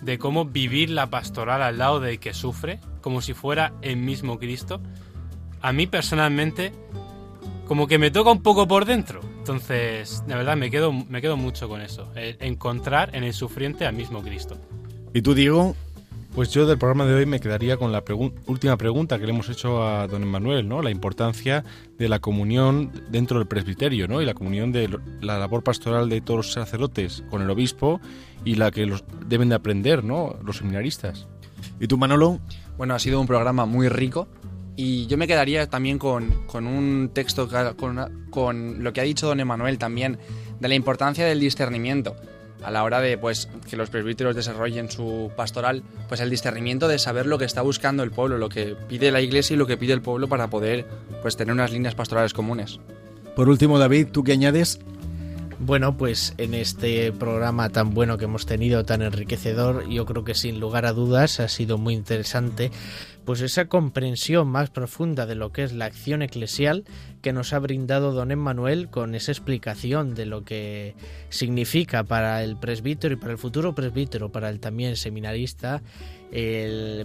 de 0.00 0.16
cómo 0.16 0.46
vivir 0.46 0.88
la 0.88 1.10
pastoral 1.10 1.60
al 1.60 1.76
lado 1.76 2.00
del 2.00 2.20
que 2.20 2.32
sufre, 2.32 2.80
como 3.02 3.20
si 3.20 3.34
fuera 3.34 3.74
el 3.82 3.98
mismo 3.98 4.38
Cristo, 4.38 4.80
a 5.60 5.74
mí 5.74 5.86
personalmente 5.86 6.72
como 7.66 7.86
que 7.86 7.98
me 7.98 8.10
toca 8.10 8.30
un 8.30 8.42
poco 8.42 8.66
por 8.68 8.84
dentro. 8.84 9.20
Entonces, 9.38 10.22
de 10.26 10.34
verdad, 10.34 10.56
me 10.56 10.70
quedo, 10.70 10.92
me 10.92 11.20
quedo 11.20 11.36
mucho 11.36 11.68
con 11.68 11.80
eso. 11.80 12.10
el 12.14 12.36
encontrar 12.40 13.14
en 13.14 13.24
el 13.24 13.32
sufriente 13.32 13.86
al 13.86 13.94
mismo 13.94 14.22
Cristo. 14.22 14.56
¿Y 15.14 15.22
tú, 15.22 15.34
Diego? 15.34 15.74
Pues 16.34 16.48
yo 16.50 16.64
del 16.64 16.78
programa 16.78 17.04
de 17.04 17.14
hoy 17.14 17.26
me 17.26 17.40
quedaría 17.40 17.76
con 17.76 17.92
la 17.92 18.02
última 18.46 18.78
pregunta 18.78 19.18
que 19.18 19.26
le 19.26 19.32
hemos 19.32 19.50
hecho 19.50 19.86
a 19.86 20.06
don 20.08 20.22
Emmanuel, 20.22 20.66
¿no? 20.66 20.80
La 20.80 20.90
importancia 20.90 21.62
de 21.98 22.08
la 22.08 22.20
comunión 22.20 22.90
dentro 23.10 23.38
del 23.38 23.46
presbiterio, 23.46 24.08
¿no? 24.08 24.22
Y 24.22 24.24
la 24.24 24.32
comunión 24.32 24.72
de 24.72 24.98
la 25.20 25.38
labor 25.38 25.62
pastoral 25.62 26.08
de 26.08 26.22
todos 26.22 26.38
los 26.38 26.52
sacerdotes 26.52 27.22
con 27.28 27.42
el 27.42 27.50
obispo 27.50 28.00
y 28.46 28.54
la 28.54 28.70
que 28.70 28.86
los 28.86 29.04
deben 29.26 29.50
de 29.50 29.56
aprender, 29.56 30.04
¿no? 30.04 30.36
Los 30.42 30.56
seminaristas. 30.56 31.28
¿Y 31.78 31.86
tú, 31.86 31.98
Manolo? 31.98 32.40
Bueno, 32.78 32.94
ha 32.94 32.98
sido 32.98 33.20
un 33.20 33.26
programa 33.26 33.66
muy 33.66 33.90
rico 33.90 34.26
y 34.76 35.06
yo 35.06 35.16
me 35.18 35.26
quedaría 35.26 35.68
también 35.68 35.98
con, 35.98 36.46
con 36.46 36.66
un 36.66 37.10
texto, 37.12 37.48
con, 37.76 37.90
una- 37.90 38.10
con 38.30 38.82
lo 38.82 38.92
que 38.92 39.00
ha 39.00 39.04
dicho 39.04 39.26
don 39.26 39.40
Emanuel 39.40 39.78
también, 39.78 40.18
de 40.60 40.68
la 40.68 40.74
importancia 40.74 41.24
del 41.26 41.40
discernimiento 41.40 42.16
a 42.62 42.70
la 42.70 42.84
hora 42.84 43.00
de 43.00 43.18
pues 43.18 43.48
que 43.68 43.76
los 43.76 43.90
presbíteros 43.90 44.36
desarrollen 44.36 44.88
su 44.88 45.32
pastoral, 45.36 45.82
pues 46.08 46.20
el 46.20 46.30
discernimiento 46.30 46.86
de 46.86 47.00
saber 47.00 47.26
lo 47.26 47.36
que 47.36 47.44
está 47.44 47.60
buscando 47.60 48.04
el 48.04 48.12
pueblo, 48.12 48.38
lo 48.38 48.48
que 48.48 48.76
pide 48.88 49.10
la 49.10 49.20
iglesia 49.20 49.54
y 49.54 49.56
lo 49.56 49.66
que 49.66 49.76
pide 49.76 49.92
el 49.94 50.00
pueblo 50.00 50.28
para 50.28 50.48
poder 50.48 50.86
pues 51.22 51.36
tener 51.36 51.52
unas 51.52 51.72
líneas 51.72 51.96
pastorales 51.96 52.32
comunes. 52.32 52.78
Por 53.34 53.48
último, 53.48 53.80
David, 53.80 54.08
¿tú 54.12 54.22
qué 54.22 54.32
añades? 54.32 54.78
Bueno, 55.58 55.96
pues 55.96 56.34
en 56.38 56.54
este 56.54 57.12
programa 57.12 57.68
tan 57.70 57.94
bueno 57.94 58.18
que 58.18 58.24
hemos 58.24 58.46
tenido, 58.46 58.84
tan 58.84 59.00
enriquecedor, 59.02 59.88
yo 59.88 60.06
creo 60.06 60.24
que 60.24 60.34
sin 60.34 60.58
lugar 60.60 60.86
a 60.86 60.92
dudas 60.92 61.38
ha 61.40 61.48
sido 61.48 61.78
muy 61.78 61.94
interesante, 61.94 62.70
pues 63.24 63.40
esa 63.40 63.66
comprensión 63.66 64.48
más 64.48 64.70
profunda 64.70 65.26
de 65.26 65.34
lo 65.34 65.52
que 65.52 65.64
es 65.64 65.72
la 65.72 65.86
acción 65.86 66.22
eclesial 66.22 66.84
que 67.22 67.32
nos 67.32 67.52
ha 67.52 67.58
brindado 67.60 68.12
don 68.12 68.32
Emmanuel 68.32 68.90
con 68.90 69.14
esa 69.14 69.32
explicación 69.32 70.14
de 70.14 70.26
lo 70.26 70.44
que 70.44 70.94
significa 71.30 72.02
para 72.04 72.42
el 72.42 72.56
presbítero 72.56 73.14
y 73.14 73.16
para 73.16 73.32
el 73.32 73.38
futuro 73.38 73.74
presbítero, 73.74 74.30
para 74.30 74.50
el 74.50 74.60
también 74.60 74.96
seminarista, 74.96 75.82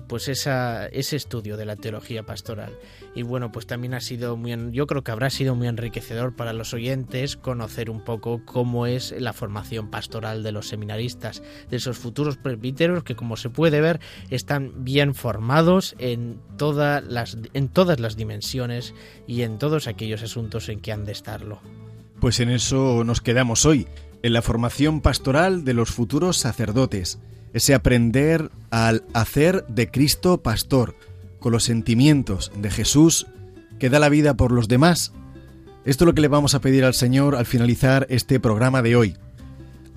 pues 0.07 0.29
ese 0.29 1.15
estudio 1.15 1.57
de 1.57 1.65
la 1.65 1.75
teología 1.75 2.23
pastoral. 2.23 2.71
Y 3.13 3.23
bueno, 3.23 3.51
pues 3.51 3.67
también 3.67 3.93
ha 3.93 3.99
sido 3.99 4.37
muy, 4.37 4.55
yo 4.71 4.87
creo 4.87 5.03
que 5.03 5.11
habrá 5.11 5.29
sido 5.29 5.53
muy 5.53 5.67
enriquecedor 5.67 6.35
para 6.35 6.53
los 6.53 6.73
oyentes 6.73 7.35
conocer 7.35 7.89
un 7.89 8.03
poco 8.05 8.41
cómo 8.45 8.87
es 8.87 9.13
la 9.19 9.33
formación 9.33 9.89
pastoral 9.89 10.43
de 10.43 10.53
los 10.53 10.69
seminaristas, 10.69 11.43
de 11.69 11.77
esos 11.77 11.97
futuros 11.97 12.37
presbíteros 12.37 13.03
que 13.03 13.15
como 13.15 13.35
se 13.35 13.49
puede 13.49 13.81
ver 13.81 13.99
están 14.29 14.85
bien 14.85 15.13
formados 15.13 15.95
en, 15.99 16.39
todas 16.57 17.03
las, 17.03 17.37
en 17.53 17.67
todas 17.67 17.99
las 17.99 18.15
dimensiones 18.15 18.93
y 19.27 19.41
en 19.41 19.57
todos 19.57 19.87
aquellos 19.87 20.06
asuntos 20.13 20.69
en 20.69 20.79
que 20.79 20.91
han 20.91 21.05
de 21.05 21.11
estarlo. 21.11 21.59
Pues 22.19 22.39
en 22.39 22.49
eso 22.49 23.03
nos 23.03 23.21
quedamos 23.21 23.65
hoy, 23.65 23.87
en 24.23 24.33
la 24.33 24.41
formación 24.41 25.01
pastoral 25.01 25.63
de 25.63 25.73
los 25.73 25.91
futuros 25.91 26.37
sacerdotes, 26.37 27.19
ese 27.53 27.73
aprender 27.73 28.49
al 28.69 29.03
hacer 29.13 29.65
de 29.67 29.89
Cristo 29.89 30.41
pastor, 30.41 30.95
con 31.39 31.51
los 31.51 31.63
sentimientos 31.63 32.51
de 32.57 32.71
Jesús 32.71 33.27
que 33.79 33.89
da 33.89 33.99
la 33.99 34.09
vida 34.09 34.35
por 34.35 34.51
los 34.51 34.67
demás. 34.67 35.13
Esto 35.85 36.03
es 36.03 36.07
lo 36.07 36.13
que 36.13 36.21
le 36.21 36.27
vamos 36.27 36.55
a 36.55 36.61
pedir 36.61 36.83
al 36.83 36.93
Señor 36.93 37.35
al 37.35 37.45
finalizar 37.45 38.07
este 38.09 38.39
programa 38.39 38.81
de 38.81 38.95
hoy. 38.95 39.15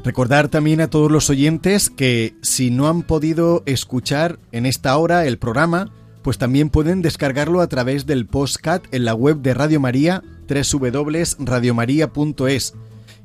Recordar 0.05 0.49
también 0.49 0.81
a 0.81 0.89
todos 0.89 1.11
los 1.11 1.29
oyentes 1.29 1.91
que 1.91 2.35
si 2.43 2.71
no 2.71 2.89
han 2.89 3.03
podido 3.03 3.63
escuchar 3.67 4.39
en 4.53 4.67
esta 4.67 4.97
hora 4.97 5.27
el 5.27 5.39
programa, 5.39 5.93
pues 6.23 6.39
también 6.39 6.71
pueden 6.71 7.03
descargarlo 7.03 7.61
a 7.61 7.67
través 7.69 8.07
del 8.07 8.27
postcat 8.27 8.83
en 8.93 9.05
la 9.05 9.15
web 9.15 9.39
de 9.39 9.55
Radio 9.55 9.81
María, 9.81 10.23
www.radiomaria.es. 10.49 12.75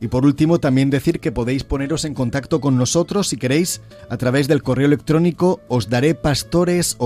Y 0.01 0.07
por 0.07 0.25
último, 0.25 0.59
también 0.59 0.89
decir 0.89 1.19
que 1.19 1.31
podéis 1.31 1.63
poneros 1.63 2.05
en 2.05 2.13
contacto 2.13 2.61
con 2.61 2.77
nosotros 2.77 3.29
si 3.29 3.37
queréis 3.37 3.81
a 4.09 4.17
través 4.17 4.47
del 4.47 4.61
correo 4.61 4.85
electrónico 4.87 5.61
os 5.67 5.89
daré 5.89 6.13
pastores 6.15 6.97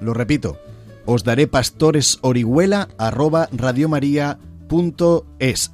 Lo 0.00 0.14
repito, 0.14 0.58
os 1.04 1.24
daré 1.24 1.46
pastores 1.46 2.18
orihuela 2.22 2.88
arroba 2.98 3.48
radiomaria.es. 3.52 5.72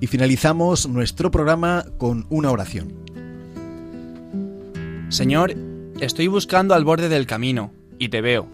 Y 0.00 0.06
finalizamos 0.06 0.88
nuestro 0.88 1.30
programa 1.30 1.84
con 1.98 2.26
una 2.30 2.50
oración. 2.50 2.94
Señor, 5.10 5.54
estoy 6.00 6.26
buscando 6.26 6.74
al 6.74 6.84
borde 6.84 7.08
del 7.08 7.26
camino 7.26 7.72
y 7.98 8.08
te 8.08 8.20
veo. 8.20 8.48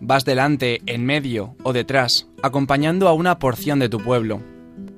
Vas 0.00 0.24
delante, 0.24 0.80
en 0.86 1.04
medio 1.04 1.56
o 1.62 1.72
detrás, 1.72 2.28
acompañando 2.42 3.08
a 3.08 3.12
una 3.12 3.38
porción 3.38 3.78
de 3.78 3.88
tu 3.88 3.98
pueblo. 3.98 4.40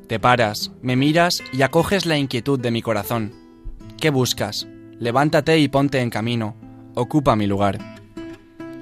Te 0.07 0.21
paras, 0.21 0.73
me 0.83 0.97
miras 0.97 1.43
y 1.53 1.63
acoges 1.63 2.07
la 2.07 2.19
inquietud 2.19 2.59
de 2.59 2.71
mi 2.71 2.83
corazón. 2.83 3.33
¿Qué 3.99 4.11
buscas? 4.11 4.67
Levántate 4.99 5.59
y 5.59 5.69
ponte 5.69 6.01
en 6.01 6.11
camino. 6.11 6.55
Ocupa 6.95 7.37
mi 7.37 7.47
lugar. 7.47 7.79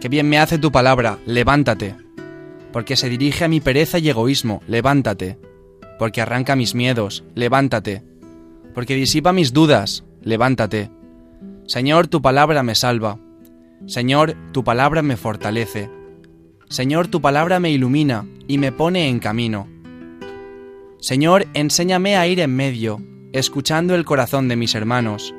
Qué 0.01 0.09
bien 0.09 0.29
me 0.29 0.39
hace 0.39 0.59
tu 0.59 0.71
palabra, 0.71 1.19
levántate. 1.27 1.95
Porque 2.73 2.97
se 2.97 3.09
dirige 3.09 3.45
a 3.45 3.49
mi 3.49 3.61
pereza 3.61 3.99
y 3.99 4.09
egoísmo, 4.09 4.63
levántate. 4.69 5.39
Porque 5.99 6.21
arranca 6.21 6.57
mis 6.57 6.75
miedos, 6.75 7.25
levántate. 7.35 8.03
Porque 8.75 8.95
disipa 8.95 9.33
mis 9.33 9.53
dudas, 9.53 10.05
levántate. 10.23 10.91
Señor, 11.69 12.09
tu 12.09 12.23
palabra 12.23 12.63
me 12.63 12.75
salva. 12.75 13.19
Señor, 13.87 14.35
tu 14.53 14.65
palabra 14.65 15.03
me 15.03 15.19
fortalece. 15.19 15.91
Señor, 16.71 17.09
tu 17.09 17.21
palabra 17.21 17.61
me 17.61 17.71
ilumina 17.71 18.25
y 18.47 18.57
me 18.57 18.73
pone 18.73 19.11
en 19.11 19.19
camino. 19.19 19.69
Señor, 20.99 21.47
enséñame 21.53 22.17
a 22.17 22.27
ir 22.27 22.41
en 22.41 22.57
medio, 22.57 23.03
escuchando 23.35 23.95
el 23.95 24.07
corazón 24.07 24.49
de 24.49 24.57
mis 24.57 24.75
hermanos. 24.75 25.35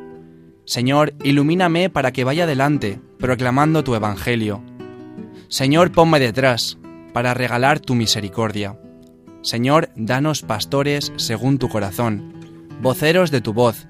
Señor, 0.65 1.15
ilumíname 1.23 1.89
para 1.89 2.11
que 2.11 2.23
vaya 2.23 2.43
adelante, 2.43 3.01
proclamando 3.17 3.83
tu 3.83 3.95
evangelio. 3.95 4.61
Señor, 5.47 5.91
ponme 5.91 6.19
detrás, 6.19 6.77
para 7.11 7.33
regalar 7.33 7.79
tu 7.79 7.95
misericordia. 7.95 8.79
Señor, 9.41 9.89
danos 9.95 10.43
pastores 10.43 11.11
según 11.15 11.57
tu 11.57 11.69
corazón, 11.69 12.35
voceros 12.81 13.31
de 13.31 13.41
tu 13.41 13.51
voz, 13.51 13.87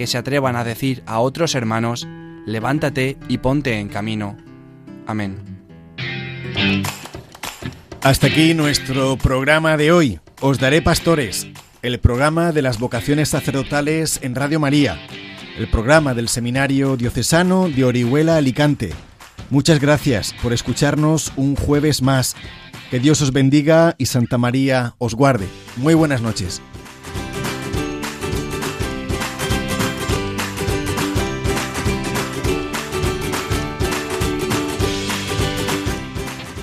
que 0.00 0.06
se 0.06 0.16
atrevan 0.16 0.56
a 0.56 0.64
decir 0.64 1.02
a 1.04 1.18
otros 1.18 1.54
hermanos, 1.54 2.08
levántate 2.46 3.18
y 3.28 3.36
ponte 3.36 3.78
en 3.78 3.90
camino. 3.90 4.34
Amén. 5.06 5.36
Hasta 8.00 8.28
aquí 8.28 8.54
nuestro 8.54 9.18
programa 9.18 9.76
de 9.76 9.92
hoy. 9.92 10.18
Os 10.40 10.58
daré 10.58 10.80
pastores, 10.80 11.48
el 11.82 12.00
programa 12.00 12.52
de 12.52 12.62
las 12.62 12.78
vocaciones 12.78 13.28
sacerdotales 13.28 14.20
en 14.22 14.34
Radio 14.34 14.58
María, 14.58 14.98
el 15.58 15.68
programa 15.68 16.14
del 16.14 16.30
Seminario 16.30 16.96
Diocesano 16.96 17.68
de 17.68 17.84
Orihuela 17.84 18.38
Alicante. 18.38 18.94
Muchas 19.50 19.80
gracias 19.80 20.34
por 20.42 20.54
escucharnos 20.54 21.30
un 21.36 21.56
jueves 21.56 22.00
más. 22.00 22.36
Que 22.90 23.00
Dios 23.00 23.20
os 23.20 23.34
bendiga 23.34 23.96
y 23.98 24.06
Santa 24.06 24.38
María 24.38 24.94
os 24.96 25.14
guarde. 25.14 25.46
Muy 25.76 25.92
buenas 25.92 26.22
noches. 26.22 26.62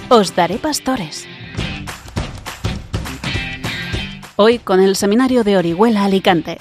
Os 0.09 0.37
daré 0.37 0.57
pastores. 0.57 1.27
Hoy 4.37 4.57
con 4.57 4.79
el 4.79 4.95
Seminario 4.95 5.43
de 5.43 5.57
Orihuela 5.57 6.05
Alicante. 6.05 6.59